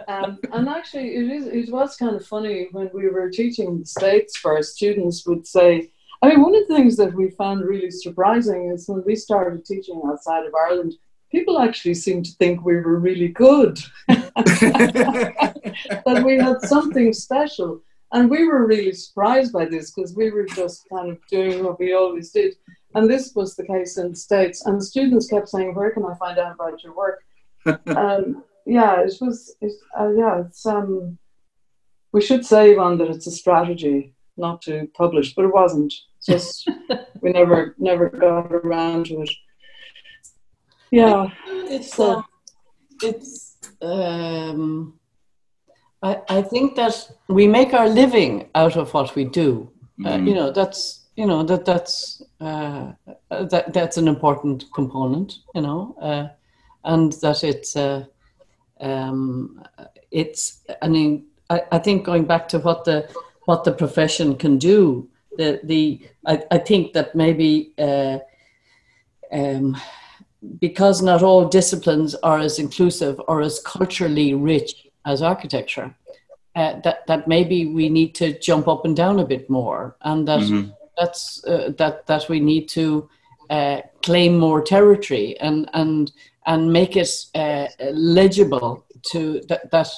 Um, 0.08 0.38
and 0.52 0.68
actually, 0.68 1.14
it 1.14 1.30
is 1.30 1.46
it 1.46 1.72
was 1.72 1.96
kind 1.96 2.16
of 2.16 2.26
funny 2.26 2.68
when 2.72 2.90
we 2.92 3.08
were 3.08 3.30
teaching 3.30 3.78
the 3.78 3.86
states 3.86 4.36
for 4.36 4.56
our 4.56 4.62
students 4.62 5.26
would 5.26 5.46
say. 5.46 5.90
I 6.22 6.28
mean, 6.28 6.42
one 6.42 6.54
of 6.54 6.66
the 6.66 6.74
things 6.74 6.96
that 6.96 7.14
we 7.14 7.30
found 7.30 7.64
really 7.64 7.90
surprising 7.90 8.70
is 8.72 8.88
when 8.88 9.02
we 9.06 9.14
started 9.14 9.64
teaching 9.64 10.00
outside 10.06 10.46
of 10.46 10.54
Ireland, 10.54 10.94
people 11.30 11.58
actually 11.58 11.94
seemed 11.94 12.24
to 12.24 12.32
think 12.32 12.64
we 12.64 12.76
were 12.76 12.98
really 12.98 13.28
good, 13.28 13.78
that 14.08 14.22
we 16.24 16.38
had 16.38 16.60
something 16.62 17.12
special. 17.12 17.82
And 18.14 18.30
we 18.30 18.46
were 18.46 18.64
really 18.64 18.92
surprised 18.92 19.52
by 19.52 19.64
this 19.64 19.90
because 19.90 20.14
we 20.14 20.30
were 20.30 20.44
just 20.44 20.88
kind 20.88 21.10
of 21.10 21.18
doing 21.28 21.64
what 21.64 21.80
we 21.80 21.94
always 21.94 22.30
did. 22.30 22.54
And 22.94 23.10
this 23.10 23.32
was 23.34 23.56
the 23.56 23.66
case 23.66 23.98
in 23.98 24.10
the 24.10 24.16
States. 24.16 24.64
And 24.64 24.80
the 24.80 24.84
students 24.84 25.26
kept 25.26 25.48
saying, 25.48 25.74
Where 25.74 25.90
can 25.90 26.04
I 26.04 26.14
find 26.14 26.38
out 26.38 26.54
about 26.54 26.82
your 26.84 26.94
work? 26.94 27.24
um, 27.96 28.44
yeah, 28.66 29.00
it 29.00 29.14
was, 29.20 29.56
it, 29.60 29.72
uh, 29.98 30.10
yeah, 30.16 30.42
it's, 30.46 30.64
um, 30.64 31.18
we 32.12 32.20
should 32.20 32.46
say, 32.46 32.76
on 32.76 32.98
that 32.98 33.10
it's 33.10 33.26
a 33.26 33.32
strategy 33.32 34.14
not 34.36 34.62
to 34.62 34.88
publish, 34.96 35.34
but 35.34 35.44
it 35.44 35.52
wasn't. 35.52 35.92
It's 36.18 36.26
just, 36.26 36.70
we 37.20 37.32
never, 37.32 37.74
never 37.78 38.10
got 38.10 38.52
around 38.52 39.06
to 39.06 39.22
it. 39.22 39.30
Yeah. 40.92 41.30
It's, 41.46 41.92
so. 41.94 42.18
uh, 42.18 42.22
it's, 43.02 43.56
um, 43.82 45.00
I, 46.04 46.20
I 46.28 46.42
think 46.42 46.76
that 46.76 47.10
we 47.28 47.48
make 47.48 47.74
our 47.74 47.88
living 47.88 48.48
out 48.54 48.76
of 48.76 48.94
what 48.94 49.14
we 49.16 49.24
do. 49.24 49.70
Mm. 49.98 50.06
Uh, 50.06 50.24
you 50.24 50.34
know, 50.34 50.50
that's 50.52 51.04
you 51.16 51.26
know 51.26 51.42
that 51.44 51.64
that's 51.64 52.22
uh, 52.40 52.92
that 53.30 53.72
that's 53.72 53.96
an 53.96 54.08
important 54.08 54.64
component 54.74 55.38
you 55.54 55.60
know 55.62 55.96
uh, 56.00 56.28
and 56.84 57.12
that 57.22 57.44
it's 57.44 57.76
uh, 57.76 58.04
um, 58.80 59.62
it's 60.10 60.60
I 60.82 60.88
mean 60.88 61.26
I, 61.50 61.62
I 61.72 61.78
think 61.78 62.04
going 62.04 62.24
back 62.24 62.48
to 62.48 62.58
what 62.58 62.84
the 62.84 63.08
what 63.44 63.64
the 63.64 63.72
profession 63.72 64.36
can 64.36 64.58
do 64.58 65.08
the 65.36 65.60
the 65.62 66.00
I, 66.26 66.42
I 66.50 66.58
think 66.58 66.92
that 66.94 67.14
maybe 67.14 67.72
uh, 67.78 68.18
um, 69.30 69.76
because 70.60 71.00
not 71.00 71.22
all 71.22 71.48
disciplines 71.48 72.14
are 72.16 72.38
as 72.38 72.58
inclusive 72.58 73.20
or 73.28 73.40
as 73.40 73.60
culturally 73.60 74.34
rich 74.34 74.83
as 75.04 75.22
architecture. 75.22 75.94
Uh, 76.56 76.78
that 76.84 77.04
that 77.08 77.26
maybe 77.26 77.66
we 77.66 77.88
need 77.88 78.14
to 78.14 78.38
jump 78.38 78.68
up 78.68 78.84
and 78.84 78.94
down 78.94 79.18
a 79.18 79.26
bit 79.26 79.50
more 79.50 79.96
and 80.02 80.28
that 80.28 80.38
mm-hmm. 80.38 80.70
that's 80.96 81.44
uh, 81.46 81.72
that 81.76 82.06
that 82.06 82.28
we 82.28 82.38
need 82.38 82.68
to 82.68 83.08
uh, 83.50 83.80
claim 84.04 84.38
more 84.38 84.62
territory 84.62 85.36
and 85.40 85.68
and 85.74 86.12
and 86.46 86.72
make 86.72 86.96
it 86.96 87.10
uh, 87.34 87.66
legible 87.90 88.84
to 89.10 89.40
that 89.48 89.68
that 89.72 89.88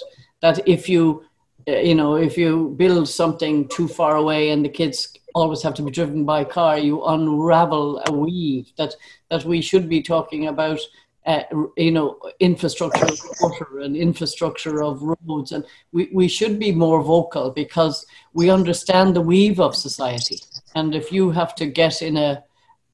that 0.41 0.67
if 0.67 0.89
you 0.89 1.23
uh, 1.69 1.73
you 1.73 1.95
know 1.95 2.17
if 2.17 2.39
you 2.39 2.75
build 2.79 3.07
something 3.07 3.69
too 3.69 3.87
far 3.87 4.17
away 4.17 4.49
and 4.49 4.65
the 4.65 4.69
kids 4.71 5.13
always 5.35 5.63
have 5.63 5.75
to 5.75 5.83
be 5.83 5.91
driven 5.91 6.25
by 6.25 6.43
car 6.43 6.79
you 6.79 7.05
unravel 7.05 8.03
a 8.07 8.13
weave 8.13 8.73
that 8.79 8.95
that 9.31 9.45
we 9.45 9.61
should 9.61 9.89
be 9.89 10.01
talking 10.01 10.47
about 10.47 10.81
uh, 11.27 11.43
you 11.77 11.91
know, 11.91 12.19
infrastructure 12.39 13.05
of 13.05 13.21
water 13.41 13.81
and 13.81 13.97
infrastructure 13.97 14.83
of 14.83 15.03
roads. 15.03 15.53
And 15.53 15.65
we, 15.93 16.09
we 16.13 16.29
should 16.29 16.59
be 16.59 16.71
more 16.71 17.03
vocal 17.03 17.51
because 17.51 18.07
we 18.33 18.49
understand 18.49 19.15
the 19.15 19.21
weave 19.21 19.59
of 19.59 19.75
society. 19.75 20.39
And 20.77 20.95
if 20.95 21.11
you 21.11 21.31
have 21.31 21.55
to 21.57 21.67
get 21.67 22.01
in 22.01 22.17
a, 22.17 22.45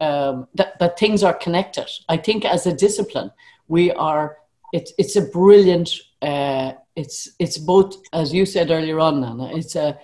um, 0.01 0.49
that, 0.55 0.78
that 0.78 0.99
things 0.99 1.22
are 1.22 1.35
connected, 1.35 1.89
I 2.09 2.16
think 2.16 2.45
as 2.45 2.66
a 2.66 2.74
discipline, 2.74 3.30
we 3.68 3.93
are, 3.93 4.39
it's, 4.72 4.93
it's 4.97 5.16
a 5.16 5.22
brilliant, 5.22 5.91
uh, 6.22 6.72
it's, 6.97 7.33
it's 7.39 7.59
both, 7.59 7.97
as 8.14 8.33
you 8.33 8.47
said 8.47 8.70
earlier 8.70 8.99
on, 8.99 9.20
Nana, 9.20 9.55
it's 9.55 9.76
a, 9.76 9.99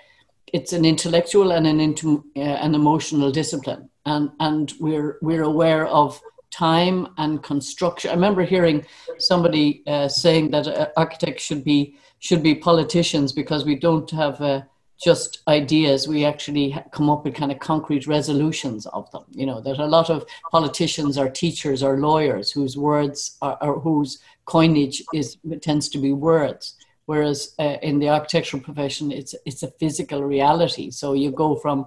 it's 0.53 0.73
an 0.75 0.85
intellectual 0.85 1.53
and 1.53 1.67
an, 1.67 1.81
into, 1.81 2.25
uh, 2.37 2.41
an 2.41 2.75
emotional 2.75 3.31
discipline. 3.31 3.89
And, 4.05 4.31
and 4.39 4.73
we're, 4.81 5.19
we're 5.23 5.45
aware 5.45 5.87
of 5.87 6.21
time 6.51 7.09
and 7.19 7.43
construction. 7.43 8.11
I 8.11 8.15
remember 8.15 8.43
hearing 8.43 8.85
somebody 9.19 9.83
uh, 9.87 10.09
saying 10.09 10.51
that 10.51 10.67
uh, 10.67 10.89
architects 10.97 11.43
should 11.43 11.65
be 11.65 11.97
should 12.21 12.43
be 12.43 12.55
politicians 12.55 13.33
because 13.33 13.65
we 13.65 13.77
don't 13.77 14.11
have 14.11 14.41
uh, 14.41 14.63
just 15.01 15.43
ideas. 15.47 16.09
We 16.09 16.25
actually 16.25 16.77
come 16.91 17.09
up 17.09 17.25
with 17.25 17.35
kind 17.35 17.53
of 17.53 17.61
concrete 17.61 18.07
resolutions 18.07 18.87
of 18.87 19.11
them. 19.13 19.25
You 19.31 19.47
know 19.47 19.61
that 19.61 19.79
a 19.79 19.87
lot 19.87 20.11
of 20.11 20.25
politicians 20.51 21.17
are 21.17 21.29
teachers 21.29 21.83
or 21.83 21.99
lawyers 21.99 22.51
whose 22.51 22.77
words 22.77 23.37
are, 23.41 23.57
or 23.61 23.81
whose 23.81 24.19
coinage 24.47 25.03
is 25.15 25.37
tends 25.61 25.89
to 25.91 25.99
be 25.99 26.13
words. 26.13 26.75
Whereas 27.07 27.55
uh, 27.59 27.77
in 27.83 27.99
the 28.01 28.11
architectural 28.11 28.63
profession, 28.63 29.13
it's 29.13 29.35
it's 29.47 29.63
a 29.63 29.71
physical 29.79 30.23
reality. 30.25 30.91
So 30.91 31.15
you 31.15 31.31
go 31.31 31.57
from 31.57 31.87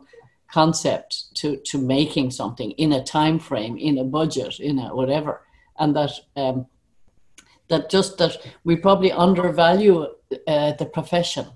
concept 0.52 1.34
to 1.36 1.58
to 1.58 1.78
making 1.78 2.32
something 2.32 2.72
in 2.72 2.92
a 2.92 3.04
time 3.04 3.40
frame 3.40 3.78
in 3.78 3.98
a 3.98 4.04
budget 4.04 4.60
in 4.60 4.80
a 4.80 4.96
whatever. 4.96 5.42
And 5.80 5.96
that 5.96 6.12
um, 6.36 6.68
that 7.70 7.90
just 7.90 8.18
that 8.18 8.38
we 8.64 8.76
probably 8.76 9.12
undervalue 9.12 10.08
uh, 10.48 10.74
the 10.74 10.90
profession 10.94 11.48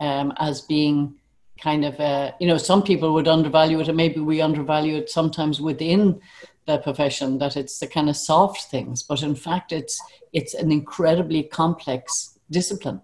um, 0.00 0.32
as 0.38 0.60
being 0.62 1.14
kind 1.60 1.84
of 1.84 1.98
uh, 1.98 2.32
you 2.40 2.46
know 2.46 2.58
some 2.58 2.82
people 2.82 3.12
would 3.12 3.28
undervalue 3.28 3.80
it 3.80 3.88
and 3.88 3.96
maybe 3.96 4.20
we 4.20 4.40
undervalue 4.40 4.96
it 4.96 5.10
sometimes 5.10 5.60
within 5.60 6.20
the 6.66 6.78
profession 6.78 7.38
that 7.38 7.56
it's 7.56 7.78
the 7.78 7.86
kind 7.86 8.08
of 8.08 8.16
soft 8.16 8.70
things. 8.70 9.02
But 9.02 9.22
in 9.22 9.34
fact 9.34 9.72
it's 9.72 10.00
it's 10.32 10.54
an 10.54 10.70
incredibly 10.70 11.42
complex 11.42 12.38
discipline 12.50 13.00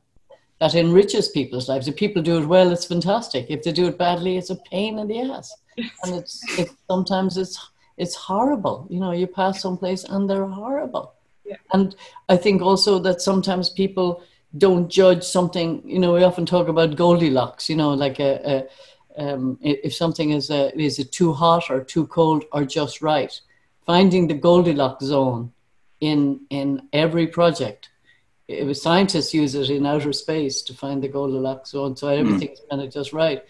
that 0.61 0.75
enriches 0.75 1.29
people's 1.29 1.69
lives. 1.69 1.89
If 1.89 1.97
people 1.97 2.23
do 2.23 2.39
it 2.41 2.47
well, 2.47 2.73
it's 2.73 2.85
fantastic. 2.85 3.47
If 3.49 3.63
they 3.63 3.73
do 3.73 3.87
it 3.87 3.99
badly, 3.99 4.37
it's 4.37 4.51
a 4.51 4.57
pain 4.57 4.99
in 4.99 5.09
the 5.09 5.21
ass. 5.21 5.55
And 6.05 6.15
it's, 6.15 6.41
it's 6.59 6.75
sometimes 6.89 7.37
it's 7.37 7.71
it's 7.97 8.15
horrible. 8.15 8.87
You 8.91 9.01
know, 9.01 9.13
you 9.13 9.27
pass 9.27 9.63
someplace 9.63 10.05
and 10.05 10.29
they're 10.29 10.47
horrible. 10.47 11.15
Yeah. 11.45 11.57
And 11.73 11.95
I 12.29 12.37
think 12.37 12.63
also 12.63 12.99
that 13.01 13.21
sometimes 13.21 13.69
people 13.69 14.23
don't 14.59 14.89
judge 14.89 15.23
something. 15.23 15.83
You 15.89 15.99
know, 16.01 16.15
we 16.15 16.25
often 16.25 16.47
talk 16.47 16.69
about 16.69 16.97
Goldilocks. 16.97 17.69
You 17.69 17.77
know, 17.77 17.95
like 17.95 18.19
a, 18.19 18.67
a 19.17 19.35
um, 19.35 19.59
if 19.61 19.95
something 19.95 20.31
is 20.31 20.51
a, 20.51 20.77
is 20.79 20.99
it 20.99 21.13
too 21.13 21.33
hot 21.33 21.71
or 21.71 21.83
too 21.83 22.07
cold 22.07 22.45
or 22.53 22.65
just 22.65 23.03
right. 23.03 23.39
Finding 23.87 24.27
the 24.27 24.35
Goldilocks 24.35 25.05
zone 25.05 25.53
in 26.01 26.41
in 26.51 26.89
every 26.93 27.27
project 27.27 27.91
it 28.49 28.67
was 28.67 28.83
scientists 28.83 29.33
use 29.33 29.55
it 29.55 29.71
in 29.71 29.87
outer 29.87 30.13
space 30.13 30.63
to 30.63 30.75
find 30.75 31.03
the 31.03 31.09
Goldilocks 31.09 31.71
zone, 31.71 31.97
so 31.97 32.09
everything's 32.09 32.61
mm. 32.61 32.69
kind 32.71 32.83
of 32.83 32.93
just 32.93 33.13
right. 33.13 33.43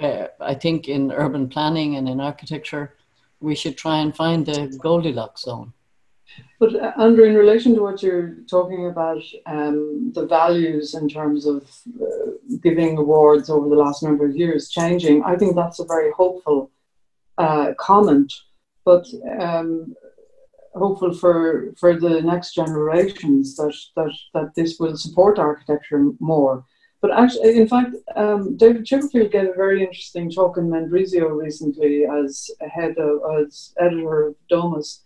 Uh, 0.00 0.26
I 0.40 0.54
think 0.54 0.88
in 0.88 1.12
urban 1.12 1.48
planning 1.48 1.96
and 1.96 2.08
in 2.08 2.20
architecture, 2.20 2.96
we 3.40 3.54
should 3.54 3.76
try 3.76 3.98
and 3.98 4.14
find 4.14 4.46
the 4.46 4.76
Goldilocks 4.80 5.42
zone. 5.42 5.72
But 6.58 6.74
uh, 6.74 6.92
Andrew, 6.98 7.24
in 7.24 7.34
relation 7.34 7.74
to 7.74 7.82
what 7.82 8.02
you're 8.02 8.36
talking 8.48 8.86
about, 8.86 9.22
um, 9.46 10.12
the 10.14 10.26
values 10.26 10.94
in 10.94 11.08
terms 11.08 11.46
of 11.46 11.68
uh, 12.00 12.32
giving 12.62 12.98
awards 12.98 13.50
over 13.50 13.68
the 13.68 13.74
last 13.74 14.02
number 14.02 14.26
of 14.26 14.36
years 14.36 14.68
changing, 14.68 15.22
I 15.24 15.36
think 15.36 15.54
that's 15.54 15.80
a 15.80 15.84
very 15.84 16.12
hopeful 16.12 16.70
uh, 17.38 17.72
comment. 17.78 18.32
But 18.84 19.06
um, 19.38 19.94
hopeful 20.74 21.12
for 21.12 21.72
for 21.76 21.98
the 21.98 22.20
next 22.22 22.54
generations 22.54 23.56
that 23.56 23.74
that 23.96 24.12
that 24.34 24.54
this 24.54 24.78
will 24.78 24.96
support 24.96 25.38
architecture 25.38 26.10
more. 26.20 26.64
But 27.02 27.12
actually, 27.12 27.56
in 27.56 27.66
fact, 27.66 27.96
um, 28.14 28.56
David 28.58 28.84
Chipperfield 28.84 29.32
gave 29.32 29.48
a 29.48 29.54
very 29.54 29.82
interesting 29.82 30.30
talk 30.30 30.58
in 30.58 30.68
Mendrisio 30.68 31.34
recently 31.34 32.04
as 32.04 32.50
head 32.70 32.98
of, 32.98 33.20
as 33.40 33.72
editor 33.80 34.28
of 34.28 34.34
Domus, 34.50 35.02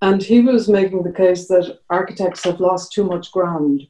and 0.00 0.22
he 0.22 0.40
was 0.40 0.66
making 0.68 1.02
the 1.02 1.12
case 1.12 1.46
that 1.48 1.80
architects 1.90 2.44
have 2.44 2.58
lost 2.58 2.92
too 2.92 3.04
much 3.04 3.32
ground, 3.32 3.86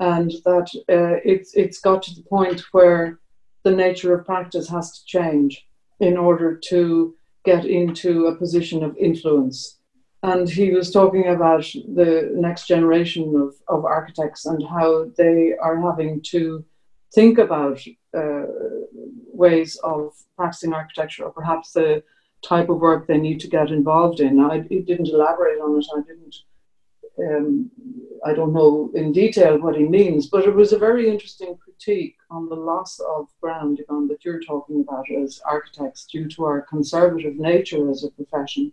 and 0.00 0.32
that 0.44 0.68
uh, 0.88 1.16
it's 1.24 1.54
it's 1.54 1.80
got 1.80 2.02
to 2.02 2.14
the 2.14 2.22
point 2.22 2.62
where 2.72 3.18
the 3.62 3.70
nature 3.70 4.14
of 4.14 4.26
practice 4.26 4.68
has 4.68 4.98
to 4.98 5.06
change 5.06 5.66
in 5.98 6.16
order 6.16 6.56
to 6.56 7.14
get 7.44 7.64
into 7.64 8.26
a 8.26 8.36
position 8.36 8.82
of 8.82 8.96
influence 8.98 9.79
and 10.22 10.48
he 10.48 10.70
was 10.70 10.90
talking 10.90 11.28
about 11.28 11.64
the 11.94 12.30
next 12.34 12.66
generation 12.66 13.34
of, 13.36 13.54
of 13.74 13.84
architects 13.84 14.44
and 14.44 14.62
how 14.68 15.06
they 15.16 15.54
are 15.60 15.80
having 15.80 16.20
to 16.22 16.64
think 17.14 17.38
about 17.38 17.80
uh, 18.16 18.42
ways 19.32 19.76
of 19.82 20.12
practicing 20.36 20.74
architecture 20.74 21.24
or 21.24 21.32
perhaps 21.32 21.72
the 21.72 22.02
type 22.42 22.68
of 22.68 22.80
work 22.80 23.06
they 23.06 23.18
need 23.18 23.40
to 23.40 23.48
get 23.48 23.70
involved 23.70 24.20
in. 24.20 24.40
I, 24.40 24.62
he 24.68 24.80
didn't 24.80 25.08
elaborate 25.08 25.58
on 25.58 25.78
it. 25.78 25.86
I 25.94 26.00
didn't. 26.02 26.36
Um, 27.18 27.70
I 28.24 28.32
don't 28.32 28.54
know 28.54 28.90
in 28.94 29.12
detail 29.12 29.58
what 29.58 29.76
he 29.76 29.84
means, 29.84 30.28
but 30.28 30.44
it 30.44 30.54
was 30.54 30.72
a 30.72 30.78
very 30.78 31.08
interesting 31.08 31.56
critique 31.56 32.16
on 32.30 32.48
the 32.48 32.54
loss 32.54 32.98
of 33.00 33.28
ground, 33.42 33.80
Yvonne, 33.80 34.08
that 34.08 34.24
you're 34.24 34.40
talking 34.40 34.80
about 34.86 35.04
as 35.10 35.40
architects 35.44 36.06
due 36.06 36.28
to 36.28 36.44
our 36.44 36.62
conservative 36.62 37.36
nature 37.36 37.90
as 37.90 38.04
a 38.04 38.10
profession 38.10 38.72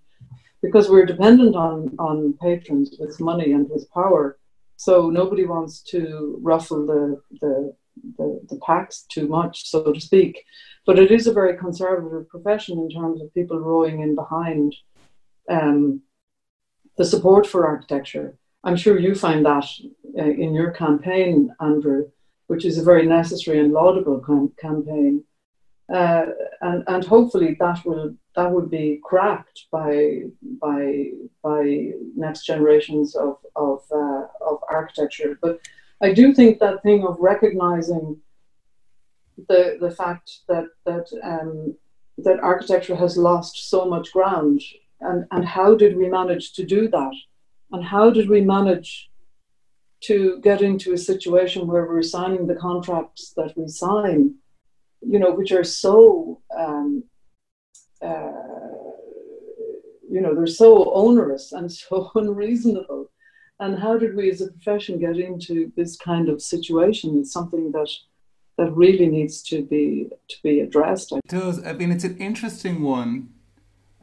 because 0.67 0.89
we're 0.89 1.05
dependent 1.05 1.55
on, 1.55 1.95
on 1.97 2.33
patrons 2.41 2.95
with 2.99 3.19
money 3.19 3.51
and 3.53 3.69
with 3.69 3.89
power. 3.91 4.37
So 4.75 5.09
nobody 5.09 5.45
wants 5.45 5.81
to 5.93 6.37
ruffle 6.41 6.85
the, 6.85 7.01
the, 7.41 7.73
the, 8.17 8.27
the 8.49 8.59
packs 8.67 9.05
too 9.09 9.27
much, 9.27 9.69
so 9.69 9.91
to 9.93 10.01
speak. 10.09 10.43
But 10.85 10.99
it 10.99 11.09
is 11.09 11.25
a 11.25 11.33
very 11.39 11.57
conservative 11.57 12.27
profession 12.29 12.77
in 12.79 12.89
terms 12.89 13.21
of 13.21 13.33
people 13.33 13.59
rowing 13.59 14.01
in 14.01 14.13
behind 14.13 14.75
um, 15.49 16.01
the 16.97 17.05
support 17.05 17.47
for 17.47 17.65
architecture. 17.65 18.37
I'm 18.63 18.75
sure 18.75 18.99
you 18.99 19.15
find 19.15 19.45
that 19.45 19.65
uh, 20.19 20.23
in 20.23 20.53
your 20.53 20.71
campaign, 20.71 21.53
Andrew, 21.61 22.11
which 22.47 22.65
is 22.65 22.77
a 22.77 22.83
very 22.83 23.05
necessary 23.05 23.59
and 23.59 23.71
laudable 23.71 24.19
campaign. 24.59 25.23
Uh, 25.93 26.25
and, 26.61 26.83
and 26.87 27.05
hopefully 27.05 27.55
that 27.59 27.85
will 27.85 28.13
that 28.35 28.51
would 28.51 28.69
be 28.69 28.99
cracked 29.03 29.65
by 29.71 30.21
by 30.61 31.11
by 31.41 31.91
next 32.15 32.45
generations 32.45 33.15
of 33.15 33.37
of 33.55 33.83
uh, 33.91 34.23
of 34.45 34.59
architecture. 34.69 35.39
But 35.41 35.61
I 36.01 36.11
do 36.13 36.33
think 36.33 36.59
that 36.59 36.83
thing 36.83 37.05
of 37.05 37.17
recognizing 37.19 38.17
the 39.47 39.77
the 39.79 39.91
fact 39.91 40.39
that 40.49 40.65
that 40.85 41.07
um, 41.23 41.75
that 42.17 42.39
architecture 42.41 42.95
has 42.95 43.15
lost 43.15 43.69
so 43.69 43.85
much 43.85 44.11
ground, 44.11 44.61
and 44.99 45.25
and 45.31 45.45
how 45.45 45.73
did 45.73 45.95
we 45.95 46.09
manage 46.09 46.53
to 46.53 46.65
do 46.65 46.89
that, 46.89 47.13
and 47.71 47.83
how 47.83 48.09
did 48.09 48.27
we 48.29 48.41
manage 48.41 49.09
to 49.99 50.39
get 50.41 50.61
into 50.61 50.93
a 50.93 50.97
situation 50.97 51.65
where 51.65 51.85
we're 51.85 52.03
signing 52.03 52.45
the 52.45 52.55
contracts 52.55 53.33
that 53.35 53.57
we 53.57 53.67
sign, 53.67 54.35
you 55.09 55.19
know, 55.19 55.31
which 55.31 55.51
are 55.51 55.63
so 55.63 56.41
um, 56.55 57.03
uh, 58.01 58.31
you 60.09 60.21
know, 60.21 60.33
they're 60.33 60.47
so 60.47 60.91
onerous 60.93 61.51
and 61.51 61.71
so 61.83 62.11
unreasonable. 62.15 63.11
And 63.59 63.79
how 63.79 63.97
did 63.97 64.15
we 64.15 64.29
as 64.29 64.41
a 64.41 64.51
profession 64.51 64.99
get 64.99 65.17
into 65.17 65.71
this 65.75 65.97
kind 65.97 66.29
of 66.29 66.41
situation? 66.41 67.17
It's 67.19 67.31
something 67.31 67.71
that 67.71 67.89
that 68.57 68.71
really 68.71 69.07
needs 69.07 69.43
to 69.43 69.63
be 69.63 70.09
to 70.29 70.35
be 70.43 70.59
addressed. 70.61 71.11
It 71.11 71.21
does. 71.27 71.63
I 71.65 71.73
mean, 71.73 71.91
it's 71.91 72.03
an 72.03 72.17
interesting 72.17 72.81
one. 72.81 73.29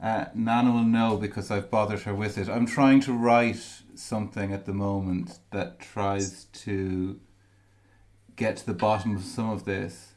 Uh, 0.03 0.27
Nana 0.35 0.73
will 0.73 0.85
know 0.85 1.17
because 1.17 1.51
I've 1.51 1.71
bothered 1.71 2.01
her 2.01 2.15
with 2.15 2.37
it. 2.37 2.49
I'm 2.49 2.67
trying 2.67 3.01
to 3.03 3.13
write 3.13 3.65
something 3.95 4.53
at 4.53 4.67
the 4.67 4.73
moment 4.73 5.39
that 5.51 5.79
tries 5.79 6.45
to 6.45 7.21
get 8.37 8.57
to 8.59 8.67
the 8.67 8.75
bottom 8.75 9.17
of 9.17 9.23
some 9.23 9.51
of 9.51 9.65
this. 9.65 10.14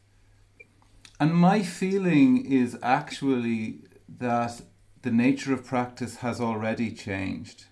And 1.20 1.34
my 1.34 1.64
feeling 1.64 2.46
is 2.46 2.78
actually 2.84 3.80
that 4.20 4.62
the 5.02 5.12
nature 5.12 5.54
of 5.54 5.66
practice 5.66 6.18
has 6.18 6.40
already 6.40 6.92
changed. 6.92 7.66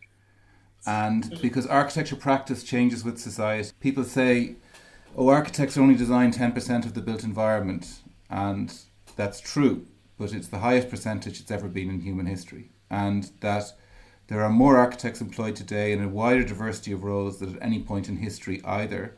And 0.86 1.24
mm-hmm. 1.24 1.42
because 1.42 1.68
architecture 1.68 2.16
practice 2.16 2.64
changes 2.64 3.04
with 3.04 3.20
society, 3.20 3.72
people 3.80 4.04
say, 4.04 4.56
oh, 5.16 5.30
architects 5.30 5.78
only 5.78 5.96
design 5.96 6.32
10% 6.32 6.86
of 6.86 6.94
the 6.94 7.02
built 7.02 7.24
environment. 7.24 8.00
And 8.30 8.74
that's 9.16 9.40
true, 9.40 9.88
but 10.18 10.34
it's 10.34 10.48
the 10.48 10.60
highest 10.60 10.90
percentage 10.90 11.40
it's 11.40 11.52
ever 11.52 11.68
been 11.68 11.90
in 11.90 12.02
human 12.02 12.26
history. 12.26 12.72
And 12.90 13.32
that 13.42 13.74
There 14.28 14.44
are 14.44 14.50
more 14.50 14.78
architects 14.78 15.22
employed 15.22 15.56
today 15.56 15.92
in 15.92 16.02
a 16.02 16.08
wider 16.08 16.44
diversity 16.44 16.92
of 16.92 17.04
roles 17.04 17.40
than 17.40 17.56
at 17.56 17.62
any 17.62 17.80
point 17.80 18.10
in 18.10 18.18
history 18.18 18.60
either. 18.66 19.16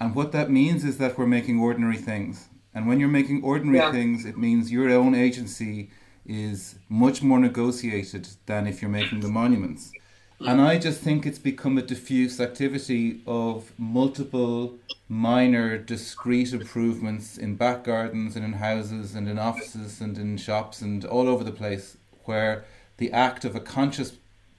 And 0.00 0.14
what 0.14 0.32
that 0.32 0.50
means 0.50 0.84
is 0.84 0.96
that 0.98 1.18
we're 1.18 1.26
making 1.26 1.60
ordinary 1.60 1.98
things. 1.98 2.48
And 2.74 2.86
when 2.86 3.00
you're 3.00 3.08
making 3.08 3.42
ordinary 3.42 3.78
yeah. 3.78 3.92
things, 3.92 4.24
it 4.24 4.36
means 4.36 4.70
your 4.70 4.90
own 4.90 5.14
agency 5.14 5.90
is 6.26 6.76
much 6.88 7.22
more 7.22 7.38
negotiated 7.38 8.28
than 8.46 8.66
if 8.66 8.82
you're 8.82 8.90
making 8.90 9.20
the 9.20 9.28
monuments. 9.28 9.92
And 10.40 10.60
I 10.60 10.78
just 10.78 11.00
think 11.00 11.26
it's 11.26 11.38
become 11.38 11.78
a 11.78 11.82
diffuse 11.82 12.40
activity 12.40 13.22
of 13.26 13.72
multiple 13.76 14.78
minor, 15.08 15.78
discrete 15.78 16.52
improvements 16.52 17.36
in 17.36 17.56
back 17.56 17.82
gardens 17.82 18.36
and 18.36 18.44
in 18.44 18.52
houses 18.52 19.16
and 19.16 19.28
in 19.28 19.38
offices 19.38 20.00
and 20.00 20.16
in 20.16 20.36
shops 20.36 20.80
and 20.80 21.04
all 21.04 21.28
over 21.28 21.42
the 21.42 21.50
place, 21.50 21.96
where 22.24 22.64
the 22.98 23.10
act 23.10 23.44
of 23.44 23.56
a 23.56 23.60
conscious, 23.60 24.12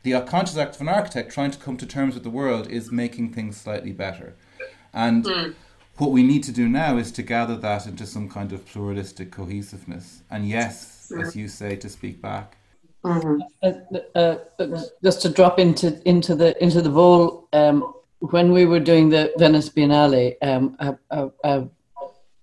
the 0.03 0.19
conscious 0.21 0.57
act 0.57 0.75
of 0.75 0.81
an 0.81 0.89
architect 0.89 1.31
trying 1.31 1.51
to 1.51 1.57
come 1.57 1.77
to 1.77 1.85
terms 1.85 2.13
with 2.13 2.23
the 2.23 2.29
world 2.29 2.69
is 2.69 2.91
making 2.91 3.31
things 3.31 3.55
slightly 3.55 3.93
better. 3.93 4.35
And 4.91 5.23
mm. 5.23 5.55
What 5.99 6.11
we 6.11 6.23
need 6.23 6.43
to 6.43 6.51
do 6.51 6.67
now 6.69 6.97
is 6.97 7.11
to 7.11 7.21
gather 7.21 7.57
that 7.57 7.85
into 7.85 8.05
some 8.05 8.29
kind 8.29 8.53
of 8.53 8.65
pluralistic 8.65 9.31
cohesiveness. 9.31 10.21
And 10.31 10.47
yes, 10.47 11.11
as 11.19 11.35
you 11.35 11.47
say, 11.47 11.75
to 11.75 11.89
speak 11.89 12.21
back. 12.21 12.55
Mm-hmm. 13.03 13.41
Uh, 13.63 13.99
uh, 14.15 14.37
uh, 14.59 14.81
just 15.03 15.21
to 15.21 15.29
drop 15.29 15.59
into 15.59 16.01
into 16.07 16.35
the 16.35 16.61
into 16.61 16.81
the 16.81 16.89
bowl, 16.89 17.47
um, 17.53 17.93
when 18.19 18.51
we 18.51 18.65
were 18.65 18.79
doing 18.79 19.09
the 19.09 19.31
Venice 19.37 19.69
Biennale, 19.69 20.35
um, 20.41 20.75
a, 20.79 20.97
a, 21.09 21.29
a, 21.43 21.67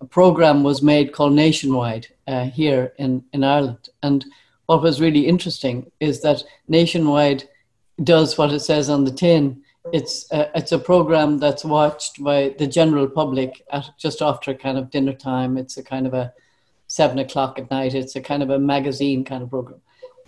program 0.08 0.62
was 0.62 0.82
made 0.82 1.12
called 1.12 1.34
Nationwide 1.34 2.06
uh, 2.26 2.44
here 2.44 2.94
in 2.98 3.22
in 3.34 3.44
Ireland, 3.44 3.90
and 4.02 4.24
what 4.64 4.82
was 4.82 5.00
really 5.00 5.26
interesting 5.26 5.90
is 6.00 6.22
that 6.22 6.42
Nationwide 6.68 7.44
does 8.02 8.38
what 8.38 8.52
it 8.52 8.60
says 8.60 8.88
on 8.88 9.04
the 9.04 9.10
tin. 9.10 9.62
It's 9.92 10.30
a, 10.32 10.50
it's 10.58 10.72
a 10.72 10.78
program 10.78 11.38
that's 11.38 11.64
watched 11.64 12.22
by 12.22 12.54
the 12.58 12.66
general 12.66 13.08
public 13.08 13.62
at 13.70 13.90
just 13.98 14.22
after 14.22 14.54
kind 14.54 14.78
of 14.78 14.90
dinner 14.90 15.12
time. 15.12 15.56
It's 15.56 15.76
a 15.76 15.82
kind 15.82 16.06
of 16.06 16.14
a 16.14 16.32
seven 16.86 17.18
o'clock 17.18 17.58
at 17.58 17.70
night. 17.70 17.94
It's 17.94 18.16
a 18.16 18.20
kind 18.20 18.42
of 18.42 18.50
a 18.50 18.58
magazine 18.58 19.24
kind 19.24 19.42
of 19.42 19.50
program 19.50 19.80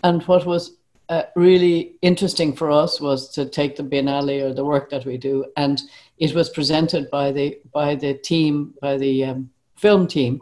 and 0.03 0.23
what 0.25 0.47
was 0.47 0.77
uh, 1.09 1.23
really 1.35 1.97
interesting 2.03 2.55
for 2.55 2.71
us 2.71 3.01
was 3.01 3.31
to 3.31 3.47
take 3.47 3.77
the 3.77 3.83
Biennale 3.83 4.43
or 4.43 4.53
the 4.53 4.65
work 4.65 4.91
that 4.91 5.07
we 5.07 5.17
do, 5.17 5.47
and 5.57 5.81
it 6.19 6.35
was 6.35 6.51
presented 6.51 7.11
by 7.11 7.33
the 7.33 7.59
by 7.73 7.95
the 7.95 8.15
team, 8.15 8.75
by 8.83 8.99
the 8.99 9.25
um, 9.25 9.51
film 9.77 10.07
team, 10.07 10.41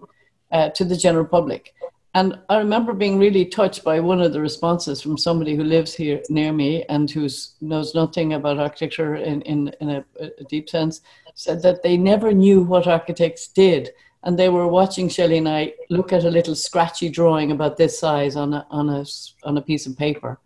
uh, 0.50 0.70
to 0.70 0.84
the 0.84 0.96
general 0.96 1.24
public. 1.24 1.72
And 2.16 2.28
I 2.48 2.56
remember 2.56 2.92
being 2.92 3.18
really 3.18 3.44
touched 3.44 3.84
by 3.84 4.00
one 4.00 4.20
of 4.20 4.32
the 4.32 4.40
responses 4.40 5.02
from 5.02 5.16
somebody 5.18 5.54
who 5.54 5.64
lives 5.64 5.92
here 5.94 6.20
near 6.28 6.52
me 6.52 6.82
and 6.88 7.10
who 7.10 7.28
knows 7.60 7.94
nothing 7.94 8.32
about 8.32 8.58
architecture 8.58 9.16
in, 9.16 9.42
in, 9.42 9.58
in 9.80 9.90
a, 9.90 10.04
a 10.20 10.44
deep 10.48 10.68
sense, 10.68 11.02
said 11.34 11.62
that 11.62 11.82
they 11.82 11.96
never 11.96 12.32
knew 12.32 12.62
what 12.62 12.86
architects 12.86 13.48
did 13.48 13.90
and 14.26 14.36
they 14.36 14.48
were 14.48 14.66
watching 14.66 15.08
Shelley 15.08 15.38
and 15.38 15.48
I 15.48 15.72
look 15.88 16.12
at 16.12 16.24
a 16.24 16.30
little 16.30 16.56
scratchy 16.56 17.08
drawing 17.08 17.52
about 17.52 17.76
this 17.76 17.96
size 17.96 18.34
on 18.34 18.54
a, 18.54 18.66
on 18.70 18.90
a, 18.90 19.04
on 19.44 19.56
a 19.56 19.62
piece 19.62 19.86
of 19.86 19.96
paper, 19.96 20.40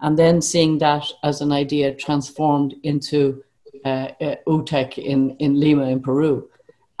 and 0.00 0.16
then 0.16 0.40
seeing 0.40 0.78
that 0.78 1.04
as 1.24 1.40
an 1.40 1.50
idea 1.50 1.92
transformed 1.92 2.76
into 2.84 3.42
uh, 3.84 4.10
uh, 4.20 4.36
UTEC 4.46 4.98
in, 4.98 5.30
in 5.38 5.58
Lima 5.58 5.88
in 5.88 6.00
Peru. 6.00 6.48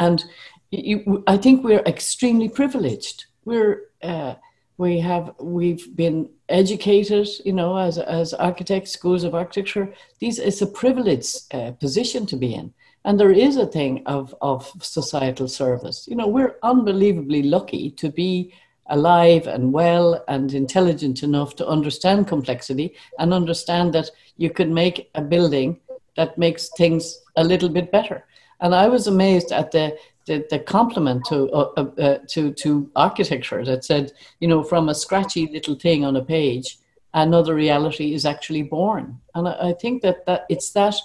And 0.00 0.24
you, 0.72 1.22
I 1.28 1.36
think 1.36 1.62
we're 1.62 1.86
extremely 1.86 2.48
privileged. 2.48 3.26
We're, 3.44 3.82
uh, 4.06 4.34
we 4.78 5.00
have, 5.00 5.34
we've 5.40 5.94
been 5.96 6.28
educated, 6.48 7.28
you 7.44 7.52
know, 7.52 7.76
as, 7.76 7.98
as 7.98 8.34
architects, 8.34 8.92
schools 8.92 9.24
of 9.24 9.34
architecture. 9.34 9.92
These, 10.18 10.38
it's 10.38 10.62
a 10.62 10.66
privileged 10.66 11.52
uh, 11.52 11.72
position 11.72 12.26
to 12.26 12.36
be 12.36 12.54
in 12.54 12.72
and 13.06 13.20
there 13.20 13.30
is 13.30 13.56
a 13.56 13.66
thing 13.66 14.02
of, 14.06 14.34
of 14.40 14.70
societal 14.82 15.46
service. 15.46 16.08
You 16.10 16.16
know, 16.16 16.26
we're 16.26 16.56
unbelievably 16.64 17.44
lucky 17.44 17.92
to 17.92 18.10
be 18.10 18.52
alive 18.88 19.46
and 19.46 19.72
well 19.72 20.24
and 20.26 20.52
intelligent 20.52 21.22
enough 21.22 21.54
to 21.56 21.66
understand 21.68 22.26
complexity 22.26 22.96
and 23.20 23.32
understand 23.32 23.92
that 23.92 24.10
you 24.38 24.50
could 24.50 24.70
make 24.70 25.08
a 25.14 25.22
building 25.22 25.78
that 26.16 26.36
makes 26.36 26.68
things 26.76 27.20
a 27.36 27.44
little 27.44 27.68
bit 27.68 27.92
better. 27.92 28.24
And 28.60 28.74
I 28.74 28.88
was 28.88 29.06
amazed 29.06 29.52
at 29.52 29.70
the 29.70 29.96
the, 30.26 30.46
the 30.50 30.58
compliment 30.58 31.24
to 31.26 31.48
uh, 31.50 31.72
uh, 31.76 32.00
uh 32.00 32.18
to 32.28 32.52
to 32.52 32.90
architecture 32.96 33.64
that 33.64 33.84
said, 33.84 34.12
you 34.40 34.48
know, 34.48 34.62
from 34.62 34.88
a 34.88 34.94
scratchy 34.94 35.46
little 35.46 35.74
thing 35.76 36.04
on 36.04 36.16
a 36.16 36.24
page, 36.24 36.78
another 37.14 37.54
reality 37.54 38.14
is 38.14 38.26
actually 38.26 38.62
born. 38.62 39.20
And 39.34 39.48
I, 39.48 39.70
I 39.70 39.72
think 39.72 40.02
that 40.02 40.26
that 40.26 40.46
it's 40.48 40.70
that 40.72 40.96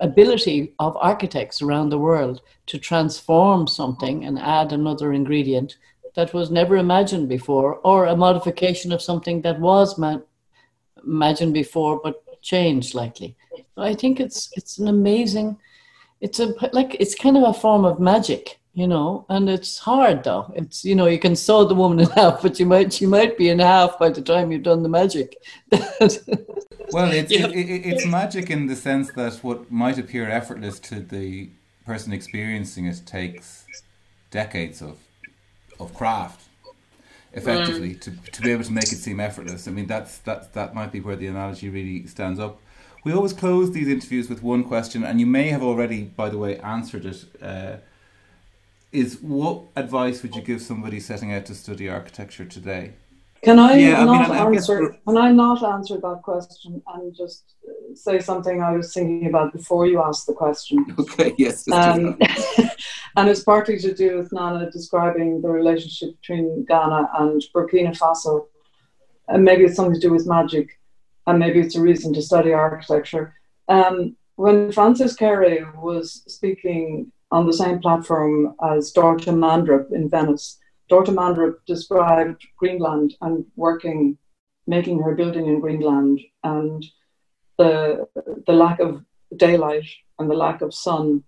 ability 0.00 0.74
of 0.78 0.96
architects 0.96 1.62
around 1.62 1.88
the 1.88 1.98
world 1.98 2.40
to 2.66 2.78
transform 2.78 3.66
something 3.66 4.24
and 4.24 4.38
add 4.38 4.72
another 4.72 5.12
ingredient 5.12 5.76
that 6.14 6.34
was 6.34 6.50
never 6.50 6.76
imagined 6.76 7.28
before, 7.28 7.76
or 7.84 8.06
a 8.06 8.16
modification 8.16 8.92
of 8.92 9.02
something 9.02 9.42
that 9.42 9.58
was 9.60 9.98
ma- 9.98 10.20
imagined 11.04 11.52
before 11.52 12.00
but 12.02 12.22
changed 12.40 12.90
slightly. 12.90 13.36
I 13.76 13.94
think 13.94 14.20
it's 14.20 14.50
it's 14.54 14.78
an 14.78 14.88
amazing. 14.88 15.58
It's 16.20 16.40
a 16.40 16.54
like 16.72 16.96
it's 17.00 17.14
kind 17.14 17.36
of 17.36 17.42
a 17.44 17.52
form 17.52 17.84
of 17.84 17.98
magic, 17.98 18.60
you 18.74 18.88
know, 18.88 19.24
and 19.28 19.48
it's 19.48 19.78
hard 19.78 20.24
though. 20.24 20.52
It's 20.56 20.84
you 20.84 20.96
know 20.96 21.06
you 21.06 21.18
can 21.18 21.36
sew 21.36 21.64
the 21.64 21.74
woman 21.74 22.00
in 22.00 22.10
half, 22.16 22.42
but 22.42 22.58
you 22.58 22.66
might 22.66 23.00
you 23.00 23.08
might 23.08 23.38
be 23.38 23.48
in 23.48 23.60
half 23.60 23.98
by 23.98 24.10
the 24.10 24.20
time 24.20 24.50
you've 24.50 24.64
done 24.64 24.82
the 24.82 24.88
magic. 24.88 25.36
well, 25.70 27.12
it's 27.12 27.32
it, 27.32 27.52
it, 27.52 27.86
it's 27.86 28.04
magic 28.04 28.50
in 28.50 28.66
the 28.66 28.76
sense 28.76 29.12
that 29.12 29.34
what 29.44 29.70
might 29.70 29.98
appear 29.98 30.28
effortless 30.28 30.80
to 30.80 31.00
the 31.00 31.50
person 31.86 32.12
experiencing 32.12 32.86
it 32.86 33.00
takes 33.06 33.64
decades 34.30 34.82
of 34.82 34.98
of 35.78 35.94
craft 35.94 36.40
effectively 37.34 37.94
mm. 37.94 38.00
to, 38.00 38.30
to 38.32 38.42
be 38.42 38.50
able 38.50 38.64
to 38.64 38.72
make 38.72 38.84
it 38.84 38.96
seem 38.96 39.20
effortless. 39.20 39.68
I 39.68 39.70
mean, 39.70 39.86
that's 39.86 40.18
that 40.18 40.52
that 40.54 40.74
might 40.74 40.90
be 40.90 41.00
where 41.00 41.16
the 41.16 41.28
analogy 41.28 41.68
really 41.68 42.06
stands 42.08 42.40
up. 42.40 42.60
We 43.04 43.12
always 43.12 43.34
close 43.34 43.70
these 43.70 43.88
interviews 43.88 44.28
with 44.28 44.42
one 44.42 44.64
question, 44.64 45.04
and 45.04 45.20
you 45.20 45.26
may 45.26 45.48
have 45.48 45.62
already, 45.62 46.04
by 46.04 46.28
the 46.28 46.38
way, 46.38 46.58
answered 46.58 47.04
it. 47.06 47.24
Uh, 47.40 47.76
is 48.94 49.20
what 49.20 49.64
advice 49.76 50.22
would 50.22 50.36
you 50.36 50.42
give 50.42 50.62
somebody 50.62 51.00
setting 51.00 51.32
out 51.32 51.46
to 51.46 51.54
study 51.54 51.88
architecture 51.88 52.44
today? 52.44 52.94
Can 53.42 53.58
I 53.58 53.76
yeah, 53.76 54.04
not 54.04 54.30
I 54.30 54.44
mean, 54.46 54.56
answer? 54.56 54.96
Can 55.06 55.18
I 55.18 55.30
not 55.30 55.62
answer 55.62 55.96
that 56.00 56.20
question 56.22 56.80
and 56.94 57.14
just 57.14 57.56
say 57.94 58.18
something 58.18 58.62
I 58.62 58.72
was 58.72 58.94
thinking 58.94 59.26
about 59.28 59.52
before 59.52 59.86
you 59.86 60.02
asked 60.02 60.26
the 60.26 60.32
question? 60.32 60.86
Okay. 60.98 61.34
Yes. 61.36 61.68
Um, 61.68 62.16
and 63.16 63.28
it's 63.28 63.42
partly 63.42 63.78
to 63.80 63.92
do 63.92 64.16
with 64.16 64.32
Nana 64.32 64.70
describing 64.70 65.42
the 65.42 65.48
relationship 65.48 66.18
between 66.20 66.64
Ghana 66.64 67.10
and 67.18 67.42
Burkina 67.54 67.96
Faso, 67.98 68.46
and 69.28 69.44
maybe 69.44 69.64
it's 69.64 69.76
something 69.76 69.94
to 69.94 70.00
do 70.00 70.12
with 70.12 70.26
magic, 70.26 70.80
and 71.26 71.38
maybe 71.38 71.60
it's 71.60 71.76
a 71.76 71.82
reason 71.82 72.14
to 72.14 72.22
study 72.22 72.52
architecture. 72.52 73.34
Um, 73.68 74.16
when 74.36 74.72
Francis 74.72 75.16
Kéré 75.16 75.74
was 75.76 76.22
speaking 76.26 77.12
on 77.34 77.46
the 77.46 77.58
same 77.62 77.78
platform 77.80 78.54
as 78.72 78.92
Dorte 78.92 79.32
Mandrup 79.44 79.86
in 79.92 80.08
Venice 80.08 80.58
Dorte 80.90 81.14
Mandrup 81.14 81.56
described 81.66 82.46
Greenland 82.56 83.14
and 83.20 83.44
working, 83.56 84.18
making 84.66 85.00
her 85.02 85.14
building 85.14 85.46
in 85.46 85.60
Greenland, 85.60 86.20
and 86.42 86.84
the 87.58 88.06
the 88.46 88.52
lack 88.52 88.80
of 88.80 89.02
daylight 89.36 89.86
and 90.18 90.30
the 90.30 90.34
lack 90.34 90.60
of 90.60 90.74
sun, 90.74 91.24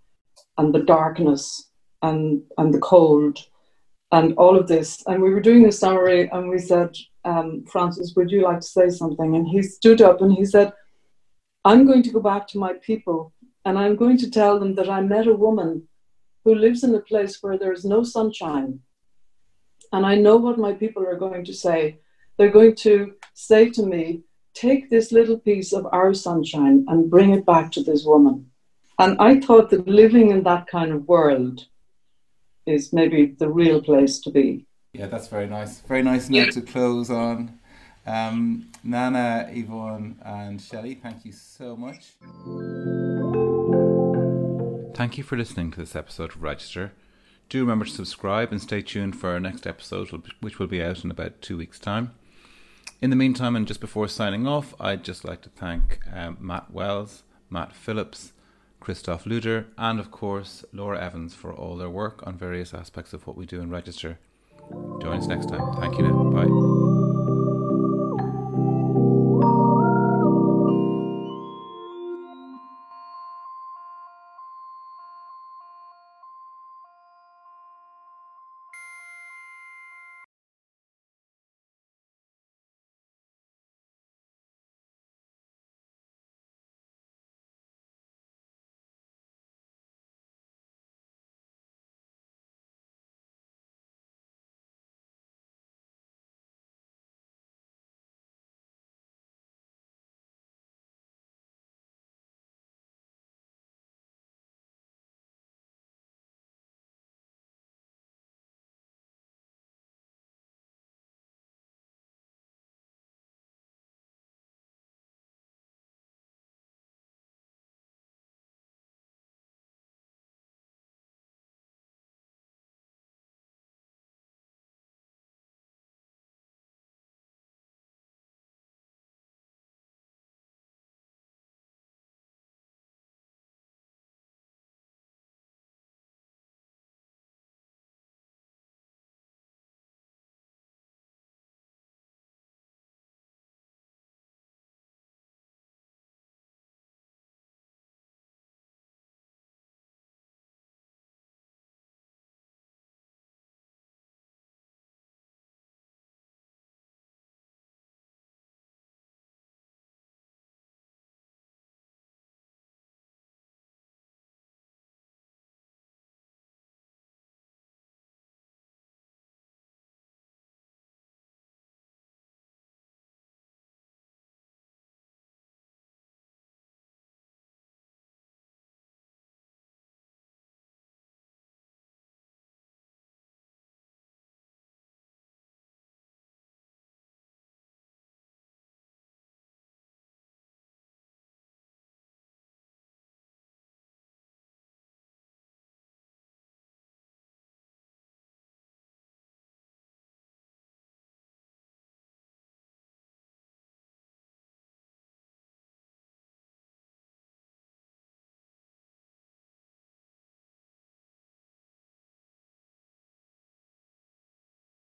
and 0.58 0.74
the 0.74 0.82
darkness 0.82 1.70
and 2.02 2.42
and 2.58 2.74
the 2.74 2.78
cold, 2.78 3.38
and 4.12 4.34
all 4.34 4.58
of 4.58 4.68
this. 4.68 5.02
And 5.06 5.22
we 5.22 5.32
were 5.32 5.40
doing 5.40 5.64
a 5.66 5.72
summary, 5.72 6.28
and 6.30 6.50
we 6.50 6.58
said, 6.58 6.90
um, 7.24 7.64
Francis, 7.72 8.12
would 8.14 8.30
you 8.30 8.42
like 8.42 8.60
to 8.60 8.66
say 8.66 8.90
something? 8.90 9.34
And 9.36 9.48
he 9.48 9.62
stood 9.62 10.02
up 10.02 10.20
and 10.20 10.32
he 10.32 10.44
said, 10.44 10.72
I'm 11.64 11.86
going 11.86 12.02
to 12.02 12.10
go 12.10 12.20
back 12.20 12.46
to 12.48 12.58
my 12.58 12.74
people, 12.74 13.32
and 13.64 13.78
I'm 13.78 13.96
going 13.96 14.18
to 14.18 14.30
tell 14.30 14.60
them 14.60 14.74
that 14.74 14.90
I 14.90 15.00
met 15.00 15.26
a 15.26 15.34
woman 15.34 15.88
who 16.46 16.54
lives 16.54 16.82
in 16.82 16.94
a 16.94 17.00
place 17.00 17.42
where 17.42 17.58
there 17.58 17.72
is 17.72 17.84
no 17.84 18.02
sunshine 18.02 18.80
and 19.92 20.04
I 20.04 20.14
know 20.14 20.36
what 20.36 20.58
my 20.58 20.72
people 20.72 21.06
are 21.06 21.16
going 21.16 21.44
to 21.44 21.54
say. 21.54 21.98
They're 22.36 22.50
going 22.50 22.74
to 22.76 23.14
say 23.34 23.70
to 23.70 23.82
me, 23.84 24.22
Take 24.54 24.88
this 24.88 25.12
little 25.12 25.38
piece 25.38 25.74
of 25.74 25.86
our 25.92 26.14
sunshine 26.14 26.86
and 26.88 27.10
bring 27.10 27.32
it 27.32 27.44
back 27.44 27.70
to 27.72 27.82
this 27.82 28.04
woman. 28.06 28.50
And 28.98 29.20
I 29.20 29.38
thought 29.38 29.68
that 29.68 29.86
living 29.86 30.30
in 30.30 30.44
that 30.44 30.66
kind 30.66 30.92
of 30.92 31.06
world 31.06 31.66
is 32.64 32.90
maybe 32.90 33.36
the 33.38 33.50
real 33.50 33.82
place 33.82 34.18
to 34.20 34.30
be. 34.30 34.64
Yeah, 34.94 35.08
that's 35.08 35.28
very 35.28 35.46
nice. 35.46 35.80
Very 35.80 36.02
nice 36.02 36.30
note 36.30 36.52
to 36.52 36.62
close 36.62 37.10
on. 37.10 37.58
Um, 38.06 38.70
Nana, 38.82 39.50
Yvonne, 39.50 40.16
and 40.24 40.58
Shelley, 40.58 40.94
thank 40.94 41.26
you 41.26 41.32
so 41.32 41.76
much. 41.76 42.12
Thank 44.96 45.18
you 45.18 45.24
for 45.24 45.36
listening 45.36 45.72
to 45.72 45.78
this 45.78 45.94
episode 45.94 46.30
of 46.30 46.42
Register. 46.42 46.90
Do 47.50 47.60
remember 47.60 47.84
to 47.84 47.90
subscribe 47.90 48.50
and 48.50 48.62
stay 48.62 48.80
tuned 48.80 49.14
for 49.14 49.28
our 49.28 49.38
next 49.38 49.66
episode, 49.66 50.08
which 50.40 50.58
will 50.58 50.68
be 50.68 50.82
out 50.82 51.04
in 51.04 51.10
about 51.10 51.42
two 51.42 51.58
weeks' 51.58 51.78
time. 51.78 52.14
In 53.02 53.10
the 53.10 53.16
meantime, 53.16 53.56
and 53.56 53.68
just 53.68 53.82
before 53.82 54.08
signing 54.08 54.46
off, 54.46 54.72
I'd 54.80 55.04
just 55.04 55.22
like 55.22 55.42
to 55.42 55.50
thank 55.50 55.98
um, 56.10 56.38
Matt 56.40 56.70
Wells, 56.70 57.24
Matt 57.50 57.76
Phillips, 57.76 58.32
Christoph 58.80 59.24
Luder, 59.24 59.66
and 59.76 60.00
of 60.00 60.10
course 60.10 60.64
Laura 60.72 60.98
Evans 60.98 61.34
for 61.34 61.52
all 61.52 61.76
their 61.76 61.90
work 61.90 62.26
on 62.26 62.38
various 62.38 62.72
aspects 62.72 63.12
of 63.12 63.26
what 63.26 63.36
we 63.36 63.44
do 63.44 63.60
in 63.60 63.68
Register. 63.68 64.18
Join 65.02 65.18
us 65.18 65.26
next 65.26 65.50
time. 65.50 65.74
Thank 65.74 65.98
you 65.98 66.04
now. 66.04 66.24
Bye. 66.24 66.95